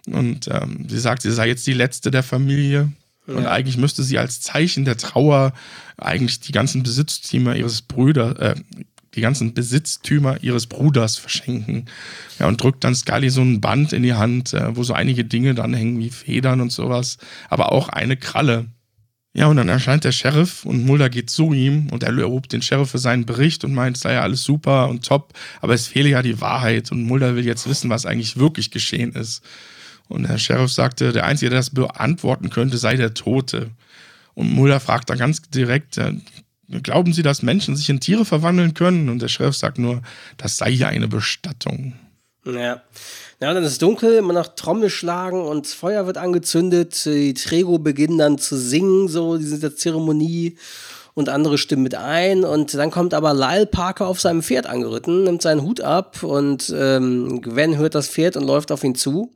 Und 0.07 0.47
ähm, 0.47 0.85
sie 0.87 0.99
sagt, 0.99 1.23
sie 1.23 1.31
sei 1.31 1.47
jetzt 1.47 1.65
die 1.65 1.73
letzte 1.73 2.11
der 2.11 2.23
Familie. 2.23 2.91
Ja. 3.27 3.33
Und 3.33 3.45
eigentlich 3.45 3.77
müsste 3.77 4.03
sie 4.03 4.17
als 4.17 4.41
Zeichen 4.41 4.85
der 4.85 4.97
Trauer 4.97 5.53
eigentlich 5.97 6.39
die 6.39 6.51
ganzen 6.51 6.83
Besitztümer 6.83 7.55
ihres 7.55 7.81
Brüders, 7.81 8.37
äh, 8.37 8.55
die 9.15 9.21
ganzen 9.21 9.55
Besitztümer 9.55 10.43
ihres 10.43 10.67
Bruders 10.67 11.17
verschenken. 11.17 11.85
Ja, 12.37 12.47
und 12.47 12.61
drückt 12.61 12.83
dann 12.83 12.95
Scully 12.95 13.29
so 13.29 13.41
ein 13.41 13.59
Band 13.59 13.91
in 13.91 14.03
die 14.03 14.13
Hand, 14.13 14.53
äh, 14.53 14.75
wo 14.75 14.83
so 14.83 14.93
einige 14.93 15.25
Dinge 15.25 15.55
dann 15.55 15.73
hängen 15.73 15.99
wie 15.99 16.11
Federn 16.11 16.61
und 16.61 16.71
sowas, 16.71 17.17
aber 17.49 17.71
auch 17.71 17.89
eine 17.89 18.17
Kralle. 18.17 18.67
Ja, 19.33 19.45
und 19.45 19.57
dann 19.57 19.69
erscheint 19.69 20.03
der 20.03 20.11
Sheriff 20.11 20.65
und 20.65 20.85
Mulder 20.85 21.09
geht 21.09 21.29
zu 21.29 21.53
ihm 21.53 21.89
und 21.91 22.01
er 22.01 22.11
lobt 22.11 22.51
den 22.51 22.63
Sheriff 22.63 22.89
für 22.89 22.97
seinen 22.97 23.25
Bericht 23.25 23.63
und 23.63 23.75
meint, 23.75 23.97
es 23.97 24.01
sei 24.01 24.13
ja 24.13 24.21
alles 24.21 24.43
super 24.43 24.89
und 24.89 25.05
top, 25.05 25.33
aber 25.61 25.75
es 25.75 25.87
fehle 25.87 26.09
ja 26.09 26.23
die 26.23 26.41
Wahrheit 26.41 26.91
und 26.91 27.03
Mulder 27.03 27.35
will 27.35 27.45
jetzt 27.45 27.69
wissen, 27.69 27.91
was 27.91 28.07
eigentlich 28.07 28.37
wirklich 28.37 28.71
geschehen 28.71 29.13
ist. 29.13 29.43
Und 30.07 30.27
der 30.27 30.39
Sheriff 30.39 30.71
sagte, 30.71 31.13
der 31.13 31.25
Einzige, 31.25 31.51
der 31.51 31.59
das 31.59 31.69
beantworten 31.69 32.49
könnte, 32.49 32.79
sei 32.79 32.95
der 32.95 33.13
Tote. 33.13 33.69
Und 34.33 34.51
Mulder 34.51 34.79
fragt 34.79 35.11
dann 35.11 35.19
ganz 35.19 35.43
direkt, 35.43 35.99
äh, 35.99 36.13
glauben 36.81 37.13
Sie, 37.13 37.21
dass 37.21 37.43
Menschen 37.43 37.75
sich 37.75 37.89
in 37.89 37.99
Tiere 37.99 38.25
verwandeln 38.25 38.73
können? 38.73 39.09
Und 39.09 39.21
der 39.21 39.27
Sheriff 39.27 39.55
sagt 39.55 39.77
nur, 39.77 40.01
das 40.37 40.57
sei 40.57 40.71
ja 40.71 40.87
eine 40.87 41.07
Bestattung. 41.07 41.93
Ja. 42.45 42.81
Ja, 43.41 43.53
dann 43.53 43.63
ist 43.63 43.71
es 43.71 43.77
dunkel, 43.77 44.15
immer 44.15 44.33
noch 44.33 44.47
Trommel 44.47 44.89
schlagen 44.89 45.41
und 45.45 45.65
das 45.65 45.73
Feuer 45.73 46.05
wird 46.05 46.17
angezündet. 46.17 47.05
Die 47.05 47.33
Trego 47.33 47.79
beginnen 47.79 48.17
dann 48.17 48.37
zu 48.37 48.57
singen, 48.57 49.07
so 49.07 49.37
diese 49.37 49.73
Zeremonie 49.73 50.57
und 51.13 51.29
andere 51.29 51.57
stimmen 51.57 51.83
mit 51.83 51.95
ein. 51.95 52.43
Und 52.43 52.73
dann 52.73 52.91
kommt 52.91 53.13
aber 53.13 53.33
Lyle 53.33 53.65
Parker 53.65 54.07
auf 54.07 54.19
seinem 54.19 54.43
Pferd 54.43 54.67
angeritten, 54.67 55.23
nimmt 55.23 55.41
seinen 55.41 55.61
Hut 55.61 55.79
ab 55.79 56.21
und 56.21 56.73
ähm, 56.75 57.41
Gwen 57.41 57.77
hört 57.77 57.95
das 57.95 58.09
Pferd 58.09 58.35
und 58.35 58.45
läuft 58.45 58.73
auf 58.73 58.83
ihn 58.83 58.95
zu. 58.95 59.31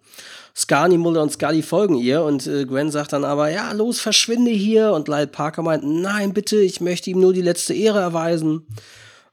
Scarny, 0.54 0.98
Mulder 0.98 1.24
und 1.24 1.32
Scully 1.32 1.62
folgen 1.62 1.96
ihr 1.96 2.24
und 2.24 2.46
äh, 2.46 2.66
Gwen 2.66 2.92
sagt 2.92 3.13
dann 3.13 3.24
aber, 3.24 3.50
ja, 3.50 3.72
los, 3.72 4.02
verschwinde 4.02 4.52
hier. 4.52 4.92
Und 4.92 5.08
Lyle 5.08 5.28
Parker 5.28 5.62
meint, 5.62 5.86
nein, 5.86 6.34
bitte, 6.34 6.58
ich 6.58 6.82
möchte 6.82 7.10
ihm 7.10 7.22
nur 7.22 7.32
die 7.32 7.42
letzte 7.42 7.74
Ehre 7.74 8.02
erweisen. 8.02 8.68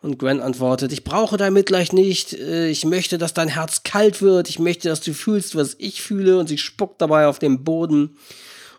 Und 0.02 0.18
Gwen 0.18 0.40
antwortet, 0.40 0.92
ich 0.92 1.04
brauche 1.04 1.36
dein 1.36 1.52
Mitleid 1.52 1.92
nicht, 1.92 2.32
äh, 2.32 2.68
ich 2.68 2.86
möchte, 2.86 3.18
dass 3.18 3.34
dein 3.34 3.48
Herz 3.48 3.82
kalt 3.82 4.22
wird, 4.22 4.48
ich 4.48 4.58
möchte, 4.58 4.88
dass 4.88 5.02
du 5.02 5.12
fühlst, 5.12 5.56
was 5.56 5.76
ich 5.78 6.00
fühle, 6.00 6.38
und 6.38 6.48
sie 6.48 6.56
spuckt 6.56 7.02
dabei 7.02 7.26
auf 7.26 7.38
den 7.38 7.64
Boden. 7.64 8.16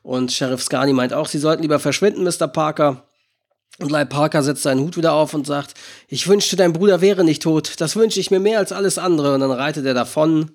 Und 0.02 0.32
Sheriff 0.32 0.64
Scarni 0.64 0.94
meint 0.94 1.14
auch, 1.14 1.28
sie 1.28 1.38
sollten 1.38 1.62
lieber 1.62 1.80
verschwinden, 1.80 2.24
Mr. 2.24 2.48
Parker. 2.48 3.06
Und 3.78 3.92
Lyle 3.92 4.08
Parker 4.08 4.42
setzt 4.42 4.64
seinen 4.64 4.82
Hut 4.82 4.98
wieder 4.98 5.14
auf 5.14 5.34
und 5.34 5.46
sagt, 5.46 5.76
ich 6.08 6.28
wünschte, 6.28 6.56
dein 6.56 6.74
Bruder 6.74 7.02
wäre 7.02 7.24
nicht 7.24 7.44
tot, 7.44 7.80
das 7.80 7.96
wünsche 7.96 8.20
ich 8.20 8.32
mir 8.32 8.40
mehr 8.40 8.58
als 8.58 8.72
alles 8.72 8.98
andere. 8.98 9.36
Und 9.36 9.42
dann 9.42 9.52
reitet 9.52 9.86
er 9.86 9.94
davon 9.94 10.52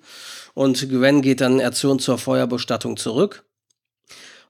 und 0.53 0.89
Gwen 0.89 1.21
geht 1.21 1.39
dann 1.39 1.59
erzürnt 1.59 2.01
zur 2.01 2.17
Feuerbestattung 2.17 2.97
zurück. 2.97 3.45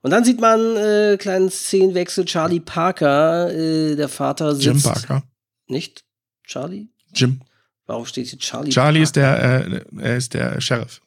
Und 0.01 0.11
dann 0.11 0.23
sieht 0.23 0.39
man 0.39 0.77
äh, 0.77 1.17
kleinen 1.19 1.49
Szenenwechsel, 1.49 2.25
Charlie 2.25 2.59
Parker, 2.59 3.51
äh, 3.51 3.95
der 3.95 4.09
Vater 4.09 4.55
sitzt... 4.55 4.65
Jim 4.65 4.81
Parker. 4.81 5.23
Nicht? 5.67 6.06
Charlie? 6.47 6.87
Jim. 7.13 7.41
Warum 7.85 8.05
steht 8.05 8.27
hier 8.27 8.39
Charlie? 8.39 8.71
Charlie 8.71 9.01
ist 9.01 9.15
der, 9.15 9.83
äh, 9.99 10.17
ist 10.17 10.33
der 10.33 10.59
Sheriff. 10.59 11.01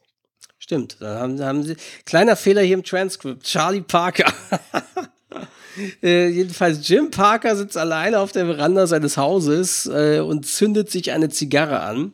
Stimmt, 0.59 0.97
dann 0.99 1.19
haben, 1.19 1.43
haben 1.43 1.63
sie. 1.63 1.75
Kleiner 2.05 2.35
Fehler 2.35 2.61
hier 2.61 2.75
im 2.75 2.83
Transkript. 2.83 3.43
Charlie 3.43 3.81
Parker. 3.81 4.31
äh, 6.03 6.27
jedenfalls, 6.27 6.87
Jim 6.87 7.09
Parker 7.09 7.55
sitzt 7.55 7.75
alleine 7.75 8.19
auf 8.19 8.31
der 8.31 8.45
Veranda 8.45 8.85
seines 8.85 9.17
Hauses 9.17 9.87
äh, 9.87 10.19
und 10.19 10.45
zündet 10.45 10.91
sich 10.91 11.11
eine 11.11 11.29
Zigarre 11.29 11.81
an. 11.81 12.13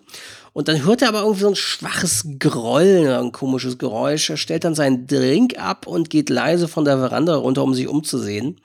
Und 0.53 0.69
dann 0.69 0.85
hört 0.85 1.01
er 1.01 1.09
aber 1.09 1.21
irgendwie 1.21 1.41
so 1.41 1.49
ein 1.49 1.55
schwaches 1.55 2.25
Grollen, 2.39 3.07
ein 3.09 3.31
komisches 3.31 3.77
Geräusch. 3.77 4.29
Er 4.29 4.37
stellt 4.37 4.63
dann 4.63 4.73
seinen 4.73 5.05
Drink 5.05 5.59
ab 5.59 5.85
und 5.85 6.09
geht 6.09 6.29
leise 6.29 6.67
von 6.67 6.85
der 6.85 6.97
Veranda 6.97 7.35
runter, 7.35 7.63
um 7.63 7.73
sich 7.73 7.87
umzusehen. 7.87 8.59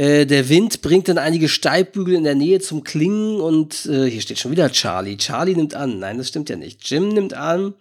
Äh, 0.00 0.24
der 0.24 0.48
Wind 0.48 0.80
bringt 0.80 1.08
dann 1.08 1.18
einige 1.18 1.46
Steigbügel 1.46 2.14
in 2.14 2.24
der 2.24 2.34
Nähe 2.34 2.58
zum 2.58 2.84
Klingen 2.84 3.38
und 3.38 3.84
äh, 3.84 4.08
hier 4.08 4.22
steht 4.22 4.38
schon 4.38 4.50
wieder 4.50 4.72
Charlie. 4.72 5.18
Charlie 5.18 5.54
nimmt 5.54 5.74
an. 5.74 5.98
Nein, 5.98 6.16
das 6.16 6.28
stimmt 6.28 6.48
ja 6.48 6.56
nicht. 6.56 6.88
Jim 6.88 7.08
nimmt 7.08 7.34
an, 7.34 7.74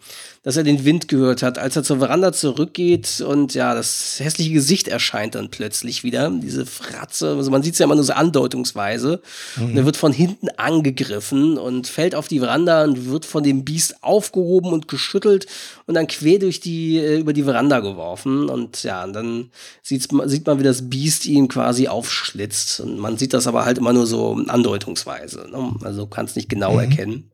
dass 0.43 0.57
er 0.57 0.63
den 0.63 0.83
Wind 0.83 1.07
gehört 1.07 1.43
hat, 1.43 1.57
als 1.57 1.77
er 1.77 1.83
zur 1.83 1.99
Veranda 1.99 2.33
zurückgeht 2.33 3.21
und 3.21 3.53
ja, 3.53 3.73
das 3.73 4.19
hässliche 4.19 4.51
Gesicht 4.51 4.89
erscheint 4.89 5.35
dann 5.35 5.49
plötzlich 5.49 6.03
wieder, 6.03 6.29
diese 6.29 6.65
Fratze, 6.65 7.35
also 7.35 7.51
man 7.51 7.61
sieht 7.63 7.73
es 7.73 7.79
ja 7.79 7.85
immer 7.85 7.95
nur 7.95 8.03
so 8.03 8.13
andeutungsweise 8.13 9.21
mhm. 9.57 9.63
und 9.63 9.77
er 9.77 9.85
wird 9.85 9.97
von 9.97 10.11
hinten 10.11 10.47
angegriffen 10.57 11.57
und 11.57 11.87
fällt 11.87 12.15
auf 12.15 12.27
die 12.27 12.39
Veranda 12.39 12.83
und 12.83 13.09
wird 13.09 13.25
von 13.25 13.43
dem 13.43 13.63
Biest 13.63 14.03
aufgehoben 14.03 14.71
und 14.71 14.87
geschüttelt 14.87 15.45
und 15.89 15.95
dann 15.95 16.05
quer 16.05 16.37
durch 16.37 16.59
die, 16.59 16.99
äh, 16.99 17.17
über 17.17 17.33
die 17.33 17.41
Veranda 17.41 17.79
geworfen 17.79 18.47
und 18.47 18.83
ja, 18.83 19.03
und 19.03 19.13
dann 19.13 19.49
sieht 19.81 20.11
man, 20.11 20.29
wie 20.29 20.63
das 20.63 20.87
Biest 20.87 21.25
ihn 21.25 21.47
quasi 21.47 21.87
aufschlitzt 21.87 22.81
und 22.81 22.99
man 22.99 23.17
sieht 23.17 23.33
das 23.33 23.47
aber 23.47 23.65
halt 23.65 23.79
immer 23.79 23.91
nur 23.91 24.05
so 24.05 24.39
andeutungsweise, 24.47 25.47
ne? 25.49 25.73
also 25.83 26.05
kann 26.05 26.25
es 26.25 26.35
nicht 26.35 26.47
genau 26.47 26.73
mhm. 26.73 26.79
erkennen. 26.79 27.31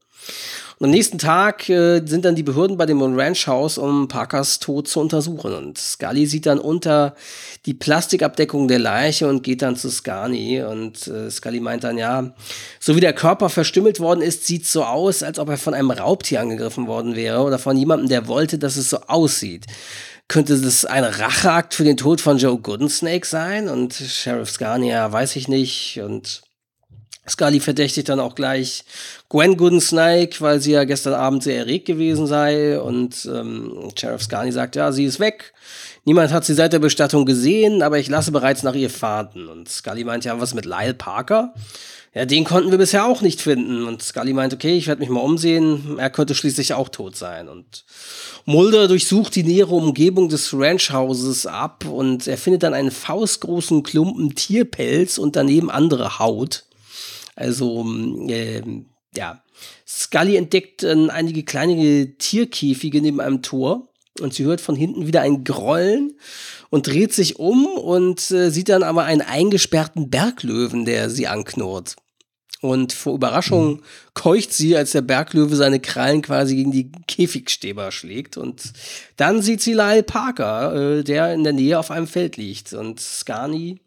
Und 0.77 0.85
am 0.85 0.91
nächsten 0.91 1.17
Tag 1.17 1.69
äh, 1.69 2.01
sind 2.05 2.25
dann 2.25 2.35
die 2.35 2.43
Behörden 2.43 2.75
bei 2.77 2.85
dem 2.85 3.01
Ranch 3.01 3.47
House, 3.47 3.77
um 3.77 4.09
Parkers 4.09 4.59
Tod 4.59 4.89
zu 4.89 4.99
untersuchen. 4.99 5.53
Und 5.53 5.77
Scully 5.77 6.25
sieht 6.25 6.45
dann 6.45 6.59
unter 6.59 7.15
die 7.65 7.73
Plastikabdeckung 7.73 8.67
der 8.67 8.79
Leiche 8.79 9.29
und 9.29 9.41
geht 9.41 9.61
dann 9.61 9.77
zu 9.77 9.89
Scarni. 9.89 10.61
Und 10.63 11.07
äh, 11.07 11.31
Scully 11.31 11.61
meint 11.61 11.85
dann, 11.85 11.97
ja, 11.97 12.33
so 12.81 12.95
wie 12.97 12.99
der 12.99 13.13
Körper 13.13 13.49
verstümmelt 13.49 14.01
worden 14.01 14.21
ist, 14.21 14.45
sieht 14.45 14.67
so 14.67 14.83
aus, 14.83 15.23
als 15.23 15.39
ob 15.39 15.47
er 15.47 15.57
von 15.57 15.73
einem 15.73 15.91
Raubtier 15.91 16.41
angegriffen 16.41 16.87
worden 16.87 17.15
wäre 17.15 17.41
oder 17.41 17.57
von 17.57 17.77
jemandem, 17.77 18.09
der 18.09 18.27
wollte, 18.27 18.59
dass 18.59 18.75
es 18.75 18.89
so 18.89 18.99
aussieht. 19.07 19.65
Könnte 20.27 20.59
das 20.59 20.83
ein 20.83 21.03
Racheakt 21.03 21.73
für 21.73 21.83
den 21.83 21.97
Tod 21.97 22.19
von 22.19 22.37
Joe 22.37 22.57
Goodensnake 22.57 23.25
sein? 23.25 23.69
Und 23.69 23.93
Sheriff 23.93 24.49
Scarni, 24.49 24.89
ja, 24.89 25.09
weiß 25.09 25.37
ich 25.37 25.47
nicht. 25.47 26.01
Und 26.03 26.41
Scully 27.27 27.59
verdächtigt 27.59 28.09
dann 28.09 28.19
auch 28.19 28.35
gleich 28.35 28.85
Gwen 29.29 29.57
Goodensnake, 29.57 30.39
weil 30.41 30.59
sie 30.59 30.73
ja 30.73 30.83
gestern 30.83 31.15
Abend 31.15 31.43
sehr 31.43 31.57
erregt 31.57 31.85
gewesen 31.85 32.27
sei. 32.27 32.79
Und 32.79 33.27
ähm, 33.31 33.89
Sheriff 33.97 34.23
Scully 34.23 34.51
sagt, 34.51 34.75
ja, 34.75 34.91
sie 34.91 35.05
ist 35.05 35.19
weg. 35.19 35.53
Niemand 36.03 36.31
hat 36.31 36.45
sie 36.45 36.53
seit 36.53 36.73
der 36.73 36.79
Bestattung 36.79 37.25
gesehen, 37.25 37.81
aber 37.81 37.97
ich 37.97 38.09
lasse 38.09 38.31
bereits 38.31 38.61
nach 38.63 38.75
ihr 38.75 38.89
fahrten. 38.89 39.47
Und 39.47 39.69
Scully 39.69 40.03
meint, 40.03 40.25
ja, 40.25 40.39
was 40.39 40.53
mit 40.53 40.65
Lyle 40.65 40.93
Parker? 40.93 41.53
Ja, 42.13 42.25
den 42.25 42.45
konnten 42.45 42.71
wir 42.71 42.77
bisher 42.77 43.05
auch 43.05 43.21
nicht 43.21 43.41
finden. 43.41 43.85
Und 43.85 44.01
Scully 44.01 44.31
meint, 44.31 44.53
okay, 44.53 44.77
ich 44.77 44.87
werde 44.87 45.01
mich 45.01 45.09
mal 45.09 45.19
umsehen. 45.19 45.97
Er 45.97 46.09
könnte 46.09 46.35
schließlich 46.35 46.73
auch 46.73 46.89
tot 46.89 47.17
sein. 47.17 47.49
Und 47.49 47.83
Mulder 48.45 48.87
durchsucht 48.87 49.35
die 49.35 49.43
nähere 49.43 49.73
Umgebung 49.73 50.29
des 50.29 50.53
Ranchhauses 50.53 51.47
ab 51.47 51.83
und 51.85 52.27
er 52.27 52.37
findet 52.37 52.61
dann 52.61 52.75
einen 52.75 52.91
faustgroßen 52.91 53.81
Klumpen 53.81 54.35
Tierpelz 54.35 55.17
und 55.17 55.35
daneben 55.35 55.71
andere 55.71 56.19
Haut. 56.19 56.65
Also, 57.35 57.85
äh, 58.27 58.61
ja. 59.15 59.43
Scully 59.87 60.35
entdeckt 60.35 60.83
äh, 60.83 60.95
einige 61.09 61.43
kleine 61.43 62.17
Tierkäfige 62.17 63.01
neben 63.01 63.21
einem 63.21 63.41
Tor 63.41 63.89
und 64.21 64.33
sie 64.33 64.45
hört 64.45 64.61
von 64.61 64.75
hinten 64.75 65.07
wieder 65.07 65.21
ein 65.21 65.43
Grollen 65.43 66.17
und 66.69 66.87
dreht 66.87 67.13
sich 67.13 67.37
um 67.37 67.65
und 67.65 68.31
äh, 68.31 68.49
sieht 68.49 68.69
dann 68.69 68.83
aber 68.83 69.03
einen 69.03 69.21
eingesperrten 69.21 70.09
Berglöwen, 70.09 70.85
der 70.85 71.09
sie 71.09 71.27
anknurrt. 71.27 71.95
Und 72.61 72.93
vor 72.93 73.13
Überraschung 73.13 73.73
mhm. 73.73 73.81
keucht 74.13 74.53
sie, 74.53 74.75
als 74.75 74.91
der 74.91 75.01
Berglöwe 75.01 75.55
seine 75.55 75.79
Krallen 75.79 76.21
quasi 76.21 76.55
gegen 76.55 76.71
die 76.71 76.91
Käfigstäber 77.07 77.91
schlägt. 77.91 78.37
Und 78.37 78.73
dann 79.17 79.41
sieht 79.41 79.61
sie 79.61 79.73
Lyle 79.73 80.03
Parker, 80.03 80.73
äh, 80.99 81.03
der 81.03 81.33
in 81.33 81.43
der 81.43 81.53
Nähe 81.53 81.77
auf 81.77 81.91
einem 81.91 82.07
Feld 82.07 82.37
liegt. 82.37 82.73
Und 82.73 82.99
Scarni 82.99 83.81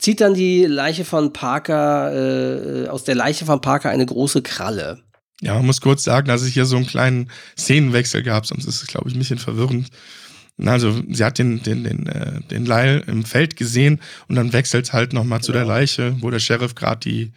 zieht 0.00 0.20
dann 0.20 0.34
die 0.34 0.64
Leiche 0.64 1.04
von 1.04 1.32
Parker, 1.32 2.84
äh, 2.84 2.88
aus 2.88 3.04
der 3.04 3.14
Leiche 3.14 3.44
von 3.44 3.60
Parker 3.60 3.90
eine 3.90 4.06
große 4.06 4.42
Kralle. 4.42 5.02
Ja, 5.40 5.54
man 5.54 5.66
muss 5.66 5.80
kurz 5.80 6.02
sagen, 6.02 6.28
dass 6.28 6.42
es 6.42 6.48
hier 6.48 6.66
so 6.66 6.76
einen 6.76 6.86
kleinen 6.86 7.30
Szenenwechsel 7.58 8.22
gab, 8.22 8.46
sonst 8.46 8.66
ist 8.66 8.82
es, 8.82 8.86
glaube 8.86 9.08
ich, 9.08 9.14
ein 9.14 9.18
bisschen 9.18 9.38
verwirrend. 9.38 9.88
Also, 10.62 11.00
sie 11.08 11.24
hat 11.24 11.38
den, 11.38 11.62
den, 11.62 11.84
den, 11.84 12.06
äh, 12.06 12.40
den 12.50 12.66
Lyle 12.66 13.02
im 13.06 13.24
Feld 13.24 13.56
gesehen 13.56 14.00
und 14.28 14.36
dann 14.36 14.52
wechselt 14.52 14.86
es 14.86 14.92
halt 14.92 15.14
nochmal 15.14 15.40
zu 15.40 15.52
der 15.52 15.62
genau. 15.62 15.74
Leiche, 15.74 16.16
wo 16.20 16.30
der 16.30 16.38
Sheriff 16.38 16.74
gerade 16.74 17.00
die 17.00 17.32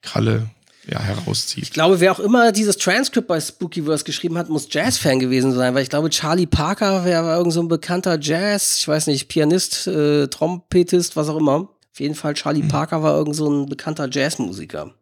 Kralle 0.00 0.48
ja, 0.86 1.00
herauszieht. 1.00 1.64
Ich 1.64 1.70
glaube, 1.70 2.00
wer 2.00 2.12
auch 2.12 2.18
immer 2.18 2.50
dieses 2.50 2.76
Transkript 2.76 3.28
bei 3.28 3.40
Spookyverse 3.40 4.04
geschrieben 4.04 4.38
hat, 4.38 4.48
muss 4.48 4.68
Jazz-Fan 4.70 5.20
gewesen 5.20 5.52
sein, 5.52 5.74
weil 5.74 5.82
ich 5.82 5.90
glaube, 5.90 6.10
Charlie 6.10 6.46
Parker 6.46 7.04
wäre 7.04 7.36
irgend 7.36 7.52
so 7.52 7.60
ein 7.60 7.68
bekannter 7.68 8.18
Jazz, 8.20 8.78
ich 8.78 8.88
weiß 8.88 9.06
nicht, 9.06 9.28
Pianist, 9.28 9.86
äh, 9.86 10.26
Trompetist, 10.28 11.14
was 11.14 11.28
auch 11.28 11.36
immer. 11.36 11.68
Auf 11.92 12.00
jeden 12.00 12.14
Fall, 12.14 12.34
Charlie 12.34 12.62
hm. 12.62 12.68
Parker 12.68 13.02
war 13.02 13.14
irgend 13.16 13.36
so 13.36 13.50
ein 13.50 13.66
bekannter 13.66 14.08
Jazzmusiker. 14.10 14.94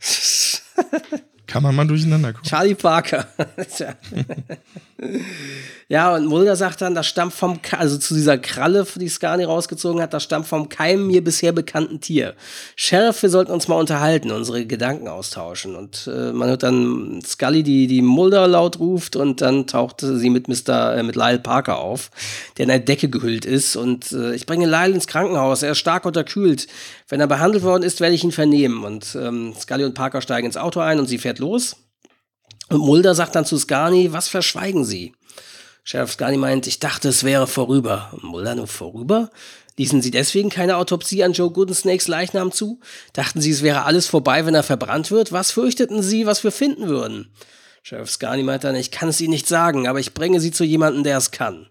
Kann 1.52 1.62
man 1.62 1.76
mal 1.76 1.86
durcheinander 1.86 2.32
gucken. 2.32 2.48
Charlie 2.48 2.74
Parker. 2.74 3.26
Ja, 5.88 6.14
und 6.14 6.26
Mulder 6.26 6.56
sagt 6.56 6.80
dann, 6.80 6.94
das 6.94 7.06
stammt 7.06 7.34
vom, 7.34 7.58
also 7.76 7.98
zu 7.98 8.14
dieser 8.14 8.38
Kralle, 8.38 8.86
die 8.94 9.08
Scarni 9.08 9.44
rausgezogen 9.44 10.00
hat, 10.00 10.14
das 10.14 10.22
stammt 10.22 10.46
vom 10.46 10.68
keinem 10.70 11.06
mir 11.06 11.22
bisher 11.22 11.52
bekannten 11.52 12.00
Tier. 12.00 12.34
Sheriff, 12.76 13.22
wir 13.22 13.28
sollten 13.28 13.52
uns 13.52 13.68
mal 13.68 13.74
unterhalten, 13.74 14.30
unsere 14.30 14.64
Gedanken 14.64 15.08
austauschen. 15.08 15.76
Und 15.76 16.08
äh, 16.10 16.32
man 16.32 16.48
hört 16.48 16.62
dann 16.62 17.20
Scully, 17.22 17.62
die, 17.62 17.88
die 17.88 18.00
Mulder 18.00 18.48
laut 18.48 18.78
ruft 18.78 19.16
und 19.16 19.42
dann 19.42 19.66
taucht 19.66 20.00
sie 20.00 20.30
mit 20.30 20.48
Mr., 20.48 20.96
äh, 20.96 21.02
mit 21.02 21.16
Lyle 21.16 21.40
Parker 21.40 21.78
auf, 21.78 22.10
der 22.56 22.64
in 22.64 22.70
eine 22.70 22.80
Decke 22.80 23.10
gehüllt 23.10 23.44
ist. 23.44 23.76
Und 23.76 24.12
äh, 24.12 24.34
ich 24.34 24.46
bringe 24.46 24.66
Lyle 24.66 24.94
ins 24.94 25.06
Krankenhaus, 25.06 25.62
er 25.62 25.72
ist 25.72 25.78
stark 25.78 26.06
unterkühlt. 26.06 26.68
Wenn 27.12 27.20
er 27.20 27.26
behandelt 27.26 27.62
worden 27.62 27.82
ist, 27.82 28.00
werde 28.00 28.14
ich 28.14 28.24
ihn 28.24 28.32
vernehmen. 28.32 28.84
Und 28.84 29.18
ähm, 29.20 29.52
Scully 29.54 29.84
und 29.84 29.92
Parker 29.92 30.22
steigen 30.22 30.46
ins 30.46 30.56
Auto 30.56 30.80
ein 30.80 30.98
und 30.98 31.08
sie 31.08 31.18
fährt 31.18 31.40
los. 31.40 31.76
Und 32.70 32.80
Mulder 32.80 33.14
sagt 33.14 33.34
dann 33.34 33.44
zu 33.44 33.58
Scarni, 33.58 34.14
was 34.14 34.28
verschweigen 34.28 34.86
Sie? 34.86 35.12
Sheriff 35.84 36.12
Scully 36.12 36.38
meint, 36.38 36.66
ich 36.66 36.80
dachte, 36.80 37.10
es 37.10 37.22
wäre 37.22 37.46
vorüber. 37.46 38.10
Mulder 38.22 38.54
nur 38.54 38.66
vorüber? 38.66 39.28
Ließen 39.76 40.00
Sie 40.00 40.10
deswegen 40.10 40.48
keine 40.48 40.78
Autopsie 40.78 41.22
an 41.22 41.34
Joe 41.34 41.50
Goodensnakes 41.50 42.08
Leichnam 42.08 42.50
zu? 42.50 42.80
Dachten 43.12 43.42
Sie, 43.42 43.50
es 43.50 43.60
wäre 43.60 43.84
alles 43.84 44.06
vorbei, 44.06 44.46
wenn 44.46 44.54
er 44.54 44.62
verbrannt 44.62 45.10
wird? 45.10 45.32
Was 45.32 45.50
fürchteten 45.50 46.02
Sie, 46.02 46.24
was 46.24 46.42
wir 46.44 46.50
finden 46.50 46.88
würden? 46.88 47.30
Sheriff 47.82 48.10
Scully 48.10 48.42
meint 48.42 48.64
dann, 48.64 48.74
ich 48.74 48.90
kann 48.90 49.10
es 49.10 49.20
Ihnen 49.20 49.32
nicht 49.32 49.48
sagen, 49.48 49.86
aber 49.86 50.00
ich 50.00 50.14
bringe 50.14 50.40
Sie 50.40 50.50
zu 50.50 50.64
jemandem, 50.64 51.04
der 51.04 51.18
es 51.18 51.30
kann. 51.30 51.66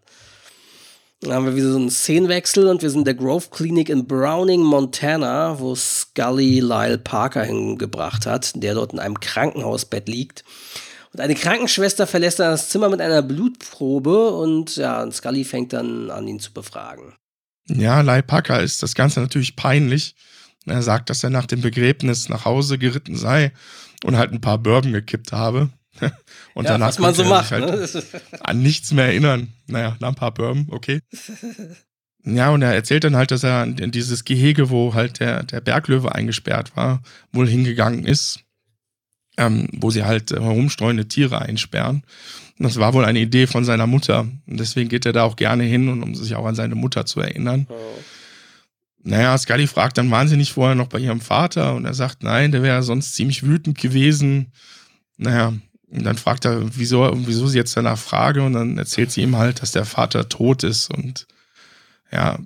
Dann 1.22 1.34
haben 1.34 1.45
wir 1.45 1.55
wieder 1.55 1.72
so 1.72 1.78
einen 1.78 1.91
Szenenwechsel 1.91 2.67
und 2.67 2.82
wir 2.82 2.89
sind 2.89 3.01
in 3.01 3.05
der 3.05 3.13
Grove 3.13 3.47
Clinic 3.51 3.89
in 3.89 4.07
Browning, 4.07 4.63
Montana, 4.63 5.59
wo 5.59 5.76
Scully 5.76 6.61
Lyle 6.61 6.97
Parker 6.97 7.43
hingebracht 7.43 8.26
hat, 8.26 8.51
der 8.55 8.74
dort 8.74 8.93
in 8.93 8.99
einem 8.99 9.19
Krankenhausbett 9.19 10.09
liegt. 10.09 10.43
Und 11.13 11.19
eine 11.19 11.36
Krankenschwester 11.36 12.07
verlässt 12.07 12.39
dann 12.39 12.51
das 12.51 12.69
Zimmer 12.69 12.89
mit 12.89 13.01
einer 13.01 13.22
Blutprobe 13.22 14.32
und 14.32 14.78
ja, 14.78 15.03
und 15.03 15.13
Scully 15.13 15.43
fängt 15.43 15.74
dann 15.74 16.09
an, 16.09 16.28
ihn 16.28 16.39
zu 16.39 16.53
befragen. 16.53 17.13
Ja, 17.67 18.01
Lyle 18.01 18.24
Parker 18.24 18.59
ist 18.61 18.82
das 18.82 18.95
Ganze 18.95 19.19
natürlich 19.19 19.55
peinlich. 19.55 20.15
Er 20.65 20.82
sagt, 20.82 21.11
dass 21.11 21.24
er 21.24 21.30
nach 21.30 21.45
dem 21.45 21.61
Begräbnis 21.61 22.30
nach 22.30 22.45
Hause 22.45 22.80
geritten 22.80 23.15
sei 23.15 23.51
und 24.03 24.17
halt 24.17 24.32
ein 24.32 24.41
paar 24.41 24.57
Bourbon 24.57 24.93
gekippt 24.93 25.32
habe. 25.32 25.69
Und 26.53 26.65
ja, 26.65 26.71
danach 26.71 26.87
was 26.87 26.99
man 26.99 27.13
so 27.13 27.23
macht, 27.23 27.51
halt 27.51 27.65
ne? 27.65 28.03
an 28.41 28.61
nichts 28.61 28.91
mehr 28.91 29.05
erinnern. 29.05 29.53
Naja, 29.67 29.95
nach 29.99 30.09
ein 30.09 30.15
paar 30.15 30.33
okay. 30.69 30.99
Ja, 32.23 32.49
und 32.51 32.61
er 32.61 32.73
erzählt 32.73 33.03
dann 33.03 33.15
halt, 33.15 33.31
dass 33.31 33.43
er 33.43 33.63
in 33.63 33.89
dieses 33.91 34.25
Gehege, 34.25 34.69
wo 34.69 34.93
halt 34.93 35.19
der, 35.19 35.43
der 35.43 35.59
Berglöwe 35.59 36.13
eingesperrt 36.13 36.75
war, 36.75 37.01
wohl 37.31 37.47
hingegangen 37.47 38.05
ist 38.05 38.43
ähm, 39.37 39.67
wo 39.73 39.89
sie 39.89 40.03
halt 40.03 40.31
äh, 40.31 40.39
herumstreuende 40.39 41.07
Tiere 41.07 41.41
einsperren. 41.41 42.03
Und 42.59 42.63
das 42.63 42.77
war 42.79 42.93
wohl 42.93 43.05
eine 43.05 43.19
Idee 43.19 43.47
von 43.47 43.65
seiner 43.65 43.87
Mutter. 43.87 44.27
Und 44.47 44.59
deswegen 44.59 44.89
geht 44.89 45.05
er 45.05 45.13
da 45.13 45.23
auch 45.23 45.35
gerne 45.35 45.63
hin, 45.63 45.89
und 45.89 46.03
um 46.03 46.15
sich 46.15 46.35
auch 46.35 46.45
an 46.45 46.55
seine 46.55 46.75
Mutter 46.75 47.05
zu 47.05 47.21
erinnern. 47.21 47.65
Oh. 47.69 47.75
Naja, 49.03 49.35
Scully 49.37 49.65
fragt 49.65 49.97
dann, 49.97 50.11
waren 50.11 50.27
sie 50.27 50.37
nicht 50.37 50.53
vorher 50.53 50.75
noch 50.75 50.87
bei 50.87 50.99
ihrem 50.99 51.21
Vater? 51.21 51.73
Und 51.73 51.85
er 51.85 51.95
sagt, 51.95 52.23
nein, 52.23 52.51
der 52.51 52.61
wäre 52.61 52.83
sonst 52.83 53.15
ziemlich 53.15 53.43
wütend 53.43 53.79
gewesen. 53.79 54.51
Naja, 55.17 55.53
und 55.91 56.03
dann 56.03 56.17
fragt 56.17 56.45
er, 56.45 56.61
wieso, 56.77 57.11
wieso 57.25 57.47
sie 57.47 57.57
jetzt 57.57 57.75
danach 57.75 57.97
frage. 57.97 58.43
Und 58.43 58.53
dann 58.53 58.77
erzählt 58.77 59.11
sie 59.11 59.21
ihm 59.21 59.35
halt, 59.35 59.61
dass 59.61 59.73
der 59.73 59.85
Vater 59.85 60.29
tot 60.29 60.63
ist. 60.63 60.89
Und 60.89 61.27
ja, 62.11 62.39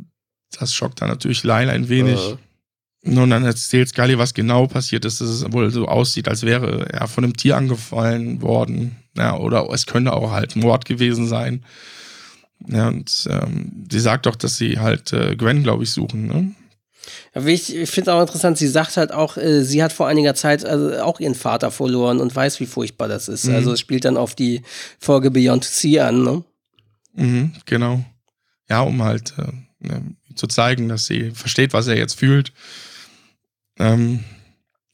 das 0.57 0.73
schockt 0.73 1.01
dann 1.01 1.09
natürlich 1.09 1.43
Lyle 1.43 1.71
ein 1.71 1.87
wenig. 1.87 2.19
Uh. 2.19 2.37
Und 3.21 3.29
dann 3.29 3.43
erzählt 3.43 3.89
Scully, 3.89 4.17
was 4.17 4.33
genau 4.33 4.65
passiert 4.65 5.05
ist, 5.05 5.21
dass 5.21 5.29
es 5.29 5.51
wohl 5.51 5.69
so 5.69 5.87
aussieht, 5.87 6.27
als 6.27 6.41
wäre 6.41 6.91
er 6.91 7.07
von 7.07 7.23
einem 7.23 7.37
Tier 7.37 7.55
angefallen 7.55 8.41
worden. 8.41 8.95
Ja, 9.15 9.37
oder 9.37 9.69
es 9.71 9.85
könnte 9.85 10.13
auch 10.13 10.31
halt 10.31 10.55
Mord 10.55 10.85
gewesen 10.85 11.27
sein. 11.27 11.63
Ja, 12.67 12.87
und 12.87 13.27
ähm, 13.29 13.85
sie 13.91 13.99
sagt 13.99 14.25
doch, 14.25 14.35
dass 14.35 14.57
sie 14.57 14.79
halt 14.79 15.13
äh, 15.13 15.35
Gwen, 15.35 15.61
glaube 15.61 15.83
ich, 15.83 15.91
suchen. 15.91 16.25
Ne? 16.25 16.55
Ich, 17.45 17.75
ich 17.75 17.89
finde 17.89 18.13
auch 18.13 18.21
interessant, 18.21 18.57
sie 18.57 18.67
sagt 18.67 18.97
halt 18.97 19.11
auch, 19.11 19.37
äh, 19.37 19.63
sie 19.63 19.83
hat 19.83 19.93
vor 19.93 20.07
einiger 20.07 20.35
Zeit 20.35 20.65
also 20.65 20.99
auch 21.01 21.19
ihren 21.19 21.35
Vater 21.35 21.71
verloren 21.71 22.19
und 22.19 22.35
weiß, 22.35 22.59
wie 22.59 22.65
furchtbar 22.65 23.07
das 23.07 23.27
ist. 23.27 23.45
Mhm. 23.45 23.55
Also 23.55 23.73
es 23.73 23.79
spielt 23.79 24.05
dann 24.05 24.17
auf 24.17 24.35
die 24.35 24.61
Folge 24.99 25.31
Beyond 25.31 25.63
Sea 25.63 26.07
an, 26.07 26.23
ne? 26.23 26.43
Mhm, 27.13 27.53
genau. 27.65 28.03
Ja, 28.69 28.81
um 28.81 29.03
halt 29.03 29.33
äh, 29.37 29.51
ne, 29.79 30.15
zu 30.35 30.47
zeigen, 30.47 30.89
dass 30.89 31.05
sie 31.05 31.31
versteht, 31.31 31.73
was 31.73 31.87
er 31.87 31.97
jetzt 31.97 32.19
fühlt. 32.19 32.51
Ähm, 33.77 34.23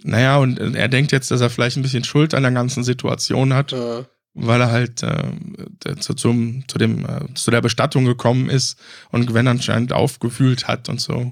naja, 0.04 0.38
und 0.38 0.58
er 0.58 0.88
denkt 0.88 1.12
jetzt, 1.12 1.32
dass 1.32 1.42
er 1.42 1.50
vielleicht 1.50 1.78
ein 1.78 1.84
bisschen 1.84 2.04
Schuld 2.04 2.34
an 2.34 2.44
der 2.44 2.52
ganzen 2.52 2.84
Situation 2.84 3.54
hat, 3.54 3.72
ja. 3.72 4.06
weil 4.34 4.62
er 4.62 4.72
halt 4.72 5.04
äh, 5.04 5.96
zu, 6.00 6.14
zum, 6.14 6.64
zu, 6.68 6.78
dem, 6.78 7.06
äh, 7.06 7.34
zu 7.36 7.52
der 7.52 7.62
Bestattung 7.62 8.06
gekommen 8.06 8.50
ist 8.50 8.80
und 9.12 9.28
Gwen 9.28 9.48
anscheinend 9.48 9.94
aufgefühlt 9.94 10.68
hat 10.68 10.90
und 10.90 11.00
so. 11.00 11.32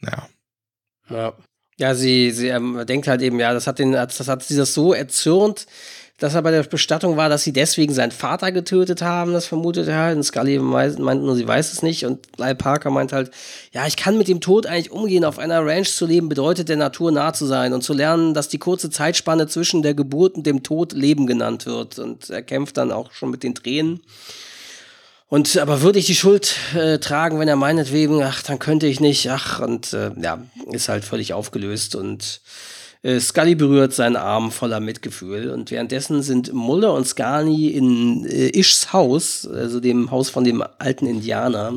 Naja. 0.00 0.28
Ja. 1.08 1.32
Ja, 1.78 1.94
sie, 1.94 2.30
sie 2.30 2.48
ähm, 2.48 2.84
denkt 2.86 3.08
halt 3.08 3.22
eben, 3.22 3.40
ja, 3.40 3.54
das 3.54 3.66
hat 3.66 3.78
den, 3.78 3.92
das 3.92 4.28
hat 4.28 4.42
sie 4.42 4.56
das 4.56 4.74
so 4.74 4.92
erzürnt, 4.92 5.66
dass 6.20 6.34
er 6.34 6.42
bei 6.42 6.50
der 6.50 6.62
Bestattung 6.62 7.16
war, 7.16 7.30
dass 7.30 7.42
sie 7.42 7.52
deswegen 7.54 7.94
seinen 7.94 8.10
Vater 8.10 8.52
getötet 8.52 9.00
haben, 9.00 9.32
das 9.32 9.46
vermutet 9.46 9.88
er 9.88 9.96
halt. 9.96 10.16
Und 10.18 10.22
Scully 10.22 10.58
meint 10.58 10.98
nur, 11.22 11.34
sie 11.34 11.48
weiß 11.48 11.72
es 11.72 11.82
nicht. 11.82 12.04
Und 12.04 12.26
Lyle 12.36 12.54
Parker 12.54 12.90
meint 12.90 13.14
halt, 13.14 13.30
ja, 13.72 13.86
ich 13.86 13.96
kann 13.96 14.18
mit 14.18 14.28
dem 14.28 14.42
Tod 14.42 14.66
eigentlich 14.66 14.90
umgehen. 14.90 15.24
Auf 15.24 15.38
einer 15.38 15.64
Ranch 15.64 15.90
zu 15.94 16.04
leben 16.04 16.28
bedeutet 16.28 16.68
der 16.68 16.76
Natur 16.76 17.10
nah 17.10 17.32
zu 17.32 17.46
sein 17.46 17.72
und 17.72 17.82
zu 17.82 17.94
lernen, 17.94 18.34
dass 18.34 18.48
die 18.48 18.58
kurze 18.58 18.90
Zeitspanne 18.90 19.46
zwischen 19.46 19.80
der 19.80 19.94
Geburt 19.94 20.34
und 20.34 20.44
dem 20.46 20.62
Tod 20.62 20.92
Leben 20.92 21.26
genannt 21.26 21.64
wird. 21.64 21.98
Und 21.98 22.28
er 22.28 22.42
kämpft 22.42 22.76
dann 22.76 22.92
auch 22.92 23.12
schon 23.12 23.30
mit 23.30 23.42
den 23.42 23.54
Tränen. 23.54 24.00
Und 25.30 25.56
aber 25.58 25.80
würde 25.80 26.00
ich 26.00 26.06
die 26.06 26.16
Schuld 26.16 26.56
äh, 26.74 26.98
tragen, 26.98 27.38
wenn 27.38 27.46
er 27.46 27.54
meinetwegen, 27.54 28.20
ach, 28.20 28.42
dann 28.42 28.58
könnte 28.58 28.88
ich 28.88 28.98
nicht, 28.98 29.30
ach, 29.30 29.60
und 29.60 29.92
äh, 29.92 30.10
ja, 30.20 30.42
ist 30.72 30.88
halt 30.88 31.04
völlig 31.04 31.32
aufgelöst 31.34 31.94
und 31.94 32.40
äh, 33.04 33.20
Scully 33.20 33.54
berührt 33.54 33.94
seinen 33.94 34.16
Arm 34.16 34.50
voller 34.50 34.80
Mitgefühl 34.80 35.52
und 35.52 35.70
währenddessen 35.70 36.24
sind 36.24 36.52
Mulder 36.52 36.94
und 36.94 37.06
Scully 37.06 37.68
in 37.68 38.26
äh, 38.26 38.58
Ishs 38.58 38.92
Haus, 38.92 39.46
also 39.46 39.78
dem 39.78 40.10
Haus 40.10 40.30
von 40.30 40.42
dem 40.42 40.64
alten 40.78 41.06
Indianer. 41.06 41.74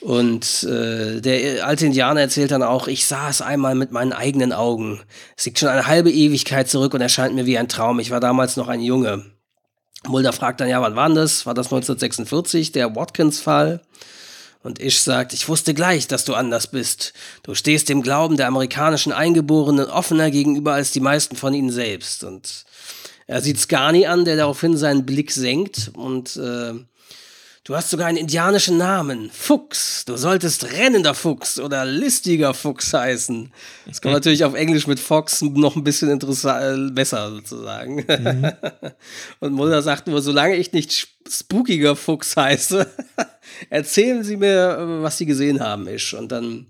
Und 0.00 0.62
äh, 0.62 1.20
der 1.20 1.66
alte 1.66 1.86
Indianer 1.86 2.20
erzählt 2.20 2.52
dann 2.52 2.62
auch, 2.62 2.86
ich 2.86 3.04
sah 3.04 3.28
es 3.28 3.42
einmal 3.42 3.74
mit 3.74 3.90
meinen 3.90 4.12
eigenen 4.12 4.52
Augen. 4.52 5.00
Es 5.36 5.44
liegt 5.44 5.58
schon 5.58 5.70
eine 5.70 5.88
halbe 5.88 6.12
Ewigkeit 6.12 6.68
zurück 6.68 6.94
und 6.94 7.00
erscheint 7.00 7.34
mir 7.34 7.46
wie 7.46 7.58
ein 7.58 7.68
Traum. 7.68 7.98
Ich 7.98 8.12
war 8.12 8.20
damals 8.20 8.56
noch 8.56 8.68
ein 8.68 8.80
Junge. 8.80 9.24
Mulder 10.06 10.32
fragt 10.32 10.60
dann, 10.60 10.68
ja, 10.68 10.80
wann 10.80 10.96
war 10.96 11.10
das? 11.10 11.44
War 11.46 11.54
das 11.54 11.66
1946, 11.66 12.72
der 12.72 12.94
Watkins-Fall? 12.94 13.80
Und 14.62 14.80
Ish 14.80 15.00
sagt, 15.00 15.32
ich 15.32 15.48
wusste 15.48 15.72
gleich, 15.72 16.08
dass 16.08 16.24
du 16.24 16.34
anders 16.34 16.68
bist. 16.68 17.12
Du 17.42 17.54
stehst 17.54 17.88
dem 17.88 18.02
Glauben 18.02 18.36
der 18.36 18.48
amerikanischen 18.48 19.12
Eingeborenen 19.12 19.86
offener 19.86 20.30
gegenüber 20.30 20.74
als 20.74 20.90
die 20.90 21.00
meisten 21.00 21.36
von 21.36 21.54
ihnen 21.54 21.70
selbst. 21.70 22.24
Und 22.24 22.64
er 23.26 23.40
sieht 23.40 23.58
Scarni 23.58 24.06
an, 24.06 24.24
der 24.24 24.36
daraufhin 24.36 24.76
seinen 24.76 25.06
Blick 25.06 25.30
senkt 25.30 25.90
und 25.94 26.36
äh, 26.36 26.74
Du 27.68 27.76
hast 27.76 27.90
sogar 27.90 28.06
einen 28.06 28.16
indianischen 28.16 28.78
Namen. 28.78 29.28
Fuchs. 29.30 30.06
Du 30.06 30.16
solltest 30.16 30.72
rennender 30.72 31.12
Fuchs 31.12 31.60
oder 31.60 31.84
listiger 31.84 32.54
Fuchs 32.54 32.94
heißen. 32.94 33.52
Das 33.84 34.00
kommt 34.00 34.14
natürlich 34.14 34.42
auf 34.44 34.54
Englisch 34.54 34.86
mit 34.86 34.98
Fox 34.98 35.42
noch 35.42 35.76
ein 35.76 35.84
bisschen 35.84 36.08
interessant, 36.08 36.88
äh, 36.88 36.90
besser 36.90 37.28
sozusagen. 37.30 37.96
Mhm. 38.08 38.52
Und 39.40 39.52
Mulder 39.52 39.82
sagt 39.82 40.06
nur, 40.06 40.22
solange 40.22 40.56
ich 40.56 40.72
nicht 40.72 41.08
spookiger 41.28 41.94
Fuchs 41.94 42.38
heiße, 42.38 42.86
erzählen 43.68 44.24
Sie 44.24 44.38
mir, 44.38 44.78
äh, 44.78 45.02
was 45.02 45.18
Sie 45.18 45.26
gesehen 45.26 45.60
haben, 45.60 45.88
Isch. 45.88 46.14
Und 46.14 46.32
dann 46.32 46.68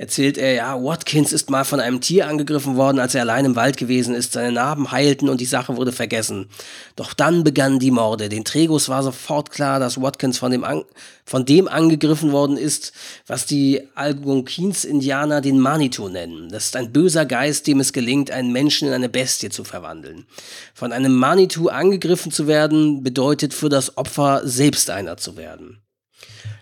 erzählt 0.00 0.38
er, 0.38 0.54
ja, 0.54 0.82
Watkins 0.82 1.30
ist 1.30 1.50
mal 1.50 1.64
von 1.64 1.78
einem 1.78 2.00
Tier 2.00 2.26
angegriffen 2.26 2.76
worden, 2.76 2.98
als 2.98 3.14
er 3.14 3.20
allein 3.20 3.44
im 3.44 3.54
Wald 3.54 3.76
gewesen 3.76 4.14
ist. 4.14 4.32
Seine 4.32 4.50
Narben 4.50 4.90
heilten 4.92 5.28
und 5.28 5.42
die 5.42 5.44
Sache 5.44 5.76
wurde 5.76 5.92
vergessen. 5.92 6.48
Doch 6.96 7.12
dann 7.12 7.44
begannen 7.44 7.80
die 7.80 7.90
Morde. 7.90 8.30
Den 8.30 8.46
Tregos 8.46 8.88
war 8.88 9.02
sofort 9.02 9.50
klar, 9.50 9.78
dass 9.78 10.00
Watkins 10.00 10.38
von 10.38 10.52
dem, 10.52 10.64
an 10.64 10.84
von 11.26 11.44
dem 11.44 11.68
angegriffen 11.68 12.32
worden 12.32 12.56
ist, 12.56 12.92
was 13.26 13.44
die 13.44 13.82
Algonquins-Indianer 13.94 15.42
den 15.42 15.60
Manitou 15.60 16.08
nennen. 16.08 16.48
Das 16.48 16.64
ist 16.64 16.76
ein 16.76 16.92
böser 16.92 17.26
Geist, 17.26 17.66
dem 17.66 17.78
es 17.78 17.92
gelingt, 17.92 18.30
einen 18.30 18.52
Menschen 18.52 18.88
in 18.88 18.94
eine 18.94 19.10
Bestie 19.10 19.50
zu 19.50 19.64
verwandeln. 19.64 20.24
Von 20.72 20.92
einem 20.92 21.12
Manitou 21.12 21.68
angegriffen 21.68 22.32
zu 22.32 22.46
werden, 22.46 23.02
bedeutet 23.02 23.52
für 23.52 23.68
das 23.68 23.98
Opfer 23.98 24.40
selbst 24.44 24.88
einer 24.88 25.18
zu 25.18 25.36
werden. 25.36 25.82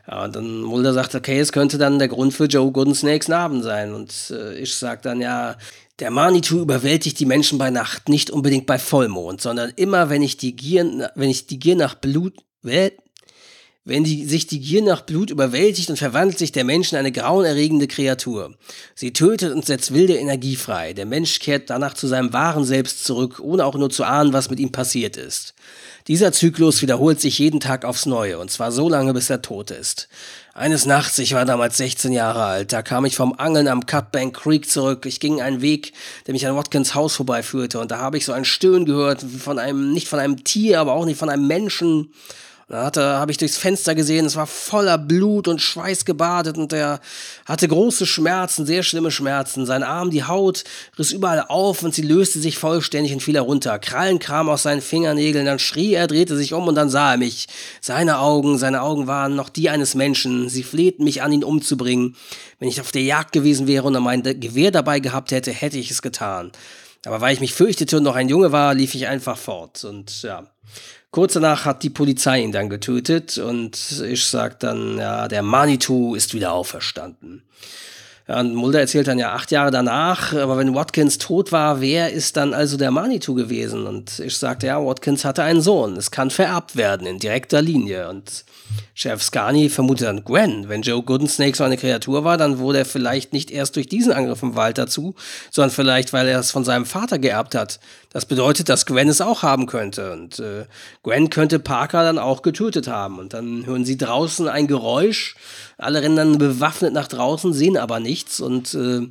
Ja, 0.07 0.25
und 0.25 0.37
dann 0.37 0.63
Mulder 0.63 0.93
sagt, 0.95 1.15
okay, 1.15 1.39
es 1.39 1.53
könnte 1.53 1.79
dann 1.79 1.99
der 1.99 2.09
Grund 2.09 2.33
für 2.33 2.47
Joe 2.47 2.73
Gooden 2.73 2.95
Snakes 2.95 3.29
Narben 3.29 3.63
sein. 3.63 3.95
Und 3.95 4.31
äh, 4.31 4.55
ich 4.59 4.75
sag 4.75 5.03
dann, 5.03 5.21
ja, 5.21 5.57
der 5.99 6.11
Manitou 6.11 6.61
überwältigt 6.61 7.19
die 7.19 7.27
Menschen 7.27 7.59
bei 7.59 7.71
Nacht, 7.71 8.09
nicht 8.09 8.31
unbedingt 8.31 8.67
bei 8.67 8.79
Vollmond, 8.79 9.41
sondern 9.41 9.73
immer, 9.77 10.11
wenn 10.11 10.23
ich 10.23 10.37
die 10.37 10.55
Gier, 10.55 11.11
wenn 11.15 11.31
ich 11.31 11.47
die 11.47 11.59
Gier 11.59 11.77
nach 11.77 11.95
Blut, 11.95 12.35
wenn 13.89 14.05
die, 14.05 14.27
sich 14.27 14.47
die 14.47 14.61
Gier 14.61 14.83
nach 14.83 15.01
Blut 15.01 15.31
überwältigt 15.31 15.89
und 15.89 15.97
verwandelt 15.97 16.39
sich 16.39 16.53
der 16.53 16.65
Mensch 16.65 16.93
in 16.93 16.99
eine 16.99 17.11
grauenerregende 17.11 17.89
Kreatur. 17.89 18.55
Sie 18.95 19.15
tötet 19.15 19.55
und 19.55 19.65
setzt 19.65 19.95
wilde 19.95 20.15
Energie 20.15 20.57
frei. 20.57 20.93
Der 20.93 21.07
Mensch 21.07 21.39
kehrt 21.39 21.71
danach 21.71 21.95
zu 21.95 22.07
seinem 22.07 22.35
wahren 22.35 22.65
Selbst 22.65 23.05
zurück, 23.05 23.41
ohne 23.41 23.65
auch 23.65 23.77
nur 23.77 23.89
zu 23.89 24.05
ahnen, 24.05 24.35
was 24.35 24.51
mit 24.51 24.61
ihm 24.61 24.73
passiert 24.73 25.17
ist. 25.17 25.55
Dieser 26.07 26.33
Zyklus 26.33 26.83
wiederholt 26.83 27.19
sich 27.19 27.39
jeden 27.39 27.61
Tag 27.61 27.87
aufs 27.87 28.05
Neue, 28.05 28.39
und 28.39 28.51
zwar 28.51 28.73
so 28.73 28.91
lange, 28.91 29.15
bis 29.15 29.31
er 29.31 29.41
tot 29.41 29.71
ist. 29.71 30.09
Eines 30.53 30.85
Nachts, 30.85 31.19
ich 31.19 31.33
war 31.33 31.47
damals 31.47 31.79
16 31.79 32.13
Jahre 32.13 32.45
alt, 32.45 32.73
da 32.75 32.83
kam 32.83 33.07
ich 33.07 33.17
vom 33.17 33.33
Angeln 33.39 33.69
am 33.69 33.87
Cutbank 33.87 34.37
Creek 34.37 34.69
zurück. 34.69 35.07
Ich 35.07 35.19
ging 35.19 35.41
einen 35.41 35.63
Weg, 35.63 35.93
der 36.27 36.35
mich 36.35 36.47
an 36.47 36.57
Watkins 36.57 36.95
Haus 36.95 37.15
vorbeiführte, 37.15 37.79
und 37.79 37.91
da 37.91 37.99
habe 37.99 38.19
ich 38.19 38.27
so 38.27 38.33
ein 38.33 38.45
Stöhnen 38.45 38.85
gehört, 38.85 39.23
von 39.23 39.59
einem, 39.59 39.93
nicht 39.93 40.09
von 40.09 40.19
einem 40.19 40.45
Tier, 40.45 40.81
aber 40.81 40.93
auch 40.93 41.07
nicht 41.07 41.19
von 41.19 41.31
einem 41.31 41.47
Menschen. 41.47 42.13
Da 42.71 42.85
hatte, 42.85 43.03
habe 43.03 43.31
ich 43.31 43.39
durchs 43.39 43.57
Fenster 43.57 43.95
gesehen, 43.95 44.27
es 44.27 44.37
war 44.37 44.47
voller 44.47 44.99
Blut 44.99 45.49
und 45.49 45.63
Schweiß 45.63 46.05
gebadet 46.05 46.59
und 46.59 46.75
er 46.75 47.01
hatte 47.47 47.67
große 47.67 48.05
Schmerzen, 48.05 48.67
sehr 48.67 48.83
schlimme 48.83 49.11
Schmerzen. 49.11 49.65
Sein 49.65 49.83
Arm, 49.83 50.11
die 50.11 50.25
Haut 50.25 50.65
riss 50.99 51.13
überall 51.13 51.47
auf 51.49 51.83
und 51.83 51.95
sie 51.95 52.03
löste 52.03 52.41
sich 52.41 52.59
vollständig 52.59 53.15
und 53.15 53.23
fiel 53.23 53.37
herunter. 53.37 53.79
Krallen 53.79 54.19
kamen 54.19 54.51
aus 54.51 54.65
seinen 54.65 54.83
Fingernägeln, 54.83 55.47
dann 55.47 55.59
schrie 55.59 55.95
er, 55.95 56.09
drehte 56.09 56.37
sich 56.37 56.53
um 56.53 56.69
und 56.69 56.75
dann 56.75 56.91
sah 56.91 57.13
er 57.13 57.17
mich. 57.17 57.47
Seine 57.81 58.19
Augen, 58.19 58.59
seine 58.59 58.83
Augen 58.83 59.07
waren 59.07 59.35
noch 59.35 59.49
die 59.49 59.71
eines 59.71 59.95
Menschen. 59.95 60.51
Sie 60.51 60.63
flehten 60.63 61.05
mich 61.05 61.23
an, 61.23 61.33
ihn 61.33 61.45
umzubringen. 61.45 62.17
Wenn 62.59 62.69
ich 62.69 62.83
auf 62.83 62.93
der 62.93 63.03
Jagd 63.03 63.33
gewesen 63.33 63.67
wäre 63.67 63.87
und 63.87 63.95
er 63.95 64.01
mein 64.01 64.23
Gewehr 64.23 64.73
dabei 64.73 65.01
gehabt 65.01 65.31
hätte, 65.31 65.53
hätte 65.53 65.79
ich 65.79 65.91
es 65.91 66.03
getan. 66.03 66.53
Aber 67.07 67.23
weil 67.23 67.33
ich 67.33 67.41
mich 67.41 67.55
fürchtete 67.55 67.97
und 67.97 68.03
noch 68.03 68.17
ein 68.17 68.29
Junge 68.29 68.53
war, 68.53 68.75
lief 68.75 68.95
ich 68.95 69.07
einfach 69.07 69.39
fort. 69.39 69.85
Und 69.85 70.23
ja, 70.23 70.47
Kurz 71.11 71.33
danach 71.33 71.65
hat 71.65 71.83
die 71.83 71.91
Polizei 71.91 72.43
ihn 72.43 72.53
dann 72.53 72.69
getötet 72.69 73.39
und 73.39 74.03
ich 74.07 74.27
sag 74.27 74.61
dann, 74.61 74.99
ja, 74.99 75.27
der 75.27 75.43
Manitou 75.43 76.15
ist 76.15 76.35
wieder 76.35 76.53
auferstanden. 76.53 77.43
Ja, 78.29 78.41
und 78.41 78.55
Mulder 78.55 78.81
erzählt 78.81 79.09
dann 79.09 79.19
ja 79.19 79.33
acht 79.33 79.51
Jahre 79.51 79.71
danach, 79.71 80.35
aber 80.35 80.59
wenn 80.59 80.75
Watkins 80.75 81.17
tot 81.17 81.51
war, 81.51 81.81
wer 81.81 82.13
ist 82.13 82.37
dann 82.37 82.53
also 82.53 82.77
der 82.77 82.91
Manitou 82.91 83.33
gewesen? 83.35 83.87
Und 83.87 84.19
ich 84.19 84.37
sagte, 84.37 84.67
ja, 84.67 84.85
Watkins 84.85 85.25
hatte 85.25 85.43
einen 85.43 85.63
Sohn. 85.63 85.97
Es 85.97 86.11
kann 86.11 86.29
vererbt 86.29 86.77
werden 86.77 87.07
in 87.07 87.19
direkter 87.19 87.63
Linie. 87.63 88.11
Und 88.11 88.45
Sheriff 88.93 89.23
Scarni 89.23 89.71
vermutet 89.71 90.09
dann 90.09 90.25
Gwen. 90.25 90.69
Wenn 90.69 90.83
Joe 90.83 91.03
Goodensnake 91.03 91.57
so 91.57 91.65
eine 91.65 91.79
Kreatur 91.79 92.23
war, 92.25 92.37
dann 92.37 92.59
wurde 92.59 92.81
er 92.81 92.85
vielleicht 92.85 93.33
nicht 93.33 93.51
erst 93.51 93.77
durch 93.77 93.89
diesen 93.89 94.13
Angriff 94.13 94.43
im 94.43 94.57
Wald 94.57 94.77
dazu, 94.77 95.15
sondern 95.51 95.71
vielleicht, 95.71 96.13
weil 96.13 96.29
er 96.29 96.39
es 96.39 96.51
von 96.51 96.65
seinem 96.65 96.85
Vater 96.85 97.19
geerbt 97.19 97.55
hat. 97.55 97.81
Das 98.11 98.25
bedeutet, 98.25 98.69
dass 98.69 98.87
Gwen 98.87 99.09
es 99.09 99.21
auch 99.21 99.43
haben 99.43 99.67
könnte. 99.67 100.13
Und 100.13 100.39
äh, 100.39 100.67
Gwen 101.03 101.29
könnte 101.31 101.59
Parker 101.59 102.03
dann 102.03 102.19
auch 102.19 102.43
getötet 102.43 102.89
haben. 102.89 103.19
Und 103.19 103.35
dann 103.35 103.67
hören 103.67 103.85
sie 103.85 103.99
draußen 103.99 104.49
ein 104.49 104.67
Geräusch. 104.67 105.37
Alle 105.77 106.03
rennen 106.03 106.17
dann 106.17 106.39
bewaffnet 106.39 106.95
nach 106.95 107.09
draußen, 107.09 107.53
sehen 107.53 107.77
aber 107.77 108.01
nichts. 108.01 108.41
Und 108.41 108.75
äh, 108.75 109.09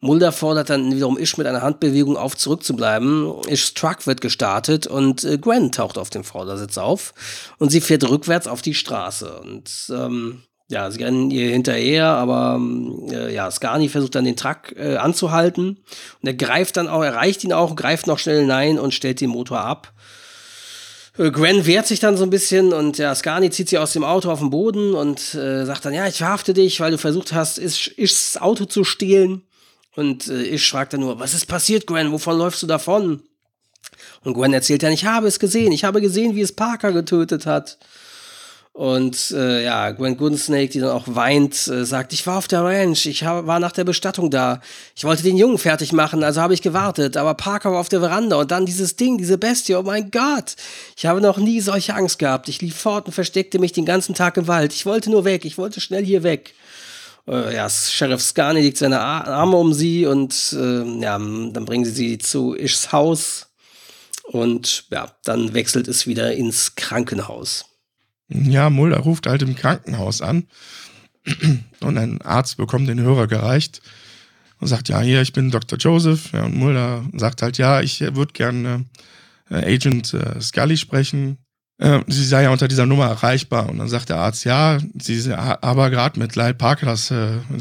Mulder 0.00 0.32
fordert 0.32 0.70
dann 0.70 0.94
wiederum 0.94 1.18
Ish 1.18 1.36
mit 1.36 1.46
einer 1.46 1.60
Handbewegung 1.60 2.16
auf, 2.16 2.34
zurückzubleiben. 2.34 3.30
Ishs 3.46 3.74
Truck 3.74 4.06
wird 4.06 4.22
gestartet 4.22 4.86
und 4.86 5.24
äh, 5.24 5.36
Gwen 5.36 5.70
taucht 5.72 5.98
auf 5.98 6.08
dem 6.08 6.24
Vordersitz 6.24 6.78
auf. 6.78 7.12
Und 7.58 7.70
sie 7.70 7.82
fährt 7.82 8.08
rückwärts 8.08 8.46
auf 8.46 8.62
die 8.62 8.74
Straße. 8.74 9.38
Und 9.40 9.70
ähm, 9.90 10.42
ja, 10.70 10.88
sie 10.90 11.02
rennen 11.02 11.32
ihr 11.32 11.50
hinterher, 11.50 12.06
aber 12.06 12.60
äh, 13.10 13.34
ja, 13.34 13.50
Scarni 13.50 13.88
versucht 13.88 14.14
dann 14.14 14.24
den 14.24 14.36
Truck 14.36 14.72
äh, 14.76 14.96
anzuhalten 14.96 15.78
und 16.22 16.26
er 16.26 16.34
greift 16.34 16.76
dann 16.76 16.88
auch, 16.88 17.02
erreicht 17.02 17.42
ihn 17.42 17.52
auch, 17.52 17.74
greift 17.74 18.06
noch 18.06 18.20
schnell 18.20 18.40
hinein 18.40 18.78
und 18.78 18.94
stellt 18.94 19.20
den 19.20 19.30
Motor 19.30 19.60
ab. 19.60 19.92
Äh, 21.18 21.32
Gwen 21.32 21.66
wehrt 21.66 21.88
sich 21.88 21.98
dann 21.98 22.16
so 22.16 22.22
ein 22.22 22.30
bisschen 22.30 22.72
und 22.72 22.98
ja, 22.98 23.12
Scarni 23.16 23.50
zieht 23.50 23.68
sie 23.68 23.78
aus 23.78 23.92
dem 23.92 24.04
Auto 24.04 24.30
auf 24.30 24.38
den 24.38 24.50
Boden 24.50 24.94
und 24.94 25.34
äh, 25.34 25.66
sagt 25.66 25.84
dann, 25.84 25.92
ja, 25.92 26.06
ich 26.06 26.18
verhafte 26.18 26.54
dich, 26.54 26.78
weil 26.78 26.92
du 26.92 26.98
versucht 26.98 27.32
hast, 27.32 27.60
das 27.60 28.38
Auto 28.40 28.64
zu 28.64 28.84
stehlen. 28.84 29.42
Und 29.96 30.28
äh, 30.28 30.42
ich 30.42 30.68
fragt 30.68 30.92
dann 30.92 31.00
nur, 31.00 31.18
was 31.18 31.34
ist 31.34 31.46
passiert, 31.46 31.88
Gwen? 31.88 32.12
Wovon 32.12 32.38
läufst 32.38 32.62
du 32.62 32.68
davon? 32.68 33.24
Und 34.22 34.34
Gwen 34.34 34.52
erzählt 34.52 34.84
dann, 34.84 34.92
ich 34.92 35.04
habe 35.04 35.26
es 35.26 35.40
gesehen, 35.40 35.72
ich 35.72 35.82
habe 35.82 36.00
gesehen, 36.00 36.36
wie 36.36 36.42
es 36.42 36.52
Parker 36.52 36.92
getötet 36.92 37.44
hat. 37.44 37.78
Und 38.72 39.32
äh, 39.32 39.64
ja, 39.64 39.90
Gwen 39.90 40.16
Goodsnake, 40.16 40.68
die 40.68 40.80
dann 40.80 40.90
auch 40.90 41.04
weint, 41.08 41.66
äh, 41.66 41.84
sagt, 41.84 42.12
ich 42.12 42.26
war 42.26 42.38
auf 42.38 42.46
der 42.46 42.64
Ranch, 42.64 43.04
ich 43.06 43.24
hab, 43.24 43.46
war 43.46 43.58
nach 43.58 43.72
der 43.72 43.84
Bestattung 43.84 44.30
da. 44.30 44.60
Ich 44.94 45.04
wollte 45.04 45.24
den 45.24 45.36
Jungen 45.36 45.58
fertig 45.58 45.92
machen, 45.92 46.22
also 46.22 46.40
habe 46.40 46.54
ich 46.54 46.62
gewartet. 46.62 47.16
Aber 47.16 47.34
Parker 47.34 47.72
war 47.72 47.80
auf 47.80 47.88
der 47.88 48.00
Veranda 48.00 48.36
und 48.36 48.50
dann 48.52 48.66
dieses 48.66 48.94
Ding, 48.94 49.18
diese 49.18 49.38
Bestie, 49.38 49.74
oh 49.74 49.82
mein 49.82 50.10
Gott. 50.10 50.54
Ich 50.96 51.04
habe 51.04 51.20
noch 51.20 51.36
nie 51.36 51.60
solche 51.60 51.94
Angst 51.94 52.20
gehabt. 52.20 52.48
Ich 52.48 52.62
lief 52.62 52.76
fort 52.76 53.06
und 53.06 53.12
versteckte 53.12 53.58
mich 53.58 53.72
den 53.72 53.84
ganzen 53.84 54.14
Tag 54.14 54.36
im 54.36 54.46
Wald. 54.46 54.72
Ich 54.72 54.86
wollte 54.86 55.10
nur 55.10 55.24
weg, 55.24 55.44
ich 55.44 55.58
wollte 55.58 55.80
schnell 55.80 56.04
hier 56.04 56.22
weg. 56.22 56.54
Äh, 57.26 57.54
ja, 57.54 57.68
Sheriff 57.68 58.22
Scarni 58.22 58.60
legt 58.60 58.78
seine 58.78 59.00
Arme 59.00 59.56
um 59.56 59.74
sie 59.74 60.06
und 60.06 60.56
äh, 60.56 60.84
ja, 61.00 61.18
dann 61.18 61.64
bringen 61.64 61.84
sie 61.84 61.90
sie 61.90 62.18
zu 62.18 62.54
Ishs 62.54 62.92
Haus. 62.92 63.48
Und 64.24 64.84
ja, 64.90 65.10
dann 65.24 65.54
wechselt 65.54 65.88
es 65.88 66.06
wieder 66.06 66.32
ins 66.32 66.76
Krankenhaus. 66.76 67.64
Ja, 68.30 68.70
Mulder 68.70 68.98
ruft 68.98 69.26
halt 69.26 69.42
im 69.42 69.56
Krankenhaus 69.56 70.22
an 70.22 70.44
und 71.80 71.98
ein 71.98 72.22
Arzt 72.22 72.56
bekommt 72.56 72.88
den 72.88 73.00
Hörer 73.00 73.26
gereicht 73.26 73.82
und 74.60 74.68
sagt, 74.68 74.88
ja, 74.88 75.00
hier, 75.00 75.22
ich 75.22 75.32
bin 75.32 75.50
Dr. 75.50 75.78
Joseph. 75.78 76.32
Ja, 76.32 76.44
und 76.44 76.56
Mulder 76.56 77.04
sagt 77.14 77.42
halt, 77.42 77.58
ja, 77.58 77.80
ich 77.80 78.00
würde 78.00 78.32
gerne 78.32 78.84
äh, 79.50 79.74
Agent 79.74 80.14
äh, 80.14 80.40
Scully 80.40 80.76
sprechen. 80.76 81.38
Äh, 81.78 82.00
sie 82.06 82.24
sei 82.24 82.44
ja 82.44 82.50
unter 82.50 82.68
dieser 82.68 82.86
Nummer 82.86 83.06
erreichbar. 83.06 83.68
Und 83.68 83.78
dann 83.78 83.88
sagt 83.88 84.10
der 84.10 84.18
Arzt, 84.18 84.44
ja, 84.44 84.78
sie 84.98 85.18
sei 85.18 85.36
aber 85.36 85.90
gerade 85.90 86.18
mit 86.18 86.36
Lyle 86.36 86.54
Parker 86.54 86.86
das 86.86 87.12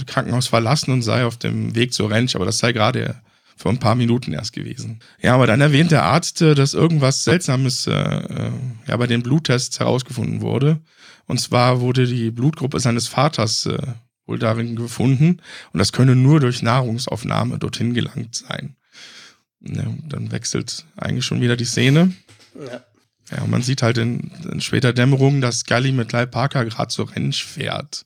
Krankenhaus 0.05 0.47
verlassen 0.47 0.91
und 0.91 1.01
sei 1.01 1.25
auf 1.25 1.37
dem 1.37 1.73
Weg 1.75 1.93
zur 1.93 2.11
Ranch, 2.11 2.35
aber 2.35 2.45
das 2.45 2.57
sei 2.57 2.73
gerade 2.73 3.15
vor 3.59 3.73
ein 3.73 3.79
paar 3.79 3.95
Minuten 3.95 4.31
erst 4.31 4.53
gewesen. 4.53 4.99
Ja, 5.21 5.35
aber 5.35 5.45
dann 5.45 5.59
erwähnt 5.59 5.91
der 5.91 6.03
Arzt, 6.03 6.41
äh, 6.41 6.55
dass 6.55 6.73
irgendwas 6.73 7.25
Seltsames 7.25 7.87
äh, 7.87 7.91
äh, 7.91 8.51
ja, 8.87 8.95
bei 8.95 9.05
den 9.05 9.21
Bluttests 9.21 9.81
herausgefunden 9.81 10.39
wurde. 10.39 10.79
Und 11.25 11.41
zwar 11.41 11.81
wurde 11.81 12.07
die 12.07 12.31
Blutgruppe 12.31 12.79
seines 12.79 13.09
Vaters 13.09 13.65
äh, 13.65 13.77
wohl 14.25 14.39
darin 14.39 14.77
gefunden. 14.77 15.41
Und 15.73 15.79
das 15.79 15.91
könne 15.91 16.15
nur 16.15 16.39
durch 16.39 16.61
Nahrungsaufnahme 16.61 17.59
dorthin 17.59 17.93
gelangt 17.93 18.33
sein. 18.33 18.77
Ja, 19.59 19.83
dann 20.07 20.31
wechselt 20.31 20.85
eigentlich 20.95 21.25
schon 21.25 21.41
wieder 21.41 21.57
die 21.57 21.65
Szene. 21.65 22.13
Ja. 22.55 22.81
Ja, 23.29 23.43
und 23.43 23.51
man 23.51 23.61
sieht 23.61 23.81
halt 23.81 23.97
in, 23.97 24.31
in 24.49 24.61
später 24.61 24.93
Dämmerung, 24.93 25.41
dass 25.41 25.59
Scully 25.59 25.91
mit 25.91 26.13
Lyle 26.13 26.27
Parker 26.27 26.63
gerade 26.63 26.87
zur 26.87 27.13
Ranch 27.13 27.43
fährt. 27.43 28.05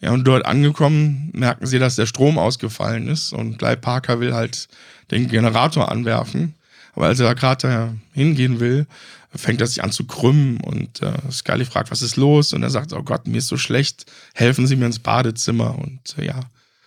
Ja, 0.00 0.12
und 0.12 0.24
dort 0.24 0.44
angekommen 0.44 1.30
merken 1.32 1.66
sie, 1.66 1.78
dass 1.78 1.96
der 1.96 2.06
Strom 2.06 2.38
ausgefallen 2.38 3.08
ist 3.08 3.32
und 3.32 3.58
Guy 3.58 3.76
Parker 3.76 4.20
will 4.20 4.34
halt 4.34 4.68
den 5.10 5.28
Generator 5.28 5.90
anwerfen. 5.90 6.54
Aber 6.94 7.06
als 7.06 7.20
er 7.20 7.26
da 7.26 7.34
gerade 7.34 7.94
hingehen 8.12 8.60
will, 8.60 8.86
fängt 9.34 9.60
er 9.60 9.66
sich 9.66 9.82
an 9.82 9.92
zu 9.92 10.06
krümmen 10.06 10.60
und 10.60 11.02
äh, 11.02 11.12
Scully 11.30 11.64
fragt, 11.64 11.90
was 11.90 12.02
ist 12.02 12.16
los? 12.16 12.52
Und 12.52 12.62
er 12.62 12.70
sagt, 12.70 12.92
oh 12.92 13.02
Gott, 13.02 13.26
mir 13.26 13.38
ist 13.38 13.48
so 13.48 13.56
schlecht, 13.56 14.06
helfen 14.34 14.66
Sie 14.66 14.76
mir 14.76 14.86
ins 14.86 14.98
Badezimmer. 14.98 15.78
Und 15.78 16.00
äh, 16.18 16.26
ja, 16.26 16.40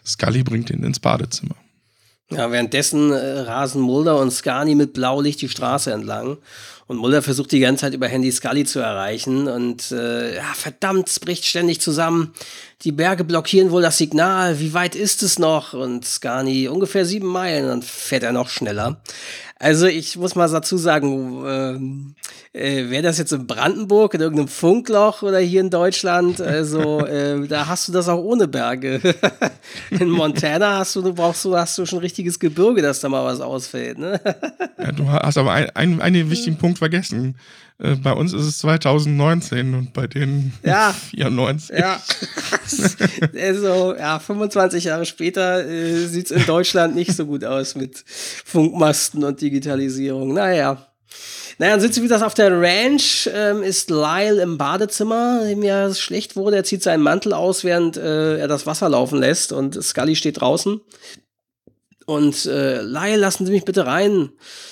Scully 0.05 0.43
bringt 0.43 0.69
ihn 0.69 0.83
ins 0.83 0.99
Badezimmer. 0.99 1.55
Ja, 2.31 2.51
währenddessen 2.51 3.11
äh, 3.11 3.39
rasen 3.39 3.81
Mulder 3.81 4.19
und 4.19 4.31
Scarni 4.31 4.75
mit 4.75 4.93
Blaulicht 4.93 5.41
die 5.41 5.49
Straße 5.49 5.91
entlang. 5.91 6.37
Und 6.89 6.97
Mulder 6.97 7.21
versucht 7.21 7.51
die 7.51 7.59
ganze 7.59 7.81
Zeit 7.81 7.93
über 7.93 8.07
Handy 8.07 8.31
Scully 8.31 8.65
zu 8.65 8.79
erreichen. 8.79 9.47
Und 9.47 9.91
äh, 9.91 10.37
ja, 10.37 10.53
verdammt, 10.55 11.07
es 11.07 11.19
bricht 11.19 11.45
ständig 11.45 11.79
zusammen. 11.81 12.33
Die 12.81 12.91
Berge 12.91 13.23
blockieren 13.23 13.69
wohl 13.69 13.83
das 13.83 13.99
Signal. 13.99 14.59
Wie 14.59 14.73
weit 14.73 14.95
ist 14.95 15.21
es 15.21 15.37
noch? 15.37 15.73
Und 15.75 16.03
Scarni 16.03 16.67
ungefähr 16.67 17.05
sieben 17.05 17.27
Meilen. 17.27 17.67
Dann 17.67 17.83
fährt 17.83 18.23
er 18.23 18.31
noch 18.31 18.49
schneller. 18.49 18.99
Also 19.61 19.87
ich 19.87 20.15
muss 20.15 20.35
mal 20.35 20.49
dazu 20.49 20.77
sagen, 20.77 21.45
äh, 22.53 22.57
äh, 22.57 22.89
wäre 22.89 23.03
das 23.03 23.17
jetzt 23.17 23.33
in 23.33 23.45
Brandenburg, 23.45 24.13
in 24.13 24.21
irgendeinem 24.21 24.47
Funkloch 24.47 25.21
oder 25.21 25.39
hier 25.39 25.59
in 25.59 25.69
Deutschland, 25.69 26.39
also 26.39 27.05
äh, 27.05 27.45
da 27.45 27.67
hast 27.67 27.89
du 27.89 27.91
das 27.91 28.07
auch 28.07 28.23
ohne 28.23 28.47
Berge. 28.47 29.01
in 29.91 30.09
Montana 30.09 30.77
hast 30.77 30.95
du, 30.95 31.01
du 31.01 31.13
brauchst 31.13 31.43
du, 31.43 31.57
hast 31.57 31.77
du 31.77 31.85
schon 31.85 31.99
richtiges 31.99 32.39
Gebirge, 32.39 32.81
dass 32.81 33.01
da 33.01 33.09
mal 33.09 33.25
was 33.25 33.41
ausfällt. 33.41 33.99
Ne? 33.99 34.21
ja, 34.77 34.91
du 34.93 35.09
hast 35.09 35.37
aber 35.37 35.51
ein, 35.51 35.69
ein, 35.75 36.01
einen 36.01 36.31
wichtigen 36.31 36.57
Punkt 36.57 36.78
vergessen. 36.79 37.37
Äh, 37.77 37.95
bei 37.95 38.11
uns 38.11 38.33
ist 38.33 38.45
es 38.45 38.57
2019 38.59 39.73
und 39.75 39.93
bei 39.93 40.07
denen 40.07 40.53
ja. 40.65 40.93
94. 40.93 41.77
Ja. 41.77 42.01
also, 43.39 43.95
ja, 43.95 44.19
25 44.19 44.85
Jahre 44.85 45.05
später 45.05 45.65
äh, 45.65 46.07
sieht 46.07 46.25
es 46.25 46.31
in 46.31 46.45
Deutschland 46.45 46.95
nicht 46.95 47.15
so 47.15 47.25
gut 47.25 47.45
aus 47.45 47.75
mit 47.75 48.03
Funkmasten 48.05 49.23
und 49.23 49.39
Digitalisierung. 49.39 50.33
Naja. 50.33 50.85
Naja, 51.57 51.73
dann 51.73 51.81
sitzen 51.81 52.03
wir 52.03 52.09
das 52.09 52.21
auf 52.21 52.33
der 52.33 52.51
Ranch, 52.53 53.29
ähm, 53.33 53.63
ist 53.63 53.89
Lyle 53.89 54.41
im 54.41 54.57
Badezimmer, 54.57 55.41
dem 55.43 55.61
ja 55.61 55.93
schlecht 55.93 56.37
wurde. 56.37 56.55
Er 56.55 56.63
zieht 56.63 56.81
seinen 56.81 57.03
Mantel 57.03 57.33
aus, 57.33 57.65
während 57.65 57.97
äh, 57.97 58.37
er 58.37 58.47
das 58.47 58.65
Wasser 58.65 58.87
laufen 58.87 59.19
lässt 59.19 59.51
und 59.51 59.81
Scully 59.83 60.15
steht 60.15 60.39
draußen. 60.39 60.79
Und 62.09 62.47
äh, 62.47 62.81
Lyle, 62.81 63.17
lassen 63.17 63.45
Sie 63.45 63.51
mich 63.51 63.65
bitte 63.65 63.85
rein. 63.85 64.31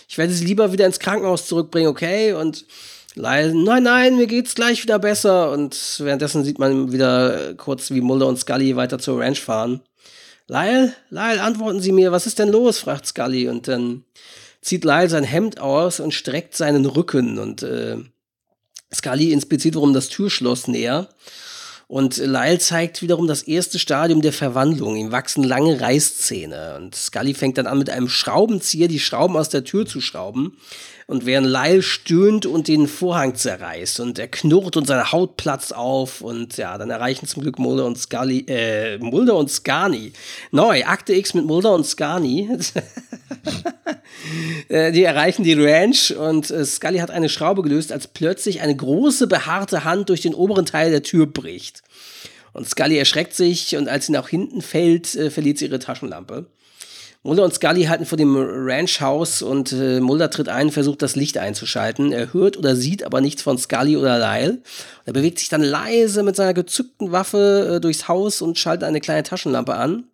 Ich 0.09 0.17
werde 0.17 0.33
Sie 0.33 0.43
lieber 0.43 0.71
wieder 0.71 0.87
ins 0.87 0.97
Krankenhaus 0.97 1.45
zurückbringen, 1.45 1.87
okay? 1.87 2.33
Und 2.33 2.65
Lyle, 3.13 3.53
nein, 3.53 3.83
nein, 3.83 4.15
mir 4.17 4.25
geht's 4.25 4.55
gleich 4.55 4.81
wieder 4.81 4.97
besser. 4.97 5.51
Und 5.51 5.99
währenddessen 5.99 6.43
sieht 6.43 6.57
man 6.57 6.91
wieder 6.91 7.53
kurz, 7.53 7.91
wie 7.91 8.01
Mulder 8.01 8.25
und 8.25 8.39
Scully 8.39 8.75
weiter 8.75 8.97
zur 8.97 9.19
Ranch 9.19 9.39
fahren. 9.39 9.81
Lyle, 10.47 10.93
Lyle, 11.11 11.43
antworten 11.43 11.79
Sie 11.79 11.91
mir, 11.91 12.11
was 12.11 12.25
ist 12.25 12.39
denn 12.39 12.49
los? 12.49 12.79
fragt 12.79 13.05
Scully. 13.05 13.49
Und 13.49 13.67
dann 13.67 14.03
zieht 14.61 14.83
Lyle 14.83 15.07
sein 15.07 15.23
Hemd 15.23 15.59
aus 15.59 15.99
und 15.99 16.15
streckt 16.15 16.57
seinen 16.57 16.87
Rücken. 16.87 17.37
Und 17.37 17.61
äh, 17.61 17.97
Scully 18.91 19.31
inspiziert 19.31 19.75
wiederum 19.75 19.93
das 19.93 20.09
Türschloss 20.09 20.67
näher. 20.67 21.07
Und 21.89 22.17
Lyle 22.17 22.59
zeigt 22.59 23.01
wiederum 23.01 23.27
das 23.27 23.43
erste 23.43 23.79
Stadium 23.79 24.21
der 24.21 24.33
Verwandlung. 24.33 24.97
Ihm 24.97 25.13
wachsen 25.13 25.43
lange 25.43 25.79
Reißzähne. 25.79 26.75
Und 26.75 26.95
Scully 26.95 27.33
fängt 27.33 27.57
dann 27.57 27.65
an, 27.65 27.79
mit 27.79 27.89
einem 27.89 28.09
Schraubenzieher 28.09 28.89
die 28.89 28.99
Schrauben 28.99 29.37
aus 29.37 29.47
der 29.47 29.63
Tür 29.63 29.85
zu 29.85 30.01
schrauben. 30.01 30.57
Und 31.05 31.25
während 31.25 31.47
Lyle 31.47 31.81
stöhnt 31.81 32.45
und 32.45 32.67
den 32.67 32.89
Vorhang 32.89 33.35
zerreißt 33.35 34.01
und 34.01 34.19
er 34.19 34.27
knurrt 34.27 34.75
und 34.75 34.85
seine 34.85 35.13
Haut 35.13 35.37
platzt 35.37 35.73
auf 35.73 36.19
und 36.19 36.57
ja, 36.57 36.77
dann 36.77 36.89
erreichen 36.89 37.25
zum 37.27 37.43
Glück 37.43 37.59
Mulder 37.59 37.85
und 37.85 37.97
Scully, 37.97 38.43
äh, 38.49 38.97
Mulder 38.97 39.37
und 39.37 39.49
Scarni. 39.49 40.11
Neu, 40.51 40.83
Akte 40.83 41.13
X 41.13 41.33
mit 41.33 41.45
Mulder 41.45 41.73
und 41.73 41.85
Scarni. 41.85 42.49
Äh, 44.67 44.91
die 44.91 45.03
erreichen 45.03 45.43
die 45.43 45.53
Ranch 45.53 46.11
und 46.11 46.49
äh, 46.49 46.65
Scully 46.65 46.97
hat 46.97 47.11
eine 47.11 47.29
Schraube 47.29 47.61
gelöst, 47.61 47.91
als 47.93 48.07
plötzlich 48.07 48.61
eine 48.61 48.75
große 48.75 49.27
behaarte 49.27 49.83
Hand 49.85 50.09
durch 50.09 50.21
den 50.21 50.33
oberen 50.33 50.65
Teil 50.65 50.91
der 50.91 51.03
Tür 51.03 51.27
bricht. 51.27 51.83
Und 52.51 52.67
Scully 52.67 52.97
erschreckt 52.97 53.33
sich 53.33 53.77
und 53.77 53.87
als 53.87 54.07
sie 54.07 54.11
nach 54.11 54.27
hinten 54.27 54.61
fällt, 54.61 55.15
äh, 55.15 55.29
verliert 55.29 55.59
sie 55.59 55.65
ihre 55.65 55.79
Taschenlampe. 55.79 56.47
Mulder 57.23 57.43
und 57.43 57.53
Scully 57.53 57.83
halten 57.85 58.05
vor 58.05 58.17
dem 58.17 58.35
Ranchhaus 58.37 59.41
und 59.41 59.71
äh, 59.73 59.99
Mulder 59.99 60.29
tritt 60.29 60.49
ein, 60.49 60.71
versucht 60.71 61.01
das 61.01 61.15
Licht 61.15 61.37
einzuschalten. 61.37 62.11
Er 62.11 62.33
hört 62.33 62.57
oder 62.57 62.75
sieht 62.75 63.03
aber 63.03 63.21
nichts 63.21 63.41
von 63.41 63.57
Scully 63.57 63.97
oder 63.97 64.17
Lyle. 64.17 64.59
Er 65.05 65.13
bewegt 65.13 65.39
sich 65.39 65.49
dann 65.49 65.61
leise 65.61 66.23
mit 66.23 66.35
seiner 66.35 66.53
gezückten 66.53 67.11
Waffe 67.11 67.75
äh, 67.75 67.81
durchs 67.81 68.07
Haus 68.07 68.41
und 68.41 68.57
schaltet 68.57 68.83
eine 68.83 69.01
kleine 69.01 69.23
Taschenlampe 69.23 69.75
an. 69.75 70.05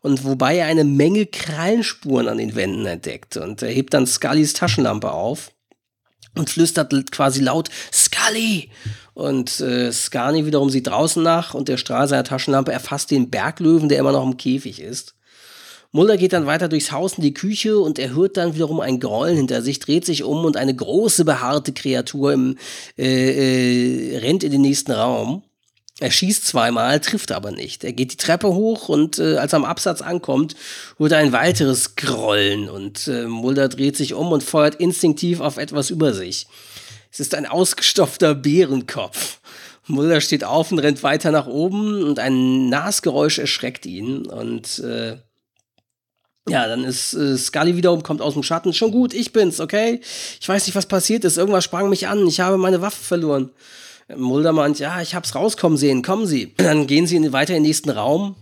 Und 0.00 0.24
wobei 0.24 0.58
er 0.58 0.66
eine 0.66 0.84
Menge 0.84 1.26
Krallenspuren 1.26 2.28
an 2.28 2.38
den 2.38 2.54
Wänden 2.54 2.86
entdeckt. 2.86 3.36
Und 3.36 3.62
er 3.62 3.70
hebt 3.70 3.94
dann 3.94 4.06
Scullys 4.06 4.52
Taschenlampe 4.52 5.10
auf 5.10 5.50
und 6.36 6.50
flüstert 6.50 7.10
quasi 7.10 7.40
laut 7.40 7.68
Scully. 7.92 8.70
Und 9.14 9.60
äh, 9.60 9.90
Scarni 9.90 10.46
wiederum 10.46 10.70
sieht 10.70 10.86
draußen 10.86 11.22
nach 11.22 11.54
und 11.54 11.68
der 11.68 11.76
Strahl 11.76 12.06
seiner 12.06 12.24
Taschenlampe 12.24 12.72
erfasst 12.72 13.10
den 13.10 13.30
Berglöwen, 13.30 13.88
der 13.88 13.98
immer 13.98 14.12
noch 14.12 14.24
im 14.24 14.36
Käfig 14.36 14.80
ist. 14.80 15.16
Mulder 15.90 16.18
geht 16.18 16.34
dann 16.34 16.46
weiter 16.46 16.68
durchs 16.68 16.92
Haus 16.92 17.14
in 17.14 17.22
die 17.22 17.32
Küche 17.32 17.78
und 17.78 17.98
er 17.98 18.14
hört 18.14 18.36
dann 18.36 18.54
wiederum 18.54 18.78
ein 18.80 19.00
Grollen 19.00 19.36
hinter 19.36 19.62
sich, 19.62 19.80
dreht 19.80 20.04
sich 20.04 20.22
um 20.22 20.44
und 20.44 20.56
eine 20.56 20.74
große 20.74 21.24
behaarte 21.24 21.72
Kreatur 21.72 22.32
im, 22.32 22.58
äh, 22.98 24.12
äh, 24.12 24.18
rennt 24.18 24.44
in 24.44 24.52
den 24.52 24.60
nächsten 24.60 24.92
Raum. 24.92 25.42
Er 26.00 26.12
schießt 26.12 26.46
zweimal, 26.46 27.00
trifft 27.00 27.32
aber 27.32 27.50
nicht. 27.50 27.82
Er 27.82 27.92
geht 27.92 28.12
die 28.12 28.16
Treppe 28.16 28.48
hoch 28.48 28.88
und 28.88 29.18
äh, 29.18 29.36
als 29.36 29.52
er 29.52 29.56
am 29.56 29.64
Absatz 29.64 30.00
ankommt, 30.00 30.54
hört 30.96 31.12
er 31.12 31.18
ein 31.18 31.32
weiteres 31.32 31.96
Grollen 31.96 32.68
und 32.68 33.08
äh, 33.08 33.26
Mulder 33.26 33.68
dreht 33.68 33.96
sich 33.96 34.14
um 34.14 34.30
und 34.30 34.44
feuert 34.44 34.76
instinktiv 34.76 35.40
auf 35.40 35.56
etwas 35.56 35.90
über 35.90 36.12
sich. 36.14 36.46
Es 37.10 37.18
ist 37.18 37.34
ein 37.34 37.46
ausgestopfter 37.46 38.36
Bärenkopf. 38.36 39.40
Mulder 39.88 40.20
steht 40.20 40.44
auf 40.44 40.70
und 40.70 40.78
rennt 40.78 41.02
weiter 41.02 41.32
nach 41.32 41.46
oben 41.46 42.04
und 42.04 42.20
ein 42.20 42.68
Nasgeräusch 42.68 43.38
erschreckt 43.38 43.84
ihn 43.84 44.26
und 44.26 44.78
äh, 44.80 45.16
ja, 46.48 46.66
dann 46.66 46.84
ist 46.84 47.12
äh, 47.14 47.36
Scully 47.36 47.76
wiederum, 47.76 48.02
kommt 48.02 48.22
aus 48.22 48.34
dem 48.34 48.42
Schatten. 48.42 48.72
Schon 48.72 48.92
gut, 48.92 49.12
ich 49.12 49.32
bin's, 49.32 49.60
okay? 49.60 50.00
Ich 50.40 50.48
weiß 50.48 50.66
nicht, 50.66 50.76
was 50.76 50.86
passiert 50.86 51.24
ist. 51.24 51.36
Irgendwas 51.36 51.64
sprang 51.64 51.90
mich 51.90 52.08
an. 52.08 52.26
Ich 52.26 52.40
habe 52.40 52.56
meine 52.56 52.80
Waffe 52.80 53.02
verloren. 53.02 53.50
Mulder 54.16 54.52
meint, 54.52 54.78
ja, 54.78 55.02
ich 55.02 55.14
hab's 55.14 55.34
rauskommen 55.34 55.76
sehen. 55.76 56.02
Kommen 56.02 56.26
Sie. 56.26 56.54
Dann 56.56 56.86
gehen 56.86 57.06
sie 57.06 57.32
weiter 57.32 57.54
in 57.54 57.62
den 57.62 57.68
nächsten 57.68 57.90
Raum. 57.90 58.36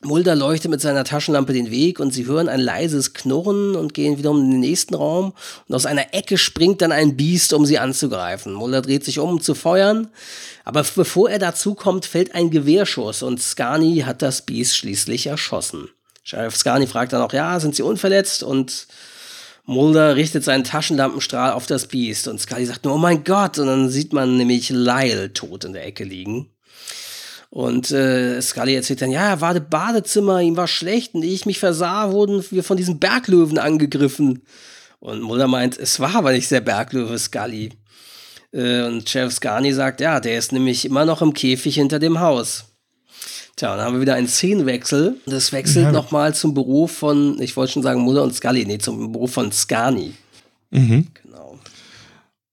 Mulder 0.00 0.36
leuchtet 0.36 0.70
mit 0.70 0.80
seiner 0.80 1.02
Taschenlampe 1.02 1.52
den 1.52 1.72
Weg 1.72 1.98
und 1.98 2.14
sie 2.14 2.24
hören 2.24 2.48
ein 2.48 2.60
leises 2.60 3.14
Knurren 3.14 3.74
und 3.74 3.94
gehen 3.94 4.16
wiederum 4.16 4.44
in 4.44 4.50
den 4.52 4.60
nächsten 4.60 4.94
Raum. 4.94 5.32
Und 5.66 5.74
aus 5.74 5.86
einer 5.86 6.14
Ecke 6.14 6.38
springt 6.38 6.82
dann 6.82 6.92
ein 6.92 7.16
Biest, 7.16 7.52
um 7.52 7.66
sie 7.66 7.80
anzugreifen. 7.80 8.52
Mulder 8.52 8.80
dreht 8.80 9.04
sich 9.04 9.18
um, 9.18 9.28
um 9.28 9.40
zu 9.40 9.56
feuern. 9.56 10.08
Aber 10.64 10.84
bevor 10.94 11.28
er 11.30 11.40
dazu 11.40 11.74
kommt, 11.74 12.06
fällt 12.06 12.32
ein 12.36 12.50
Gewehrschuss 12.50 13.24
und 13.24 13.42
Scarni 13.42 14.04
hat 14.06 14.22
das 14.22 14.42
Biest 14.42 14.76
schließlich 14.76 15.26
erschossen. 15.26 15.88
Sheriff 16.22 16.56
Scarni 16.56 16.86
fragt 16.86 17.12
dann 17.12 17.22
auch, 17.22 17.32
ja, 17.32 17.58
sind 17.58 17.74
sie 17.74 17.82
unverletzt? 17.82 18.44
Und 18.44 18.86
Mulder 19.68 20.16
richtet 20.16 20.44
seinen 20.44 20.64
Taschenlampenstrahl 20.64 21.52
auf 21.52 21.66
das 21.66 21.88
Biest 21.88 22.26
und 22.26 22.40
Scully 22.40 22.64
sagt 22.64 22.86
nur, 22.86 22.94
oh 22.94 22.98
mein 22.98 23.22
Gott, 23.22 23.58
und 23.58 23.66
dann 23.66 23.90
sieht 23.90 24.14
man 24.14 24.38
nämlich 24.38 24.70
Lyle 24.70 25.34
tot 25.34 25.66
in 25.66 25.74
der 25.74 25.84
Ecke 25.84 26.04
liegen. 26.04 26.48
Und 27.50 27.90
äh, 27.90 28.40
Scully 28.40 28.74
erzählt 28.74 29.02
dann, 29.02 29.10
ja, 29.10 29.28
er 29.28 29.42
war 29.42 29.54
im 29.54 29.68
Badezimmer, 29.68 30.40
ihm 30.40 30.56
war 30.56 30.68
schlecht 30.68 31.12
und 31.12 31.22
ehe 31.22 31.34
ich 31.34 31.44
mich 31.44 31.58
versah, 31.58 32.12
wurden 32.12 32.42
wir 32.50 32.64
von 32.64 32.78
diesen 32.78 32.98
Berglöwen 32.98 33.58
angegriffen. 33.58 34.42
Und 35.00 35.20
Mulder 35.20 35.48
meint, 35.48 35.78
es 35.78 36.00
war 36.00 36.16
aber 36.16 36.32
nicht 36.32 36.50
der 36.50 36.62
Berglöwe 36.62 37.18
Scully. 37.18 37.72
Äh, 38.52 38.84
und 38.84 39.06
Sheriff 39.06 39.34
Scarni 39.34 39.74
sagt, 39.74 40.00
ja, 40.00 40.18
der 40.18 40.38
ist 40.38 40.50
nämlich 40.50 40.86
immer 40.86 41.04
noch 41.04 41.20
im 41.20 41.34
Käfig 41.34 41.74
hinter 41.74 41.98
dem 41.98 42.20
Haus. 42.20 42.67
Tja, 43.58 43.76
dann 43.76 43.86
haben 43.86 43.94
wir 43.94 44.00
wieder 44.00 44.14
einen 44.14 44.28
Szenenwechsel. 44.28 45.16
Das 45.26 45.50
wechselt 45.50 45.86
ja. 45.86 45.92
nochmal 45.92 46.32
zum 46.32 46.54
Büro 46.54 46.86
von, 46.86 47.42
ich 47.42 47.56
wollte 47.56 47.72
schon 47.72 47.82
sagen 47.82 48.02
Mulder 48.02 48.22
und 48.22 48.32
Scully, 48.32 48.64
nee, 48.64 48.78
zum 48.78 49.10
Büro 49.10 49.26
von 49.26 49.50
Scarni. 49.50 50.14
Mhm. 50.70 51.08
Genau. 51.24 51.58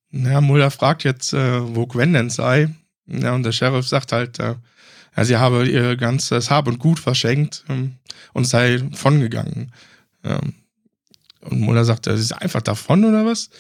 Ja, 0.10 0.42
Mulder 0.42 0.72
fragt 0.72 1.04
jetzt, 1.04 1.32
äh, 1.32 1.76
wo 1.76 1.86
Gwen 1.86 2.14
denn 2.14 2.32
sei. 2.32 2.70
Ja, 3.06 3.36
und 3.36 3.44
der 3.44 3.52
Sheriff 3.52 3.88
sagt 3.88 4.14
halt, 4.14 4.40
äh, 4.40 4.56
ja, 5.16 5.26
sie 5.26 5.38
habe 5.38 5.68
ihr 5.68 5.96
ganzes 5.96 6.50
Hab 6.50 6.68
und 6.68 6.80
Gut 6.80 6.98
verschenkt 6.98 7.64
ähm, 7.70 7.98
und 8.34 8.46
sei 8.46 8.78
davongegangen. 8.78 9.72
Ähm, 10.24 10.56
und 11.42 11.60
Mulder 11.60 11.86
sagt, 11.86 12.06
sie 12.06 12.14
ist 12.14 12.32
einfach 12.32 12.64
davon 12.64 13.06
oder 13.06 13.28
was? 13.28 13.52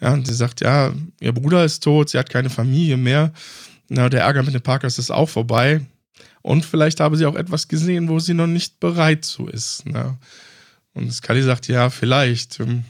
Ja, 0.00 0.12
und 0.12 0.28
sie 0.28 0.34
sagt, 0.34 0.60
ja, 0.60 0.92
ihr 1.18 1.32
Bruder 1.32 1.64
ist 1.64 1.82
tot, 1.82 2.10
sie 2.10 2.18
hat 2.18 2.30
keine 2.30 2.50
Familie 2.50 2.96
mehr. 2.96 3.32
Na, 3.88 4.08
der 4.08 4.20
Ärger 4.20 4.44
mit 4.44 4.54
den 4.54 4.62
Parkers 4.62 5.00
ist 5.00 5.10
auch 5.10 5.28
vorbei. 5.28 5.80
Und 6.44 6.66
vielleicht 6.66 7.00
habe 7.00 7.16
sie 7.16 7.24
auch 7.24 7.36
etwas 7.36 7.68
gesehen, 7.68 8.10
wo 8.10 8.18
sie 8.18 8.34
noch 8.34 8.46
nicht 8.46 8.78
bereit 8.78 9.24
zu 9.24 9.46
ist. 9.46 9.86
Ne? 9.86 10.18
Und 10.92 11.10
Scully 11.10 11.42
sagt, 11.42 11.68
ja, 11.68 11.88
vielleicht. 11.88 12.60
Ähm, 12.60 12.84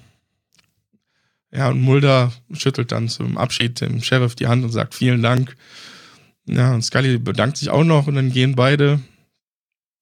ja, 1.52 1.68
und 1.68 1.80
Mulder 1.80 2.32
schüttelt 2.52 2.90
dann 2.90 3.08
zum 3.08 3.38
Abschied 3.38 3.80
dem 3.80 4.02
Sheriff 4.02 4.34
die 4.34 4.48
Hand 4.48 4.64
und 4.64 4.72
sagt, 4.72 4.92
vielen 4.92 5.22
Dank. 5.22 5.54
Ja, 6.46 6.74
und 6.74 6.82
Scully 6.82 7.16
bedankt 7.18 7.58
sich 7.58 7.70
auch 7.70 7.84
noch 7.84 8.08
und 8.08 8.16
dann 8.16 8.32
gehen 8.32 8.56
beide 8.56 9.00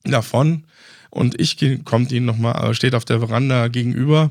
davon. 0.04 0.64
Und 1.10 1.38
ich 1.38 1.58
kommt 1.84 2.10
ihnen 2.10 2.24
nochmal, 2.24 2.70
äh, 2.70 2.74
steht 2.74 2.94
auf 2.94 3.04
der 3.04 3.18
Veranda 3.18 3.68
gegenüber 3.68 4.30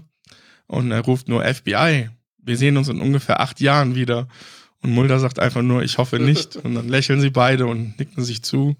und 0.65 0.89
er 0.89 1.01
ruft 1.01 1.29
nur 1.29 1.45
FBI. 1.45 2.09
Wir 2.39 2.57
sehen 2.57 2.75
uns 2.75 2.89
in 2.89 2.99
ungefähr 2.99 3.39
acht 3.39 3.61
Jahren 3.61 3.93
wieder. 3.93 4.27
Und 4.83 4.91
Mulder 4.91 5.19
sagt 5.19 5.39
einfach 5.39 5.61
nur, 5.61 5.83
ich 5.83 5.97
hoffe 5.97 6.19
nicht. 6.19 6.55
Und 6.63 6.75
dann 6.75 6.89
lächeln 6.89 7.21
sie 7.21 7.29
beide 7.29 7.67
und 7.67 7.99
nicken 7.99 8.23
sich 8.23 8.41
zu. 8.41 8.75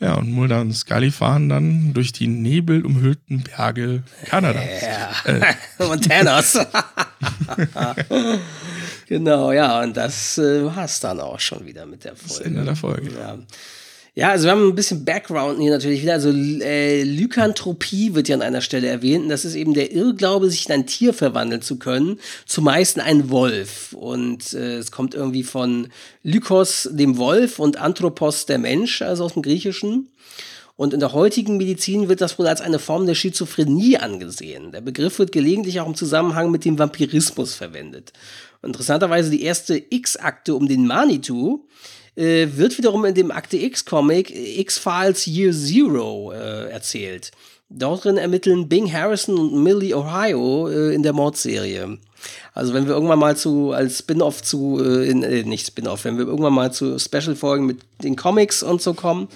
Ja, 0.00 0.14
und 0.14 0.32
Mulder 0.32 0.62
und 0.62 0.72
Scully 0.72 1.10
fahren 1.10 1.50
dann 1.50 1.92
durch 1.92 2.10
die 2.10 2.26
nebelumhüllten 2.26 3.42
Berge 3.42 4.02
Kanadas. 4.24 4.64
Ja. 4.80 5.30
Äh. 5.30 5.54
Montanas. 5.78 6.58
genau, 9.06 9.52
ja, 9.52 9.82
und 9.82 9.94
das 9.94 10.38
äh, 10.38 10.64
war 10.64 10.84
es 10.84 11.00
dann 11.00 11.20
auch 11.20 11.38
schon 11.38 11.66
wieder 11.66 11.84
mit 11.84 12.04
der 12.04 12.16
Folge. 12.16 12.34
Das 12.34 12.40
Ende 12.40 12.64
der 12.64 12.76
Folge. 12.76 13.10
Ja. 13.12 13.36
Ja, 14.14 14.30
also 14.30 14.44
wir 14.44 14.50
haben 14.50 14.68
ein 14.68 14.74
bisschen 14.74 15.04
Background 15.04 15.60
hier 15.60 15.70
natürlich 15.70 16.02
wieder. 16.02 16.14
Also 16.14 16.30
äh, 16.30 17.04
Lykanthropie 17.04 18.14
wird 18.14 18.28
ja 18.28 18.34
an 18.34 18.42
einer 18.42 18.60
Stelle 18.60 18.88
erwähnt. 18.88 19.24
Und 19.24 19.28
das 19.28 19.44
ist 19.44 19.54
eben 19.54 19.72
der 19.72 19.92
Irrglaube, 19.92 20.50
sich 20.50 20.66
in 20.66 20.74
ein 20.74 20.86
Tier 20.86 21.14
verwandeln 21.14 21.62
zu 21.62 21.78
können. 21.78 22.18
Zumeist 22.44 22.96
in 22.96 23.02
einen 23.02 23.30
Wolf. 23.30 23.92
Und 23.92 24.52
äh, 24.52 24.78
es 24.78 24.90
kommt 24.90 25.14
irgendwie 25.14 25.44
von 25.44 25.88
Lykos, 26.24 26.88
dem 26.92 27.18
Wolf, 27.18 27.60
und 27.60 27.76
Anthropos, 27.76 28.46
der 28.46 28.58
Mensch, 28.58 29.00
also 29.02 29.24
aus 29.24 29.34
dem 29.34 29.42
Griechischen. 29.42 30.08
Und 30.74 30.94
in 30.94 31.00
der 31.00 31.12
heutigen 31.12 31.58
Medizin 31.58 32.08
wird 32.08 32.22
das 32.22 32.38
wohl 32.38 32.46
als 32.46 32.62
eine 32.62 32.78
Form 32.78 33.06
der 33.06 33.14
Schizophrenie 33.14 33.98
angesehen. 33.98 34.72
Der 34.72 34.80
Begriff 34.80 35.18
wird 35.18 35.30
gelegentlich 35.30 35.78
auch 35.78 35.86
im 35.86 35.94
Zusammenhang 35.94 36.50
mit 36.50 36.64
dem 36.64 36.78
Vampirismus 36.78 37.54
verwendet. 37.54 38.12
Interessanterweise 38.62 39.30
die 39.30 39.42
erste 39.42 39.80
X-Akte 39.90 40.54
um 40.54 40.68
den 40.68 40.86
Manitou 40.86 41.66
äh, 42.16 42.48
wird 42.54 42.76
wiederum 42.78 43.04
in 43.04 43.14
dem 43.14 43.30
Akte 43.30 43.56
X-Comic 43.56 44.30
X-Files 44.30 45.26
Year 45.26 45.52
Zero 45.52 46.32
äh, 46.32 46.70
erzählt. 46.70 47.30
Drin 47.70 48.16
ermitteln 48.16 48.68
Bing 48.68 48.92
Harrison 48.92 49.38
und 49.38 49.62
Millie 49.62 49.96
Ohio 49.96 50.68
äh, 50.68 50.94
in 50.94 51.02
der 51.02 51.12
Mordserie. 51.12 51.98
Also 52.52 52.74
wenn 52.74 52.86
wir 52.86 52.94
irgendwann 52.94 53.18
mal 53.18 53.36
zu 53.36 53.72
als 53.72 53.98
Spin-off 53.98 54.42
zu 54.42 54.80
äh, 54.82 55.08
in, 55.08 55.22
äh, 55.22 55.44
nicht 55.44 55.66
Spin-off, 55.66 56.04
wenn 56.04 56.18
wir 56.18 56.26
irgendwann 56.26 56.52
mal 56.52 56.72
zu 56.72 56.98
Special-Folgen 56.98 57.66
mit 57.66 57.78
den 58.02 58.16
Comics 58.16 58.62
und 58.62 58.82
so 58.82 58.94
kommen, 58.94 59.28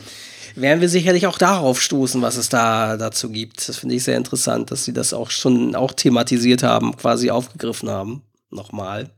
werden 0.57 0.81
wir 0.81 0.89
sicherlich 0.89 1.27
auch 1.27 1.39
darauf 1.39 1.81
stoßen, 1.81 2.23
was 2.23 2.37
es 2.37 2.49
da 2.49 2.97
dazu 2.97 3.31
gibt. 3.31 3.69
Das 3.69 3.79
finde 3.79 3.95
ich 3.95 4.05
sehr 4.05 4.17
interessant, 4.17 4.71
dass 4.71 4.85
sie 4.85 4.93
das 4.93 5.13
auch 5.13 5.31
schon 5.31 5.75
auch 5.75 5.93
thematisiert 5.93 6.63
haben, 6.63 6.97
quasi 6.97 7.31
aufgegriffen 7.31 7.89
haben. 7.89 8.23
Nochmal. 8.51 9.11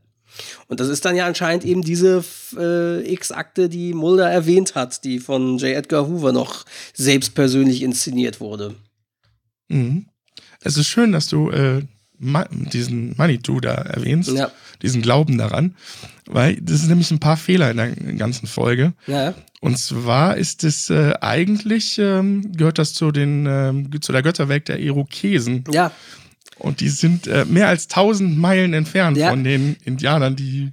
Und 0.67 0.79
das 0.79 0.87
ist 0.87 1.05
dann 1.05 1.15
ja 1.15 1.25
anscheinend 1.25 1.65
eben 1.65 1.81
diese 1.81 2.23
äh, 2.57 3.13
X-Akte, 3.13 3.69
die 3.69 3.93
Mulder 3.93 4.29
erwähnt 4.29 4.75
hat, 4.75 5.03
die 5.03 5.19
von 5.19 5.57
J. 5.57 5.75
Edgar 5.75 6.07
Hoover 6.07 6.31
noch 6.31 6.65
selbst 6.93 7.35
persönlich 7.35 7.81
inszeniert 7.81 8.39
wurde. 8.39 8.75
Mhm. 9.69 10.07
Es 10.61 10.77
ist 10.77 10.87
schön, 10.87 11.11
dass 11.11 11.27
du 11.27 11.49
äh, 11.51 11.81
diesen 12.19 13.15
Manitou 13.15 13.59
da 13.59 13.73
erwähnst, 13.73 14.31
ja. 14.31 14.51
diesen 14.81 15.01
Glauben 15.01 15.37
daran, 15.37 15.75
weil 16.25 16.57
das 16.61 16.79
sind 16.79 16.89
nämlich 16.89 17.11
ein 17.11 17.19
paar 17.19 17.37
Fehler 17.37 17.71
in 17.71 17.77
der 17.77 17.89
ganzen 18.15 18.47
Folge. 18.47 18.93
Ja. 19.05 19.35
Und 19.61 19.77
zwar 19.77 20.37
ist 20.37 20.63
es 20.63 20.89
äh, 20.89 21.13
eigentlich, 21.21 21.97
ähm, 21.99 22.51
gehört 22.53 22.79
das 22.79 22.93
zu, 22.93 23.11
den, 23.11 23.45
äh, 23.45 23.99
zu 23.99 24.11
der 24.11 24.23
Götterwelt 24.23 24.67
der 24.67 24.79
Irokesen. 24.79 25.63
Ja. 25.71 25.91
Und 26.59 26.79
die 26.79 26.89
sind 26.89 27.27
äh, 27.27 27.45
mehr 27.45 27.67
als 27.67 27.85
1000 27.85 28.37
Meilen 28.37 28.73
entfernt 28.73 29.17
ja. 29.17 29.29
von 29.29 29.43
den 29.43 29.77
Indianern, 29.85 30.35
die 30.35 30.71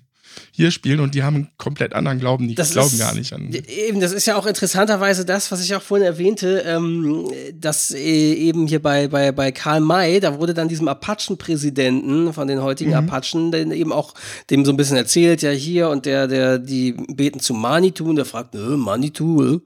hier 0.51 0.70
spielen 0.70 1.01
und 1.01 1.14
die 1.14 1.22
haben 1.22 1.37
einen 1.37 1.49
komplett 1.59 1.95
anderen 1.95 2.18
Glauben. 2.20 2.49
Die 2.49 2.55
das 2.55 2.72
glauben 2.72 2.93
ist, 2.93 2.99
gar 2.99 3.14
nicht 3.14 3.32
an. 3.32 3.53
Eben, 3.53 4.01
das 4.01 4.12
ist 4.12 4.26
ja 4.26 4.37
auch 4.37 4.47
interessanterweise 4.47 5.24
das, 5.24 5.51
was 5.51 5.62
ich 5.62 5.74
auch 5.74 5.82
vorhin 5.82 6.07
erwähnte, 6.07 6.62
ähm, 6.66 7.28
dass 7.55 7.91
äh, 7.91 7.99
eben 7.99 8.66
hier 8.66 8.80
bei, 8.80 9.09
bei, 9.09 9.32
bei 9.32 9.53
Karl 9.53 9.80
May, 9.80 10.20
da 10.20 10.39
wurde 10.39 10.55
dann 10.55 10.68
diesem 10.68 10.89
Apachen-Präsidenten 10.89 12.32
von 12.32 12.47
den 12.47 12.62
heutigen 12.62 12.91
mhm. 12.91 12.97
Apachen, 12.97 13.51
dann 13.51 13.72
eben 13.72 13.93
auch 13.93 14.14
dem 14.51 14.64
so 14.64 14.72
ein 14.72 14.76
bisschen 14.76 14.97
erzählt, 14.97 15.43
ja 15.43 15.51
hier 15.51 15.89
und 15.89 16.07
der, 16.07 16.28
der, 16.28 16.59
die 16.59 16.93
beten 16.93 17.41
zu 17.41 17.55
Manitou 17.55 18.09
und 18.09 18.16
der 18.16 18.24
fragt, 18.24 18.55
Manitou, 18.55 19.61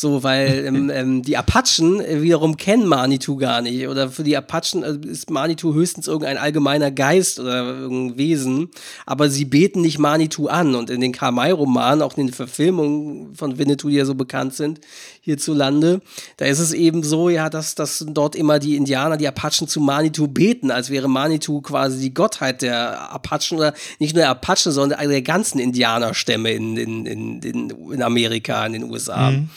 so, 0.00 0.22
weil 0.22 0.64
ähm, 0.66 0.90
ähm, 0.94 1.22
die 1.22 1.36
Apachen 1.36 1.98
wiederum 2.22 2.56
kennen 2.56 2.86
Manitou 2.86 3.34
gar 3.34 3.60
nicht. 3.60 3.88
Oder 3.88 4.08
für 4.10 4.22
die 4.22 4.36
Apachen 4.36 4.84
äh, 4.84 4.96
ist 5.10 5.28
Manitou 5.28 5.74
höchstens 5.74 6.06
irgendein 6.06 6.38
allgemeiner 6.38 6.92
Geist 6.92 7.40
oder 7.40 7.64
irgendein 7.64 8.16
Wesen. 8.16 8.68
Aber 9.06 9.28
sie 9.28 9.44
beten 9.44 9.80
nicht 9.80 9.98
Manitou 9.98 10.46
an. 10.46 10.76
Und 10.76 10.88
in 10.88 11.00
den 11.00 11.10
Karmai-Romanen, 11.10 12.02
auch 12.02 12.16
in 12.16 12.28
den 12.28 12.32
Verfilmungen 12.32 13.34
von 13.34 13.58
Winnetou, 13.58 13.88
die 13.88 13.96
ja 13.96 14.04
so 14.04 14.14
bekannt 14.14 14.54
sind, 14.54 14.80
hierzulande, 15.20 16.00
da 16.36 16.46
ist 16.46 16.60
es 16.60 16.72
eben 16.72 17.02
so, 17.02 17.28
ja, 17.28 17.50
dass, 17.50 17.74
dass 17.74 18.06
dort 18.08 18.36
immer 18.36 18.60
die 18.60 18.76
Indianer, 18.76 19.16
die 19.16 19.26
Apachen 19.26 19.66
zu 19.66 19.80
Manitou 19.80 20.28
beten, 20.28 20.70
als 20.70 20.90
wäre 20.90 21.08
Manitou 21.08 21.60
quasi 21.60 21.98
die 21.98 22.14
Gottheit 22.14 22.62
der 22.62 23.10
Apachen 23.10 23.58
oder 23.58 23.74
nicht 23.98 24.14
nur 24.14 24.22
der 24.22 24.30
Apachen, 24.30 24.70
sondern 24.70 25.08
der 25.08 25.22
ganzen 25.22 25.58
Indianerstämme 25.58 26.52
in, 26.52 26.76
in, 26.76 27.04
in, 27.04 27.70
in 27.92 28.02
Amerika, 28.02 28.64
in 28.64 28.74
den 28.74 28.84
USA. 28.84 29.32
Mhm. 29.32 29.48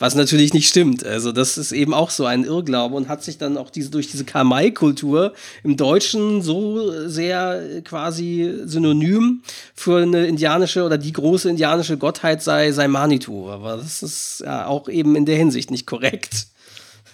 Was 0.00 0.14
natürlich 0.14 0.54
nicht 0.54 0.66
stimmt. 0.66 1.04
Also, 1.04 1.30
das 1.30 1.58
ist 1.58 1.72
eben 1.72 1.92
auch 1.92 2.08
so 2.08 2.24
ein 2.24 2.44
Irrglaube 2.44 2.96
und 2.96 3.08
hat 3.08 3.22
sich 3.22 3.36
dann 3.36 3.58
auch 3.58 3.68
diese, 3.68 3.90
durch 3.90 4.10
diese 4.10 4.24
Kamai-Kultur 4.24 5.34
im 5.62 5.76
Deutschen 5.76 6.40
so 6.40 7.06
sehr 7.06 7.82
quasi 7.84 8.62
synonym 8.64 9.42
für 9.74 10.02
eine 10.02 10.26
indianische 10.26 10.84
oder 10.84 10.96
die 10.96 11.12
große 11.12 11.50
indianische 11.50 11.98
Gottheit 11.98 12.42
sei, 12.42 12.72
sei 12.72 12.88
Manitou. 12.88 13.50
Aber 13.50 13.76
das 13.76 14.02
ist 14.02 14.42
ja 14.44 14.66
auch 14.66 14.88
eben 14.88 15.16
in 15.16 15.26
der 15.26 15.36
Hinsicht 15.36 15.70
nicht 15.70 15.86
korrekt. 15.86 16.46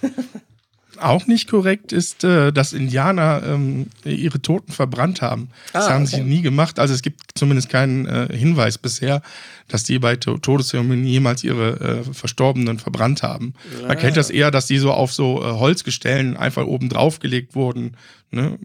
auch 0.99 1.27
nicht 1.27 1.49
korrekt 1.49 1.93
ist, 1.93 2.25
äh, 2.25 2.53
dass 2.53 2.73
Indianer 2.73 3.43
ähm, 3.45 3.87
ihre 4.05 4.41
Toten 4.41 4.73
verbrannt 4.73 5.23
haben. 5.23 5.51
Das 5.73 5.87
ah, 5.87 5.95
haben 5.95 6.05
okay. 6.05 6.17
sie 6.17 6.23
nie 6.23 6.43
gemacht. 6.43 6.79
Also 6.79 6.95
es 6.95 7.03
gibt 7.03 7.21
zumindest 7.35 7.69
keinen 7.69 8.07
äh, 8.07 8.29
Hinweis 8.37 8.79
bisher, 8.79 9.23
dass 9.69 9.85
die 9.85 9.99
bei 9.99 10.17
Todeszeremonien 10.17 11.07
jemals 11.07 11.45
ihre 11.45 11.81
äh, 11.81 12.15
Verstorbenen 12.15 12.79
verbrannt 12.79 13.23
haben. 13.23 13.55
Ja. 13.81 13.89
Man 13.89 13.99
kennt 13.99 14.17
das 14.17 14.31
eher, 14.31 14.51
dass 14.51 14.67
die 14.67 14.79
so 14.79 14.93
auf 14.93 15.13
so 15.13 15.43
äh, 15.43 15.53
Holzgestellen 15.53 16.37
einfach 16.37 16.67
oben 16.67 16.89
drauf 16.89 17.19
gelegt 17.19 17.55
wurden. 17.55 17.97
Ne? 18.31 18.59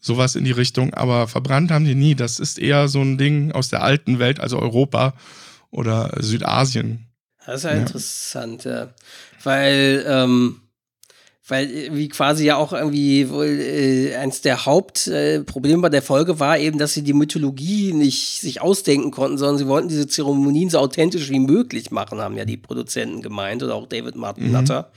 Sowas 0.00 0.34
in 0.34 0.44
die 0.44 0.52
Richtung. 0.52 0.94
Aber 0.94 1.28
verbrannt 1.28 1.70
haben 1.70 1.84
die 1.84 1.94
nie. 1.94 2.14
Das 2.14 2.40
ist 2.40 2.58
eher 2.58 2.88
so 2.88 3.00
ein 3.00 3.18
Ding 3.18 3.52
aus 3.52 3.68
der 3.68 3.82
alten 3.82 4.18
Welt, 4.18 4.40
also 4.40 4.58
Europa 4.58 5.14
oder 5.70 6.16
Südasien. 6.20 7.06
Das 7.46 7.56
ist 7.56 7.64
ja, 7.64 7.70
ja. 7.72 7.76
interessant, 7.78 8.64
ja. 8.64 8.88
Weil, 9.42 10.04
ähm, 10.06 10.61
weil 11.48 11.88
wie 11.92 12.08
quasi 12.08 12.44
ja 12.44 12.56
auch 12.56 12.72
irgendwie 12.72 13.28
wohl 13.28 13.46
äh, 13.46 14.14
eins 14.14 14.42
der 14.42 14.64
Hauptprobleme 14.64 15.78
äh, 15.78 15.82
bei 15.82 15.88
der 15.88 16.02
Folge 16.02 16.38
war 16.38 16.58
eben, 16.58 16.78
dass 16.78 16.94
sie 16.94 17.02
die 17.02 17.14
Mythologie 17.14 17.92
nicht 17.92 18.40
sich 18.40 18.60
ausdenken 18.60 19.10
konnten, 19.10 19.38
sondern 19.38 19.58
sie 19.58 19.66
wollten 19.66 19.88
diese 19.88 20.06
Zeremonien 20.06 20.70
so 20.70 20.78
authentisch 20.78 21.30
wie 21.30 21.40
möglich 21.40 21.90
machen, 21.90 22.20
haben 22.20 22.36
ja 22.36 22.44
die 22.44 22.56
Produzenten 22.56 23.22
gemeint 23.22 23.62
oder 23.62 23.74
auch 23.74 23.88
David 23.88 24.14
Martin 24.14 24.46
mhm. 24.46 24.52
Nutter. 24.52 24.92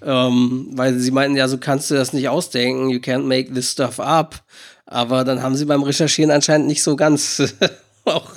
Ähm, 0.00 0.68
weil 0.72 0.98
sie 0.98 1.10
meinten, 1.10 1.36
ja, 1.36 1.48
so 1.48 1.58
kannst 1.58 1.90
du 1.90 1.94
das 1.94 2.12
nicht 2.12 2.28
ausdenken, 2.28 2.90
you 2.90 2.98
can't 2.98 3.24
make 3.24 3.52
this 3.52 3.72
stuff 3.72 3.98
up. 3.98 4.42
Aber 4.86 5.24
dann 5.24 5.42
haben 5.42 5.56
sie 5.56 5.64
beim 5.64 5.82
Recherchieren 5.82 6.30
anscheinend 6.30 6.68
nicht 6.68 6.82
so 6.82 6.94
ganz 6.94 7.42
auch 8.04 8.30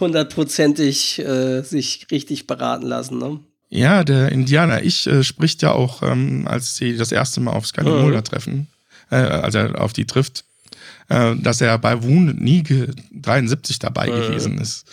hundertprozentig 0.00 1.18
äh, 1.18 1.62
sich 1.62 2.06
richtig 2.10 2.46
beraten 2.46 2.86
lassen. 2.86 3.18
Ne? 3.18 3.40
Ja, 3.74 4.04
der 4.04 4.30
Indianer 4.30 4.82
Ich 4.82 5.06
äh, 5.06 5.24
spricht 5.24 5.62
ja 5.62 5.72
auch, 5.72 6.02
ähm, 6.02 6.46
als 6.46 6.76
sie 6.76 6.94
das 6.94 7.10
erste 7.10 7.40
Mal 7.40 7.52
auf 7.52 7.66
Scully 7.66 7.88
mhm. 7.88 8.02
Mulder 8.02 8.22
treffen, 8.22 8.68
äh, 9.10 9.16
als 9.16 9.54
er 9.54 9.80
auf 9.80 9.94
die 9.94 10.04
trifft, 10.04 10.44
äh, 11.08 11.34
dass 11.36 11.62
er 11.62 11.78
bei 11.78 12.02
Wound 12.02 12.38
nie 12.38 12.62
73 12.62 13.78
dabei 13.78 14.08
mhm. 14.08 14.12
gewesen 14.12 14.58
ist. 14.58 14.84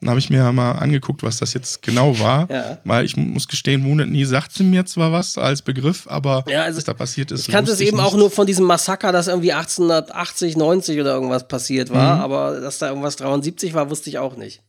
Dann 0.00 0.10
habe 0.10 0.20
ich 0.20 0.28
mir 0.28 0.52
mal 0.52 0.72
angeguckt, 0.72 1.22
was 1.22 1.38
das 1.38 1.54
jetzt 1.54 1.80
genau 1.80 2.20
war. 2.20 2.48
Ja. 2.50 2.78
Weil 2.84 3.06
ich 3.06 3.16
muss 3.16 3.48
gestehen, 3.48 3.84
Wounded 3.84 4.08
Knee 4.08 4.24
sagte 4.24 4.62
mir 4.62 4.84
zwar 4.84 5.10
was 5.10 5.38
als 5.38 5.62
Begriff, 5.62 6.06
aber 6.06 6.44
ja, 6.48 6.64
also 6.64 6.76
was 6.76 6.84
da 6.84 6.92
passiert 6.92 7.32
ist. 7.32 7.48
Ich 7.48 7.48
kannte 7.48 7.72
es 7.72 7.80
eben 7.80 7.96
nicht. 7.96 8.06
auch 8.06 8.14
nur 8.14 8.30
von 8.30 8.46
diesem 8.46 8.66
Massaker, 8.66 9.10
das 9.10 9.26
irgendwie 9.26 9.54
1880, 9.54 10.56
90 10.56 11.00
oder 11.00 11.14
irgendwas 11.14 11.48
passiert 11.48 11.90
war. 11.90 12.16
Mhm. 12.16 12.22
Aber 12.22 12.60
dass 12.60 12.78
da 12.78 12.90
irgendwas 12.90 13.16
73 13.16 13.72
war, 13.72 13.88
wusste 13.88 14.10
ich 14.10 14.18
auch 14.18 14.36
nicht. 14.36 14.60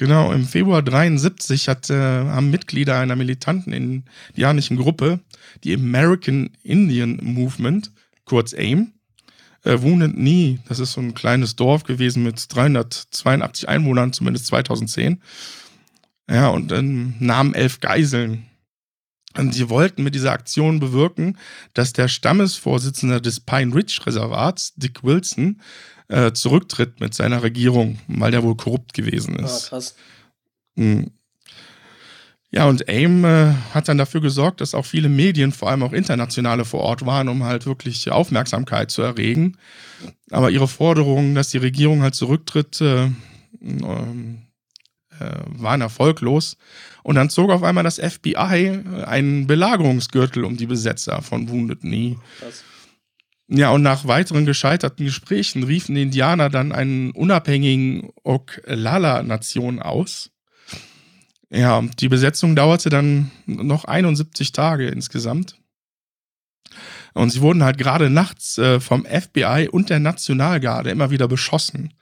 Genau, 0.00 0.32
im 0.32 0.46
Februar 0.46 0.80
73 0.80 1.68
hat, 1.68 1.90
äh, 1.90 1.94
haben 1.94 2.48
Mitglieder 2.48 2.98
einer 2.98 3.16
militanten 3.16 4.02
indianischen 4.30 4.78
Gruppe, 4.78 5.20
die 5.62 5.74
American 5.74 6.48
Indian 6.62 7.20
Movement, 7.22 7.92
kurz 8.24 8.54
AIM, 8.54 8.94
äh, 9.62 9.76
Wounded 9.82 10.14
Knee, 10.14 10.58
das 10.66 10.78
ist 10.78 10.92
so 10.92 11.02
ein 11.02 11.12
kleines 11.12 11.54
Dorf 11.54 11.84
gewesen 11.84 12.22
mit 12.22 12.46
382 12.48 13.68
Einwohnern, 13.68 14.14
zumindest 14.14 14.46
2010. 14.46 15.20
Ja, 16.30 16.48
und 16.48 16.72
ähm, 16.72 17.16
nahmen 17.18 17.52
elf 17.52 17.80
Geiseln. 17.80 18.46
Und 19.36 19.52
sie 19.52 19.68
wollten 19.68 20.02
mit 20.02 20.14
dieser 20.14 20.32
Aktion 20.32 20.80
bewirken, 20.80 21.36
dass 21.74 21.92
der 21.92 22.08
Stammesvorsitzende 22.08 23.20
des 23.20 23.40
Pine 23.40 23.74
Ridge 23.74 24.00
Reservats, 24.06 24.72
Dick 24.76 25.04
Wilson, 25.04 25.60
äh, 26.10 26.32
zurücktritt 26.32 27.00
mit 27.00 27.14
seiner 27.14 27.42
Regierung, 27.42 27.98
weil 28.08 28.32
der 28.32 28.42
wohl 28.42 28.56
korrupt 28.56 28.94
gewesen 28.94 29.36
ist. 29.36 29.66
Ah, 29.66 29.68
krass. 29.68 29.94
Mhm. 30.74 31.12
Ja, 32.52 32.66
und 32.66 32.88
AIM 32.88 33.24
äh, 33.24 33.54
hat 33.72 33.86
dann 33.86 33.98
dafür 33.98 34.20
gesorgt, 34.20 34.60
dass 34.60 34.74
auch 34.74 34.84
viele 34.84 35.08
Medien, 35.08 35.52
vor 35.52 35.70
allem 35.70 35.84
auch 35.84 35.92
internationale, 35.92 36.64
vor 36.64 36.80
Ort 36.80 37.06
waren, 37.06 37.28
um 37.28 37.44
halt 37.44 37.64
wirklich 37.64 38.10
Aufmerksamkeit 38.10 38.90
zu 38.90 39.02
erregen. 39.02 39.56
Aber 40.32 40.50
ihre 40.50 40.66
Forderung, 40.66 41.36
dass 41.36 41.50
die 41.50 41.58
Regierung 41.58 42.02
halt 42.02 42.16
zurücktritt, 42.16 42.80
äh, 42.80 43.10
ähm, 43.62 44.42
äh, 45.20 45.36
waren 45.46 45.80
erfolglos. 45.80 46.56
Und 47.04 47.14
dann 47.14 47.30
zog 47.30 47.50
auf 47.50 47.62
einmal 47.62 47.84
das 47.84 48.00
FBI 48.00 48.82
einen 49.06 49.46
Belagerungsgürtel 49.46 50.44
um 50.44 50.56
die 50.56 50.66
Besetzer 50.66 51.22
von 51.22 51.48
Wounded 51.48 51.82
Knee. 51.82 52.18
Krass. 52.40 52.64
Ja, 53.52 53.70
und 53.70 53.82
nach 53.82 54.06
weiteren 54.06 54.46
gescheiterten 54.46 55.04
Gesprächen 55.04 55.64
riefen 55.64 55.96
die 55.96 56.02
Indianer 56.02 56.50
dann 56.50 56.70
einen 56.70 57.10
unabhängigen 57.10 58.10
Oglala-Nation 58.22 59.80
aus. 59.80 60.30
Ja, 61.50 61.82
die 61.98 62.08
Besetzung 62.08 62.54
dauerte 62.54 62.90
dann 62.90 63.32
noch 63.46 63.86
71 63.86 64.52
Tage 64.52 64.86
insgesamt. 64.86 65.56
Und 67.12 67.30
sie 67.30 67.40
wurden 67.40 67.64
halt 67.64 67.76
gerade 67.76 68.08
nachts 68.08 68.56
äh, 68.56 68.78
vom 68.78 69.04
FBI 69.04 69.68
und 69.68 69.90
der 69.90 69.98
Nationalgarde 69.98 70.90
immer 70.90 71.10
wieder 71.10 71.26
beschossen. 71.26 71.92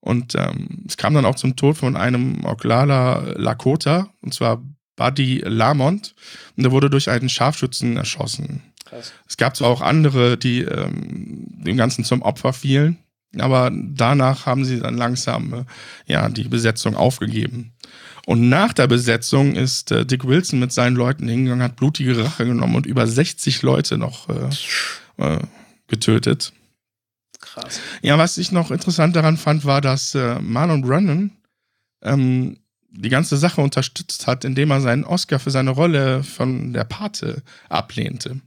Und 0.00 0.34
ähm, 0.34 0.86
es 0.88 0.96
kam 0.96 1.12
dann 1.12 1.26
auch 1.26 1.34
zum 1.34 1.56
Tod 1.56 1.76
von 1.76 1.94
einem 1.94 2.42
Oglala 2.46 3.34
Lakota, 3.36 4.08
und 4.22 4.32
zwar 4.32 4.62
Buddy 4.96 5.42
Lamont. 5.44 6.14
Und 6.56 6.62
der 6.62 6.72
wurde 6.72 6.88
durch 6.88 7.10
einen 7.10 7.28
Scharfschützen 7.28 7.98
erschossen. 7.98 8.62
Krass. 8.90 9.12
Es 9.28 9.36
gab 9.36 9.56
zwar 9.56 9.70
auch 9.70 9.80
andere, 9.80 10.36
die 10.36 10.62
ähm, 10.62 11.46
dem 11.64 11.76
Ganzen 11.76 12.04
zum 12.04 12.22
Opfer 12.22 12.52
fielen, 12.52 12.98
aber 13.38 13.70
danach 13.72 14.46
haben 14.46 14.64
sie 14.64 14.80
dann 14.80 14.96
langsam 14.96 15.52
äh, 15.54 15.64
ja, 16.06 16.28
die 16.28 16.44
Besetzung 16.44 16.96
aufgegeben. 16.96 17.72
Und 18.26 18.48
nach 18.48 18.72
der 18.72 18.86
Besetzung 18.86 19.54
ist 19.54 19.92
äh, 19.92 20.04
Dick 20.04 20.26
Wilson 20.26 20.58
mit 20.58 20.72
seinen 20.72 20.96
Leuten 20.96 21.28
hingegangen, 21.28 21.62
hat 21.62 21.76
blutige 21.76 22.22
Rache 22.22 22.44
genommen 22.44 22.74
und 22.74 22.86
über 22.86 23.06
60 23.06 23.62
Leute 23.62 23.96
noch 23.96 24.28
äh, 24.28 24.48
äh, 25.18 25.38
getötet. 25.86 26.52
Krass. 27.40 27.80
Ja, 28.02 28.18
was 28.18 28.36
ich 28.38 28.52
noch 28.52 28.70
interessant 28.70 29.16
daran 29.16 29.36
fand, 29.36 29.64
war, 29.64 29.80
dass 29.80 30.14
äh, 30.14 30.40
Marlon 30.40 30.82
Brandon 30.82 31.30
ähm, 32.02 32.58
die 32.90 33.08
ganze 33.08 33.36
Sache 33.36 33.60
unterstützt 33.60 34.26
hat, 34.26 34.44
indem 34.44 34.70
er 34.70 34.80
seinen 34.80 35.04
Oscar 35.04 35.38
für 35.38 35.50
seine 35.50 35.70
Rolle 35.70 36.24
von 36.24 36.72
der 36.72 36.84
Pate 36.84 37.42
ablehnte. 37.68 38.40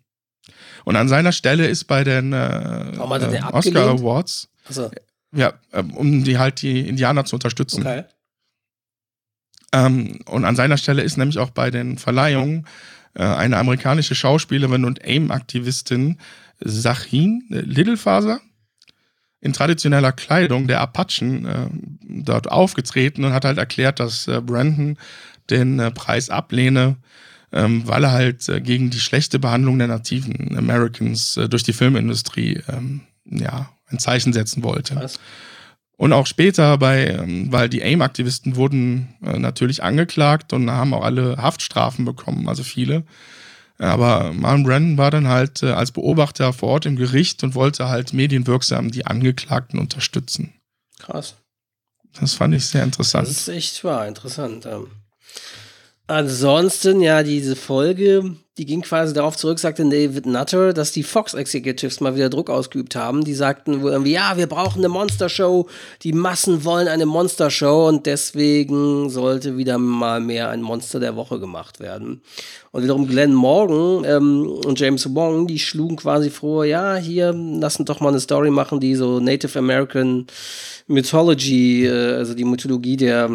Und 0.85 0.95
an 0.95 1.07
seiner 1.07 1.31
Stelle 1.31 1.67
ist 1.67 1.85
bei 1.85 2.03
den 2.03 2.33
äh, 2.33 2.91
äh 2.91 2.97
Oscar 2.99 3.89
Awards, 3.89 4.49
also. 4.67 4.91
ja, 5.33 5.53
ähm, 5.71 5.91
um 5.91 6.23
die 6.23 6.37
halt 6.37 6.61
die 6.61 6.87
Indianer 6.87 7.25
zu 7.25 7.35
unterstützen. 7.35 7.81
Okay. 7.81 8.03
Ähm, 9.73 10.19
und 10.25 10.45
an 10.45 10.55
seiner 10.55 10.77
Stelle 10.77 11.01
ist 11.01 11.17
nämlich 11.17 11.39
auch 11.39 11.49
bei 11.49 11.71
den 11.71 11.97
Verleihungen 11.97 12.67
äh, 13.15 13.23
eine 13.23 13.57
amerikanische 13.57 14.15
Schauspielerin 14.15 14.85
und 14.85 15.03
AIM-Aktivistin 15.03 16.19
Sachin 16.59 17.43
Littlefaser 17.49 18.39
in 19.41 19.51
traditioneller 19.51 20.13
Kleidung 20.13 20.67
der 20.67 20.79
Apachen 20.79 21.45
äh, 21.45 21.67
dort 22.01 22.49
aufgetreten 22.49 23.25
und 23.25 23.33
hat 23.33 23.43
halt 23.43 23.57
erklärt, 23.57 23.99
dass 23.99 24.27
äh, 24.27 24.39
Brandon 24.39 24.97
den 25.49 25.79
äh, 25.79 25.91
Preis 25.91 26.29
ablehne, 26.29 26.95
ähm, 27.53 27.87
weil 27.87 28.03
er 28.03 28.11
halt 28.11 28.49
äh, 28.49 28.59
gegen 28.59 28.89
die 28.89 28.99
schlechte 28.99 29.39
Behandlung 29.39 29.77
der 29.77 29.87
nativen 29.87 30.57
Americans 30.57 31.39
durch 31.49 31.63
die 31.63 31.73
Filmindustrie 31.73 32.61
ähm, 32.67 33.01
ja, 33.25 33.69
ein 33.87 33.99
Zeichen 33.99 34.33
setzen 34.33 34.63
wollte. 34.63 34.95
Was? 34.95 35.19
Und 35.95 36.11
auch 36.11 36.25
später 36.25 36.77
bei, 36.77 37.07
ähm, 37.07 37.51
weil 37.51 37.69
die 37.69 37.83
AIM-Aktivisten 37.83 38.55
wurden 38.55 39.15
äh, 39.23 39.37
natürlich 39.37 39.83
angeklagt 39.83 40.51
und 40.51 40.69
haben 40.69 40.93
auch 40.93 41.03
alle 41.03 41.37
Haftstrafen 41.37 42.03
bekommen, 42.03 42.49
also 42.49 42.63
viele. 42.63 43.03
Aber 43.77 44.33
Marlon 44.33 44.63
Brandon 44.63 44.97
war 44.97 45.11
dann 45.11 45.27
halt 45.27 45.63
äh, 45.63 45.71
als 45.71 45.91
Beobachter 45.91 46.53
vor 46.53 46.69
Ort 46.69 46.85
im 46.85 46.95
Gericht 46.95 47.43
und 47.43 47.55
wollte 47.55 47.89
halt 47.89 48.13
medienwirksam 48.13 48.91
die 48.91 49.05
Angeklagten 49.05 49.79
unterstützen. 49.79 50.53
Krass. 50.99 51.35
Das 52.19 52.33
fand 52.33 52.53
ich 52.53 52.65
sehr 52.65 52.83
interessant. 52.83 53.27
Das 53.27 53.37
ist 53.37 53.47
echt 53.47 53.83
wahr, 53.83 54.07
interessant. 54.07 54.67
Ansonsten, 56.07 57.01
ja, 57.01 57.23
diese 57.23 57.55
Folge 57.55 58.35
die 58.59 58.65
ging 58.67 58.81
quasi 58.81 59.15
darauf 59.15 59.35
zurück, 59.35 59.57
sagte 59.57 59.83
David 59.83 60.27
Nutter, 60.27 60.73
dass 60.73 60.91
die 60.91 61.01
Fox 61.01 61.33
Executives 61.33 62.01
mal 62.01 62.15
wieder 62.15 62.29
Druck 62.29 62.51
ausgeübt 62.51 62.95
haben. 62.95 63.23
Die 63.23 63.33
sagten 63.33 63.81
wohl 63.81 63.91
irgendwie, 63.91 64.11
ja, 64.11 64.37
wir 64.37 64.45
brauchen 64.45 64.79
eine 64.79 64.89
Monster-Show, 64.89 65.67
die 66.03 66.13
Massen 66.13 66.63
wollen 66.63 66.87
eine 66.87 67.07
Monster-Show 67.07 67.87
und 67.87 68.05
deswegen 68.05 69.09
sollte 69.09 69.57
wieder 69.57 69.79
mal 69.79 70.19
mehr 70.19 70.49
ein 70.49 70.61
Monster 70.61 70.99
der 70.99 71.15
Woche 71.15 71.39
gemacht 71.39 71.79
werden. 71.79 72.21
Und 72.71 72.83
wiederum 72.83 73.07
Glenn 73.07 73.33
Morgan 73.33 74.05
ähm, 74.05 74.47
und 74.47 74.79
James 74.79 75.15
Wong, 75.15 75.47
die 75.47 75.57
schlugen 75.57 75.95
quasi 75.95 76.29
vor, 76.29 76.63
ja, 76.63 76.95
hier, 76.95 77.33
lassen 77.33 77.85
doch 77.85 78.01
mal 78.01 78.09
eine 78.09 78.19
Story 78.19 78.51
machen, 78.51 78.79
die 78.79 78.93
so 78.93 79.19
Native 79.19 79.57
American 79.57 80.27
Mythology, 80.85 81.87
äh, 81.87 82.13
also 82.13 82.35
die 82.35 82.45
Mythologie 82.45 82.97
der 82.97 83.31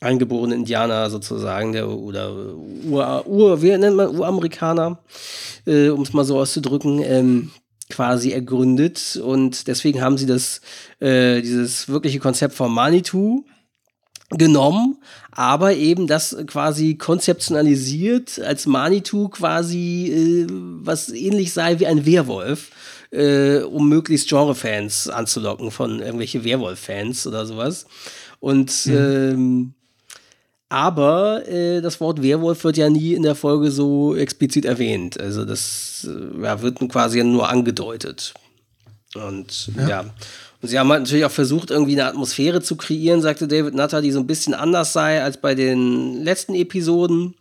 eingeborene 0.00 0.54
Indianer 0.54 1.10
sozusagen, 1.10 1.72
der, 1.72 1.88
oder 1.88 2.34
Ur, 2.34 3.26
Ur 3.26 3.62
wie 3.62 3.76
nennt 3.76 3.96
man, 3.96 4.08
Uramerikaner, 4.08 4.98
äh, 5.66 5.88
um 5.88 6.02
es 6.02 6.12
mal 6.12 6.24
so 6.24 6.38
auszudrücken, 6.38 7.02
ähm, 7.02 7.50
quasi 7.90 8.32
ergründet. 8.32 9.20
Und 9.22 9.66
deswegen 9.66 10.00
haben 10.00 10.16
sie 10.16 10.26
das, 10.26 10.62
äh, 11.00 11.42
dieses 11.42 11.88
wirkliche 11.88 12.18
Konzept 12.18 12.54
von 12.54 12.72
Manitou 12.72 13.44
genommen, 14.30 14.98
aber 15.32 15.74
eben 15.74 16.06
das 16.06 16.36
quasi 16.46 16.94
konzeptionalisiert 16.94 18.40
als 18.40 18.66
Manitou 18.66 19.28
quasi, 19.28 20.06
äh, 20.08 20.46
was 20.48 21.10
ähnlich 21.10 21.52
sei 21.52 21.78
wie 21.78 21.86
ein 21.86 22.06
Werwolf. 22.06 22.70
Äh, 23.12 23.62
um 23.62 23.88
möglichst 23.88 24.28
Genre-Fans 24.28 25.08
anzulocken 25.08 25.72
von 25.72 25.98
irgendwelche 25.98 26.44
Werwolf-Fans 26.44 27.26
oder 27.26 27.44
sowas. 27.44 27.86
Und 28.38 28.86
mhm. 28.86 28.94
ähm, 28.96 29.74
aber 30.70 31.46
äh, 31.48 31.80
das 31.80 32.00
Wort 32.00 32.22
Werwolf 32.22 32.62
wird 32.62 32.76
ja 32.76 32.88
nie 32.88 33.14
in 33.14 33.24
der 33.24 33.34
Folge 33.34 33.72
so 33.72 34.14
explizit 34.14 34.64
erwähnt. 34.64 35.20
Also 35.20 35.44
das 35.44 36.08
äh, 36.08 36.42
ja, 36.42 36.62
wird 36.62 36.78
quasi 36.88 37.22
nur 37.24 37.48
angedeutet. 37.50 38.32
Und 39.14 39.72
ja. 39.76 39.88
ja. 39.88 40.04
Und 40.62 40.68
sie 40.68 40.78
haben 40.78 40.90
halt 40.90 41.02
natürlich 41.02 41.24
auch 41.24 41.30
versucht, 41.30 41.70
irgendwie 41.70 41.92
eine 41.92 42.06
Atmosphäre 42.06 42.62
zu 42.62 42.76
kreieren, 42.76 43.20
sagte 43.20 43.48
David 43.48 43.74
Nutter, 43.74 44.00
die 44.00 44.12
so 44.12 44.20
ein 44.20 44.26
bisschen 44.26 44.54
anders 44.54 44.92
sei 44.92 45.22
als 45.22 45.38
bei 45.38 45.54
den 45.54 46.22
letzten 46.22 46.54
Episoden. 46.54 47.34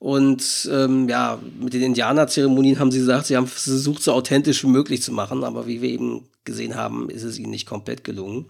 Und 0.00 0.68
ähm, 0.72 1.08
ja, 1.08 1.38
mit 1.60 1.72
den 1.72 1.82
Indianerzeremonien 1.82 2.80
haben 2.80 2.90
sie 2.90 2.98
gesagt, 2.98 3.26
sie 3.26 3.36
haben 3.36 3.46
versucht, 3.46 4.02
so 4.02 4.12
authentisch 4.12 4.64
wie 4.64 4.68
möglich 4.68 5.02
zu 5.02 5.12
machen, 5.12 5.44
aber 5.44 5.68
wie 5.68 5.82
wir 5.82 5.90
eben 5.90 6.24
gesehen 6.44 6.74
haben, 6.74 7.10
ist 7.10 7.22
es 7.22 7.38
ihnen 7.38 7.50
nicht 7.50 7.66
komplett 7.66 8.02
gelungen. 8.02 8.46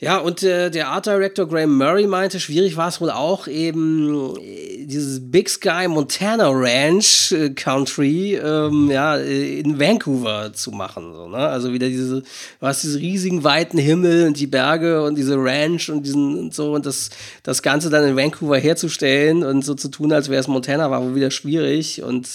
Ja, 0.00 0.18
und 0.18 0.42
äh, 0.42 0.72
der 0.72 0.88
Art 0.88 1.06
Director 1.06 1.46
Graham 1.46 1.78
Murray 1.78 2.08
meinte, 2.08 2.40
schwierig 2.40 2.76
war 2.76 2.88
es 2.88 3.00
wohl 3.00 3.10
auch 3.10 3.46
eben 3.46 4.36
äh, 4.40 4.86
dieses 4.86 5.30
Big 5.30 5.48
Sky 5.48 5.86
Montana 5.86 6.48
Ranch 6.50 7.30
äh, 7.30 7.50
Country 7.50 8.34
ähm, 8.34 8.90
ja, 8.90 9.16
äh, 9.16 9.60
in 9.60 9.78
Vancouver 9.78 10.52
zu 10.52 10.72
machen. 10.72 11.12
So, 11.14 11.28
ne? 11.28 11.36
Also 11.36 11.72
wieder 11.72 11.86
diese, 11.86 12.22
du 12.22 12.66
hast 12.66 12.84
riesigen 12.84 13.44
weiten 13.44 13.78
Himmel 13.78 14.26
und 14.26 14.40
die 14.40 14.48
Berge 14.48 15.04
und 15.04 15.16
diese 15.16 15.36
Ranch 15.36 15.88
und 15.88 16.04
diesen 16.04 16.40
und 16.40 16.54
so 16.54 16.72
und 16.72 16.86
das, 16.86 17.10
das 17.44 17.62
Ganze 17.62 17.88
dann 17.88 18.02
in 18.02 18.16
Vancouver 18.16 18.58
herzustellen 18.58 19.44
und 19.44 19.64
so 19.64 19.74
zu 19.74 19.88
tun, 19.88 20.12
als 20.12 20.28
wäre 20.28 20.40
es 20.40 20.48
Montana, 20.48 20.90
war 20.90 21.04
wohl 21.04 21.14
wieder 21.14 21.30
schwierig. 21.30 22.02
Und 22.02 22.28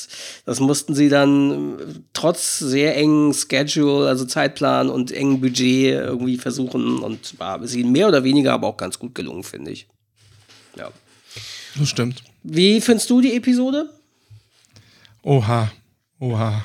das 0.45 0.61
mussten 0.61 0.95
sie 0.95 1.09
dann 1.09 2.03
trotz 2.13 2.59
sehr 2.59 2.95
engen 2.95 3.33
Schedule, 3.33 4.07
also 4.07 4.23
Zeitplan 4.23 4.89
und 4.89 5.11
engen 5.11 5.41
Budget 5.41 5.93
irgendwie 5.93 6.37
versuchen 6.37 6.99
und 6.99 7.37
war 7.37 7.48
ist 7.55 7.75
ihnen 7.75 7.91
mehr 7.91 8.07
oder 8.07 8.23
weniger 8.23 8.53
aber 8.53 8.67
auch 8.67 8.77
ganz 8.77 8.99
gut 8.99 9.15
gelungen, 9.15 9.43
finde 9.43 9.71
ich. 9.71 9.87
Ja. 10.75 10.89
Das 11.77 11.89
stimmt. 11.89 12.23
Wie 12.43 12.81
findest 12.81 13.09
du 13.09 13.21
die 13.21 13.35
Episode? 13.35 13.89
Oha, 15.23 15.71
oha. 16.19 16.63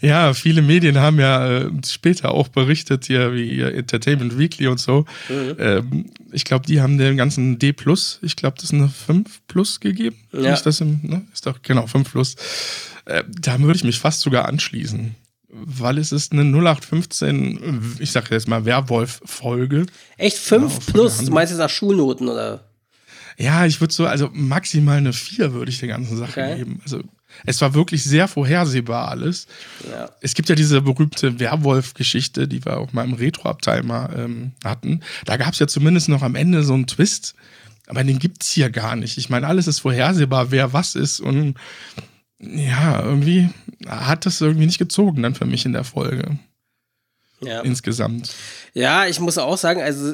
Ja, 0.00 0.34
viele 0.34 0.60
Medien 0.60 0.98
haben 0.98 1.18
ja 1.18 1.60
äh, 1.60 1.70
später 1.86 2.32
auch 2.32 2.48
berichtet, 2.48 3.06
hier 3.06 3.32
wie 3.32 3.60
Entertainment 3.60 4.38
Weekly 4.38 4.66
und 4.66 4.78
so. 4.78 5.06
Mhm. 5.28 5.56
Ähm, 5.58 6.10
ich 6.32 6.44
glaube, 6.44 6.66
die 6.66 6.80
haben 6.80 6.98
dem 6.98 7.16
ganzen 7.16 7.58
D 7.58 7.72
plus, 7.72 8.18
ich 8.20 8.36
glaube, 8.36 8.56
das 8.56 8.64
ist 8.64 8.74
eine 8.74 8.88
5 8.88 9.42
plus 9.46 9.80
gegeben. 9.80 10.16
Ja. 10.32 10.52
Ist 10.52 10.64
das 10.64 10.80
im, 10.80 11.00
ne? 11.02 11.22
Ist 11.32 11.46
doch, 11.46 11.62
genau, 11.62 11.86
5 11.86 12.10
plus. 12.10 12.36
Äh, 13.06 13.24
da 13.28 13.58
würde 13.60 13.76
ich 13.76 13.84
mich 13.84 13.98
fast 13.98 14.20
sogar 14.20 14.46
anschließen 14.46 15.14
weil 15.54 15.98
es 15.98 16.12
ist 16.12 16.32
eine 16.32 16.42
0815, 16.42 17.96
ich 18.00 18.10
sag 18.10 18.30
jetzt 18.30 18.48
mal 18.48 18.64
Werwolf-Folge. 18.64 19.86
Echt 20.16 20.38
5 20.38 20.72
ja, 20.72 20.92
plus? 20.92 21.18
Du 21.18 21.30
meinst 21.30 21.52
jetzt 21.52 21.60
nach 21.60 21.70
Schulnoten 21.70 22.28
oder? 22.28 22.64
Ja, 23.36 23.64
ich 23.66 23.80
würde 23.80 23.92
so, 23.92 24.06
also 24.06 24.30
maximal 24.32 24.98
eine 24.98 25.12
4 25.12 25.52
würde 25.52 25.70
ich 25.70 25.78
der 25.78 25.88
ganzen 25.88 26.16
Sache 26.16 26.40
okay. 26.40 26.56
geben. 26.56 26.80
Also 26.82 27.02
es 27.44 27.60
war 27.60 27.74
wirklich 27.74 28.04
sehr 28.04 28.28
vorhersehbar 28.28 29.08
alles. 29.08 29.46
Ja. 29.90 30.10
Es 30.20 30.34
gibt 30.34 30.48
ja 30.48 30.54
diese 30.54 30.80
berühmte 30.80 31.38
Werwolf-Geschichte, 31.40 32.46
die 32.46 32.64
wir 32.64 32.78
auch 32.78 32.92
mal 32.92 33.04
im 33.04 33.14
Retro-Abteil 33.14 33.82
mal 33.82 34.10
ähm, 34.16 34.52
hatten. 34.64 35.00
Da 35.24 35.36
gab 35.36 35.52
es 35.52 35.58
ja 35.58 35.66
zumindest 35.66 36.08
noch 36.08 36.22
am 36.22 36.36
Ende 36.36 36.62
so 36.62 36.74
einen 36.74 36.86
Twist, 36.86 37.34
aber 37.86 38.04
den 38.04 38.18
gibt 38.18 38.42
es 38.42 38.50
hier 38.50 38.70
gar 38.70 38.96
nicht. 38.96 39.18
Ich 39.18 39.30
meine, 39.30 39.46
alles 39.46 39.66
ist 39.66 39.80
vorhersehbar, 39.80 40.50
wer 40.50 40.72
was 40.72 40.94
ist 40.94 41.20
und 41.20 41.56
ja, 42.52 43.02
irgendwie 43.02 43.50
hat 43.86 44.26
das 44.26 44.40
irgendwie 44.40 44.66
nicht 44.66 44.78
gezogen 44.78 45.22
dann 45.22 45.34
für 45.34 45.46
mich 45.46 45.64
in 45.64 45.72
der 45.72 45.84
Folge. 45.84 46.38
Ja. 47.40 47.60
Insgesamt. 47.60 48.30
Ja, 48.72 49.06
ich 49.06 49.20
muss 49.20 49.38
auch 49.38 49.58
sagen, 49.58 49.82
also, 49.82 50.04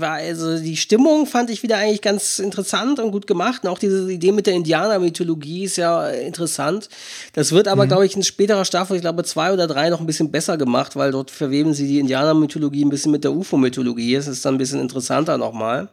war, 0.00 0.14
also 0.14 0.58
die 0.58 0.76
Stimmung 0.76 1.26
fand 1.26 1.50
ich 1.50 1.62
wieder 1.62 1.76
eigentlich 1.76 2.02
ganz 2.02 2.38
interessant 2.38 2.98
und 2.98 3.12
gut 3.12 3.26
gemacht. 3.26 3.64
Und 3.64 3.70
auch 3.70 3.78
diese 3.78 4.10
Idee 4.10 4.32
mit 4.32 4.46
der 4.46 4.54
Indianer-Mythologie 4.54 5.64
ist 5.64 5.76
ja 5.76 6.08
interessant. 6.08 6.88
Das 7.32 7.52
wird 7.52 7.68
aber, 7.68 7.84
mhm. 7.84 7.88
glaube 7.88 8.06
ich, 8.06 8.16
in 8.16 8.22
späterer 8.22 8.64
Staffel, 8.64 8.96
ich 8.96 9.02
glaube 9.02 9.24
zwei 9.24 9.52
oder 9.52 9.66
drei, 9.66 9.90
noch 9.90 10.00
ein 10.00 10.06
bisschen 10.06 10.30
besser 10.30 10.56
gemacht, 10.56 10.96
weil 10.96 11.12
dort 11.12 11.30
verweben 11.30 11.74
sie 11.74 11.86
die 11.86 11.98
Indianer-Mythologie 11.98 12.84
ein 12.84 12.90
bisschen 12.90 13.12
mit 13.12 13.24
der 13.24 13.32
UFO-Mythologie. 13.32 14.14
Es 14.14 14.26
ist 14.26 14.44
dann 14.44 14.56
ein 14.56 14.58
bisschen 14.58 14.80
interessanter 14.80 15.38
nochmal. 15.38 15.88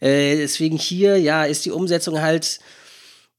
Äh, 0.00 0.36
deswegen 0.36 0.76
hier, 0.76 1.16
ja, 1.16 1.44
ist 1.44 1.64
die 1.64 1.70
Umsetzung 1.70 2.20
halt 2.20 2.60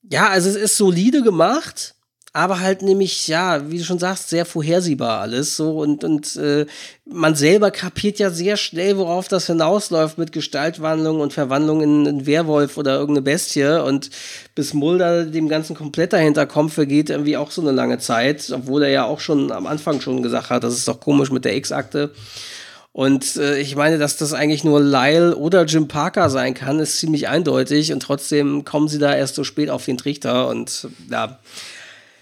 ja, 0.04 0.30
also 0.30 0.50
es 0.50 0.56
ist 0.56 0.78
solide 0.78 1.22
gemacht, 1.22 1.96
aber 2.32 2.60
halt 2.60 2.84
nämlich, 2.84 3.28
ja, 3.28 3.72
wie 3.72 3.80
du 3.80 3.84
schon 3.84 3.98
sagst, 3.98 4.30
sehr 4.30 4.46
vorhersehbar 4.46 5.20
alles 5.20 5.56
so 5.58 5.80
und, 5.80 6.04
und 6.04 6.36
äh, 6.36 6.68
man 7.06 7.34
selber 7.34 7.72
kapiert 7.72 8.20
ja 8.20 8.30
sehr 8.30 8.56
schnell, 8.56 8.98
worauf 8.98 9.28
das 9.28 9.48
hinausläuft 9.48 10.20
mit 10.20 10.32
Gestaltwandlung 10.32 11.22
und 11.22 11.34
Verwandlung 11.34 11.82
in 11.82 12.08
einen 12.08 12.26
Werwolf 12.28 12.78
oder 12.78 12.94
irgendeine 12.94 13.24
Bestie 13.24 13.84
und 13.84 14.12
bis 14.54 14.76
Mulder 14.76 15.26
dem 15.26 15.50
Ganzen 15.50 15.76
komplett 15.76 16.14
dahinter 16.14 16.46
kommt, 16.46 16.72
vergeht 16.72 17.10
irgendwie 17.10 17.36
auch 17.36 17.50
so 17.50 17.62
eine 17.62 17.72
lange 17.72 17.98
Zeit, 17.98 18.52
obwohl 18.52 18.84
er 18.84 18.90
ja 18.90 19.06
auch 19.06 19.20
schon 19.20 19.52
am 19.52 19.66
Anfang 19.66 20.00
schon 20.00 20.22
gesagt 20.22 20.52
hat, 20.52 20.64
das 20.64 20.76
ist 20.76 20.88
doch 20.88 21.00
komisch 21.00 21.32
mit 21.32 21.46
der 21.46 21.56
X-Akte. 21.56 22.12
Und 22.92 23.36
äh, 23.38 23.60
ich 23.60 23.76
meine, 23.76 23.98
dass 23.98 24.18
das 24.18 24.34
eigentlich 24.34 24.64
nur 24.64 24.82
Lyle 24.82 25.36
oder 25.36 25.66
Jim 25.66 25.88
Parker 25.88 26.30
sein 26.30 26.54
kann, 26.54 26.80
ist 26.80 26.98
ziemlich 26.98 27.28
eindeutig. 27.28 27.94
Und 27.94 28.02
trotzdem 28.02 28.66
kommen 28.66 28.88
sie 28.88 29.00
da 29.00 29.16
erst 29.16 29.36
so 29.36 29.44
spät 29.44 29.70
auf 29.70 29.86
den 29.86 29.98
Trichter. 29.98 30.48
Und 30.48 30.88
ja, 31.10 31.40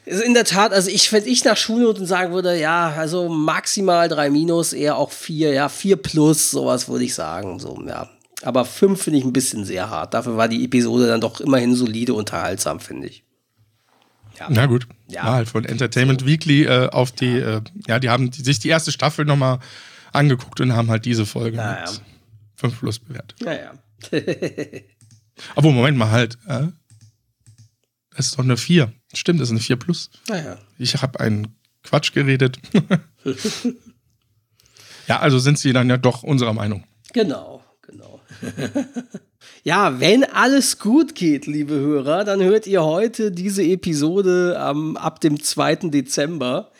in 0.05 0.34
der 0.34 0.45
Tat, 0.45 0.74
also 0.74 0.89
ich, 0.89 1.11
wenn 1.11 1.26
ich 1.26 1.43
nach 1.43 1.57
Schulnoten 1.57 2.05
sagen 2.05 2.34
würde, 2.34 2.59
ja, 2.59 2.93
also 2.97 3.30
maximal 3.30 4.07
drei 4.07 4.30
Minus, 4.30 4.74
eher 4.74 4.97
auch 4.97 5.11
vier, 5.11 5.51
ja, 5.51 5.70
vier 5.70 5.97
plus, 5.97 6.51
sowas 6.51 6.88
würde 6.88 7.05
ich 7.05 7.13
sagen. 7.13 7.59
So, 7.59 7.82
ja. 7.88 8.09
Aber 8.43 8.65
fünf 8.65 9.03
finde 9.03 9.20
ich 9.20 9.26
ein 9.26 9.34
bisschen 9.34 9.65
sehr 9.65 9.89
hart. 9.89 10.13
Dafür 10.13 10.38
war 10.38 10.47
die 10.47 10.63
Episode 10.63 11.07
dann 11.07 11.22
doch 11.22 11.41
immerhin 11.41 11.76
solide 11.76 12.13
unterhaltsam, 12.13 12.80
finde 12.80 13.07
ich. 13.07 13.24
Ja. 14.39 14.47
Na 14.49 14.65
gut. 14.68 14.88
Ja. 15.07 15.26
War 15.26 15.34
halt 15.34 15.49
von 15.49 15.65
Entertainment 15.65 16.22
so. 16.22 16.28
Weekly 16.28 16.65
äh, 16.65 16.89
auf 16.89 17.11
die, 17.11 17.38
äh, 17.39 17.61
ja, 17.88 17.99
die 17.99 18.09
haben 18.09 18.32
sich 18.32 18.59
die 18.59 18.70
erste 18.70 18.91
Staffel 18.91 19.26
nochmal 19.26 19.59
angeguckt 20.18 20.59
und 20.61 20.74
haben 20.74 20.89
halt 20.89 21.05
diese 21.05 21.26
Folge 21.26 21.57
naja. 21.57 21.89
mit 21.91 22.01
5 22.55 22.80
plus 22.80 22.99
bewertet. 22.99 23.39
Naja. 23.41 23.74
Aber 25.55 25.72
Moment 25.72 25.97
mal 25.97 26.11
halt. 26.11 26.38
Äh, 26.47 26.68
das 28.15 28.28
ist 28.28 28.39
doch 28.39 28.43
eine 28.43 28.57
4. 28.57 28.91
Stimmt, 29.13 29.39
das 29.39 29.49
ist 29.49 29.51
eine 29.51 29.59
4 29.59 29.76
plus. 29.78 30.09
Naja. 30.28 30.57
Ich 30.78 31.01
habe 31.01 31.20
einen 31.20 31.55
Quatsch 31.84 32.13
geredet. 32.13 32.57
ja, 35.07 35.20
also 35.20 35.39
sind 35.39 35.59
sie 35.59 35.72
dann 35.72 35.89
ja 35.89 35.97
doch 35.97 36.24
unserer 36.24 36.53
Meinung. 36.53 36.84
Genau, 37.13 37.63
genau. 37.82 38.20
ja, 39.63 39.99
wenn 39.99 40.24
alles 40.24 40.80
gut 40.80 41.15
geht, 41.15 41.45
liebe 41.45 41.76
Hörer, 41.76 42.24
dann 42.24 42.41
hört 42.41 42.68
ihr 42.68 42.84
heute 42.84 43.32
diese 43.32 43.63
Episode 43.63 44.59
ähm, 44.59 44.97
ab 44.97 45.22
dem 45.22 45.41
2. 45.41 45.76
Dezember. 45.89 46.72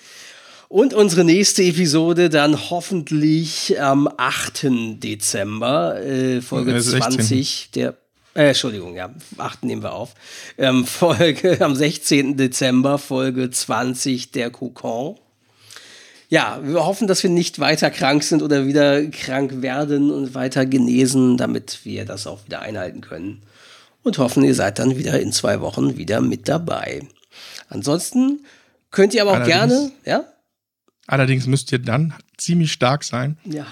Und 0.70 0.94
unsere 0.94 1.24
nächste 1.24 1.64
Episode 1.64 2.30
dann 2.30 2.70
hoffentlich 2.70 3.80
am 3.80 4.10
8. 4.18 4.68
Dezember, 5.02 6.02
äh, 6.02 6.42
Folge 6.42 6.74
ja, 6.74 6.82
20 6.82 7.72
der 7.72 7.96
äh, 8.38 8.50
Entschuldigung, 8.50 8.96
ja, 8.96 9.10
8. 9.38 9.64
nehmen 9.64 9.82
wir 9.82 9.94
auf. 9.94 10.14
Ähm, 10.58 10.86
Folge 10.86 11.58
am 11.60 11.76
16. 11.76 12.38
Dezember, 12.38 13.00
Folge 13.00 13.50
20 13.50 14.32
der 14.32 14.52
Kokon. 14.52 15.18
Ja, 16.30 16.60
wir 16.62 16.86
hoffen, 16.86 17.08
dass 17.08 17.24
wir 17.24 17.30
nicht 17.30 17.60
weiter 17.60 17.90
krank 17.90 18.22
sind 18.22 18.44
oder 18.44 18.68
wieder 18.68 19.06
krank 19.08 19.62
werden 19.62 20.12
und 20.12 20.36
weiter 20.36 20.66
genesen, 20.66 21.38
damit 21.38 21.80
wir 21.84 22.06
das 22.06 22.28
auch 22.28 22.46
wieder 22.46 22.62
einhalten 22.62 23.02
können. 23.02 23.42
Und 24.04 24.18
hoffen, 24.20 24.44
ihr 24.44 24.54
seid 24.54 24.78
dann 24.78 24.98
wieder 24.98 25.20
in 25.20 25.32
zwei 25.32 25.62
Wochen 25.62 25.98
wieder 25.98 26.22
mit 26.22 26.48
dabei. 26.48 27.02
Ansonsten 27.70 28.46
könnt 28.92 29.14
ihr 29.14 29.22
aber 29.24 29.32
auch 29.32 29.36
Allerdings. 29.36 29.58
gerne, 29.58 29.92
ja? 30.06 30.26
Allerdings 31.08 31.48
müsst 31.48 31.72
ihr 31.72 31.80
dann 31.80 32.14
ziemlich 32.36 32.72
stark 32.72 33.04
sein. 33.04 33.38
Ja. 33.46 33.66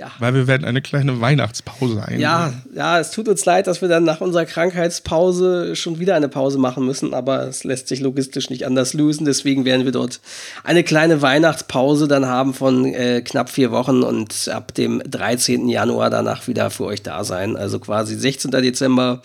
Ja. 0.00 0.10
Weil 0.18 0.32
wir 0.32 0.46
werden 0.46 0.64
eine 0.64 0.80
kleine 0.80 1.20
Weihnachtspause 1.20 2.00
einlegen. 2.00 2.22
Ja, 2.22 2.54
ja, 2.74 2.98
es 2.98 3.10
tut 3.10 3.28
uns 3.28 3.44
leid, 3.44 3.66
dass 3.66 3.82
wir 3.82 3.88
dann 3.90 4.04
nach 4.04 4.22
unserer 4.22 4.46
Krankheitspause 4.46 5.76
schon 5.76 5.98
wieder 5.98 6.14
eine 6.14 6.30
Pause 6.30 6.56
machen 6.56 6.86
müssen, 6.86 7.12
aber 7.12 7.46
es 7.46 7.64
lässt 7.64 7.88
sich 7.88 8.00
logistisch 8.00 8.48
nicht 8.48 8.64
anders 8.64 8.94
lösen. 8.94 9.26
Deswegen 9.26 9.66
werden 9.66 9.84
wir 9.84 9.92
dort 9.92 10.20
eine 10.64 10.84
kleine 10.84 11.20
Weihnachtspause 11.20 12.08
dann 12.08 12.24
haben 12.24 12.54
von 12.54 12.86
äh, 12.86 13.20
knapp 13.20 13.50
vier 13.50 13.72
Wochen 13.72 14.02
und 14.02 14.48
ab 14.48 14.72
dem 14.72 15.02
13. 15.04 15.68
Januar 15.68 16.08
danach 16.08 16.48
wieder 16.48 16.70
für 16.70 16.86
euch 16.86 17.02
da 17.02 17.22
sein. 17.22 17.56
Also 17.56 17.78
quasi 17.78 18.14
16. 18.16 18.52
Dezember 18.52 19.20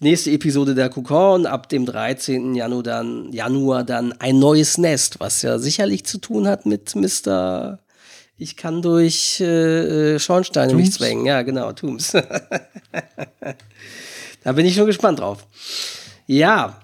die 0.00 0.04
nächste 0.04 0.32
Episode 0.32 0.74
der 0.74 0.90
Kokon, 0.90 1.46
ab 1.46 1.68
dem 1.68 1.86
13. 1.86 2.56
Januar 2.56 2.82
dann, 2.82 3.32
Januar 3.32 3.84
dann 3.84 4.12
ein 4.18 4.40
neues 4.40 4.76
Nest, 4.76 5.20
was 5.20 5.40
ja 5.42 5.58
sicherlich 5.58 6.04
zu 6.04 6.18
tun 6.18 6.48
hat 6.48 6.66
mit 6.66 6.96
Mr. 6.96 7.78
Ich 8.38 8.56
kann 8.56 8.82
durch 8.82 9.40
äh, 9.40 10.14
äh 10.14 10.18
Schornsteine 10.18 10.72
Tooms? 10.72 10.84
mich 10.84 10.92
zwängen. 10.92 11.24
Ja, 11.24 11.42
genau, 11.42 11.72
Tooms. 11.72 12.12
da 14.44 14.52
bin 14.52 14.66
ich 14.66 14.74
schon 14.74 14.86
gespannt 14.86 15.20
drauf. 15.20 15.46
Ja. 16.26 16.80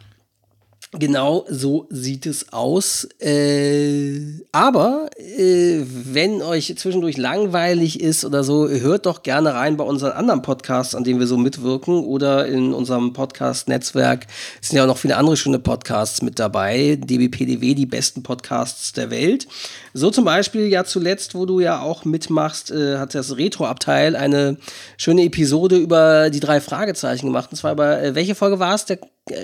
Genau 0.98 1.46
so 1.48 1.86
sieht 1.88 2.26
es 2.26 2.52
aus. 2.52 3.08
Äh, 3.18 4.44
aber 4.52 5.08
äh, 5.16 5.80
wenn 5.86 6.42
euch 6.42 6.76
zwischendurch 6.76 7.16
langweilig 7.16 7.98
ist 7.98 8.26
oder 8.26 8.44
so, 8.44 8.68
hört 8.68 9.06
doch 9.06 9.22
gerne 9.22 9.54
rein 9.54 9.78
bei 9.78 9.84
unseren 9.84 10.12
anderen 10.12 10.42
Podcasts, 10.42 10.94
an 10.94 11.02
denen 11.02 11.18
wir 11.18 11.26
so 11.26 11.38
mitwirken 11.38 12.04
oder 12.04 12.46
in 12.46 12.74
unserem 12.74 13.14
Podcast-Netzwerk. 13.14 14.26
Es 14.60 14.68
sind 14.68 14.76
ja 14.76 14.82
auch 14.82 14.88
noch 14.88 14.98
viele 14.98 15.16
andere 15.16 15.38
schöne 15.38 15.58
Podcasts 15.58 16.20
mit 16.20 16.38
dabei. 16.38 16.98
DBPDW, 17.02 17.72
die 17.72 17.86
besten 17.86 18.22
Podcasts 18.22 18.92
der 18.92 19.10
Welt. 19.10 19.48
So 19.94 20.10
zum 20.10 20.26
Beispiel 20.26 20.66
ja 20.66 20.84
zuletzt, 20.84 21.34
wo 21.34 21.46
du 21.46 21.60
ja 21.60 21.80
auch 21.80 22.04
mitmachst, 22.04 22.70
äh, 22.70 22.98
hat 22.98 23.14
das 23.14 23.38
Retro-Abteil 23.38 24.14
eine 24.14 24.58
schöne 24.98 25.24
Episode 25.24 25.76
über 25.78 26.28
die 26.28 26.40
drei 26.40 26.60
Fragezeichen 26.60 27.28
gemacht. 27.28 27.48
Und 27.50 27.56
zwar 27.56 27.72
über, 27.72 28.02
äh, 28.02 28.14
welche 28.14 28.34
Folge 28.34 28.58
war 28.58 28.74
es? 28.74 28.84
Der 28.84 28.98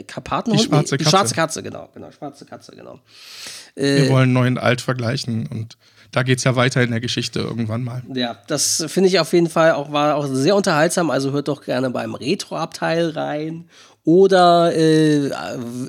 Karpatenhund? 0.06 0.60
Die 0.62 0.66
schwarze 0.66 0.96
Die 0.96 1.04
Katze. 1.04 1.16
schwarze 1.16 1.34
Katze, 1.34 1.62
genau, 1.62 1.88
genau, 1.94 2.10
schwarze 2.10 2.44
Katze, 2.44 2.74
genau. 2.74 3.00
Wir 3.76 4.08
wollen 4.08 4.32
neu 4.32 4.46
und 4.46 4.58
alt 4.58 4.80
vergleichen 4.80 5.46
und 5.46 5.76
da 6.10 6.22
geht 6.22 6.38
es 6.38 6.44
ja 6.44 6.56
weiter 6.56 6.82
in 6.82 6.90
der 6.90 7.00
Geschichte 7.00 7.40
irgendwann 7.40 7.84
mal. 7.84 8.02
Ja, 8.14 8.38
das 8.46 8.84
finde 8.88 9.08
ich 9.08 9.20
auf 9.20 9.32
jeden 9.32 9.50
Fall 9.50 9.72
auch, 9.72 9.92
war 9.92 10.16
auch 10.16 10.26
sehr 10.26 10.56
unterhaltsam. 10.56 11.10
Also 11.10 11.32
hört 11.32 11.48
doch 11.48 11.62
gerne 11.62 11.90
beim 11.90 12.14
Retro-Abteil 12.14 13.10
rein. 13.10 13.68
Oder 14.04 14.74
äh, 14.74 15.30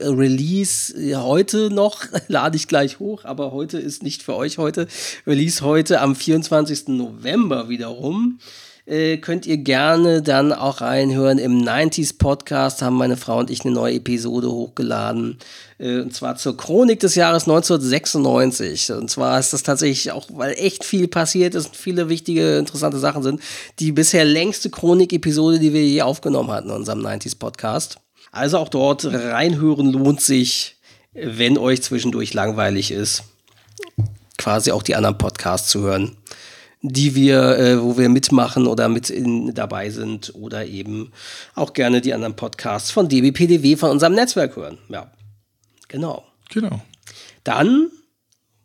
Release 0.04 0.94
äh, 0.94 1.16
heute 1.16 1.70
noch, 1.70 2.04
lade 2.28 2.58
ich 2.58 2.68
gleich 2.68 3.00
hoch, 3.00 3.24
aber 3.24 3.54
heute 3.54 3.80
ist 3.80 4.04
nicht 4.04 4.24
für 4.24 4.36
euch 4.36 4.58
heute. 4.58 4.88
Release 5.26 5.64
heute 5.64 6.02
am 6.02 6.18
24. 6.18 6.90
November 6.90 7.70
wiederum. 7.70 8.40
Äh, 8.90 9.18
könnt 9.18 9.46
ihr 9.46 9.58
gerne 9.58 10.24
dann 10.24 10.52
auch 10.52 10.82
reinhören. 10.82 11.38
Im 11.38 11.62
90s 11.62 12.18
Podcast 12.18 12.82
haben 12.82 12.96
meine 12.96 13.18
Frau 13.18 13.38
und 13.38 13.52
ich 13.52 13.64
eine 13.64 13.72
neue 13.72 13.98
Episode 13.98 14.50
hochgeladen. 14.50 15.38
Äh, 15.78 16.00
und 16.00 16.16
zwar 16.16 16.38
zur 16.38 16.58
Chronik 16.58 17.00
des 17.00 17.14
Jahres 17.14 17.44
1996. 17.44 18.92
Und 18.94 19.12
zwar 19.12 19.40
ist 19.40 19.54
das 19.54 19.62
tatsächlich 19.62 20.12
auch, 20.12 20.26
weil 20.34 20.54
echt 20.54 20.84
viel 20.84 21.08
passiert 21.08 21.54
ist 21.54 21.68
und 21.68 21.76
viele 21.76 22.10
wichtige, 22.10 22.58
interessante 22.58 22.98
Sachen 22.98 23.22
sind, 23.22 23.42
die 23.78 23.92
bisher 23.92 24.26
längste 24.26 24.72
Chronik-Episode, 24.72 25.60
die 25.60 25.72
wir 25.72 25.86
je 25.86 26.02
aufgenommen 26.02 26.50
hatten 26.50 26.70
in 26.70 26.76
unserem 26.76 27.06
90s 27.06 27.38
Podcast. 27.38 27.98
Also 28.32 28.58
auch 28.58 28.70
dort 28.70 29.06
reinhören 29.06 29.92
lohnt 29.92 30.22
sich, 30.22 30.78
wenn 31.14 31.60
euch 31.60 31.84
zwischendurch 31.84 32.34
langweilig 32.34 32.90
ist. 32.90 33.22
Quasi 34.40 34.72
auch 34.72 34.82
die 34.82 34.96
anderen 34.96 35.20
Podcasts 35.20 35.70
zu 35.70 35.82
hören 35.82 36.18
die 36.82 37.14
wir, 37.16 37.58
äh, 37.58 37.82
wo 37.82 37.98
wir 37.98 38.10
mitmachen 38.10 38.66
oder 38.66 38.88
mit 38.88 39.10
in, 39.10 39.54
dabei 39.54 39.90
sind 39.90 40.34
oder 40.36 40.66
eben 40.66 41.12
auch 41.56 41.74
gerne 41.74 42.02
die 42.02 42.14
anderen 42.14 42.36
Podcasts 42.36 42.92
von 42.92 43.10
DBPDW 43.10 43.76
von 43.76 43.92
unserem 43.92 44.14
Netzwerk 44.14 44.56
hören. 44.56 44.78
Ja, 44.88 45.12
genau. 45.88 46.24
Genau. 46.50 46.82
Dann 47.44 47.90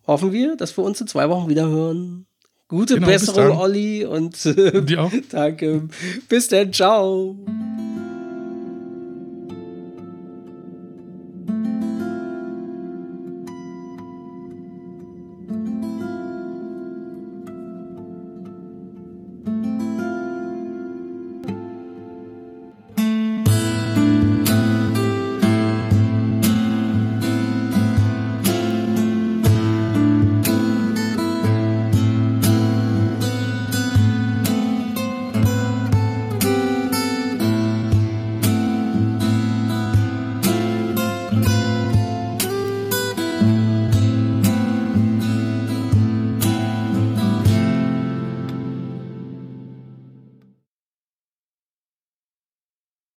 hoffen 0.07 0.33
wir, 0.33 0.57
dass 0.57 0.77
wir 0.77 0.85
uns 0.85 1.01
in 1.01 1.07
zwei 1.07 1.29
Wochen 1.29 1.49
wieder 1.49 1.69
hören. 1.69 2.27
Gute 2.69 2.95
Genau, 2.95 3.07
Besserung. 3.07 3.59
Olli, 3.59 4.05
und 4.05 4.47
äh, 4.47 4.83
danke. 5.31 5.89
Bis 6.29 6.49
dann, 6.49 6.73
ciao. 6.73 7.37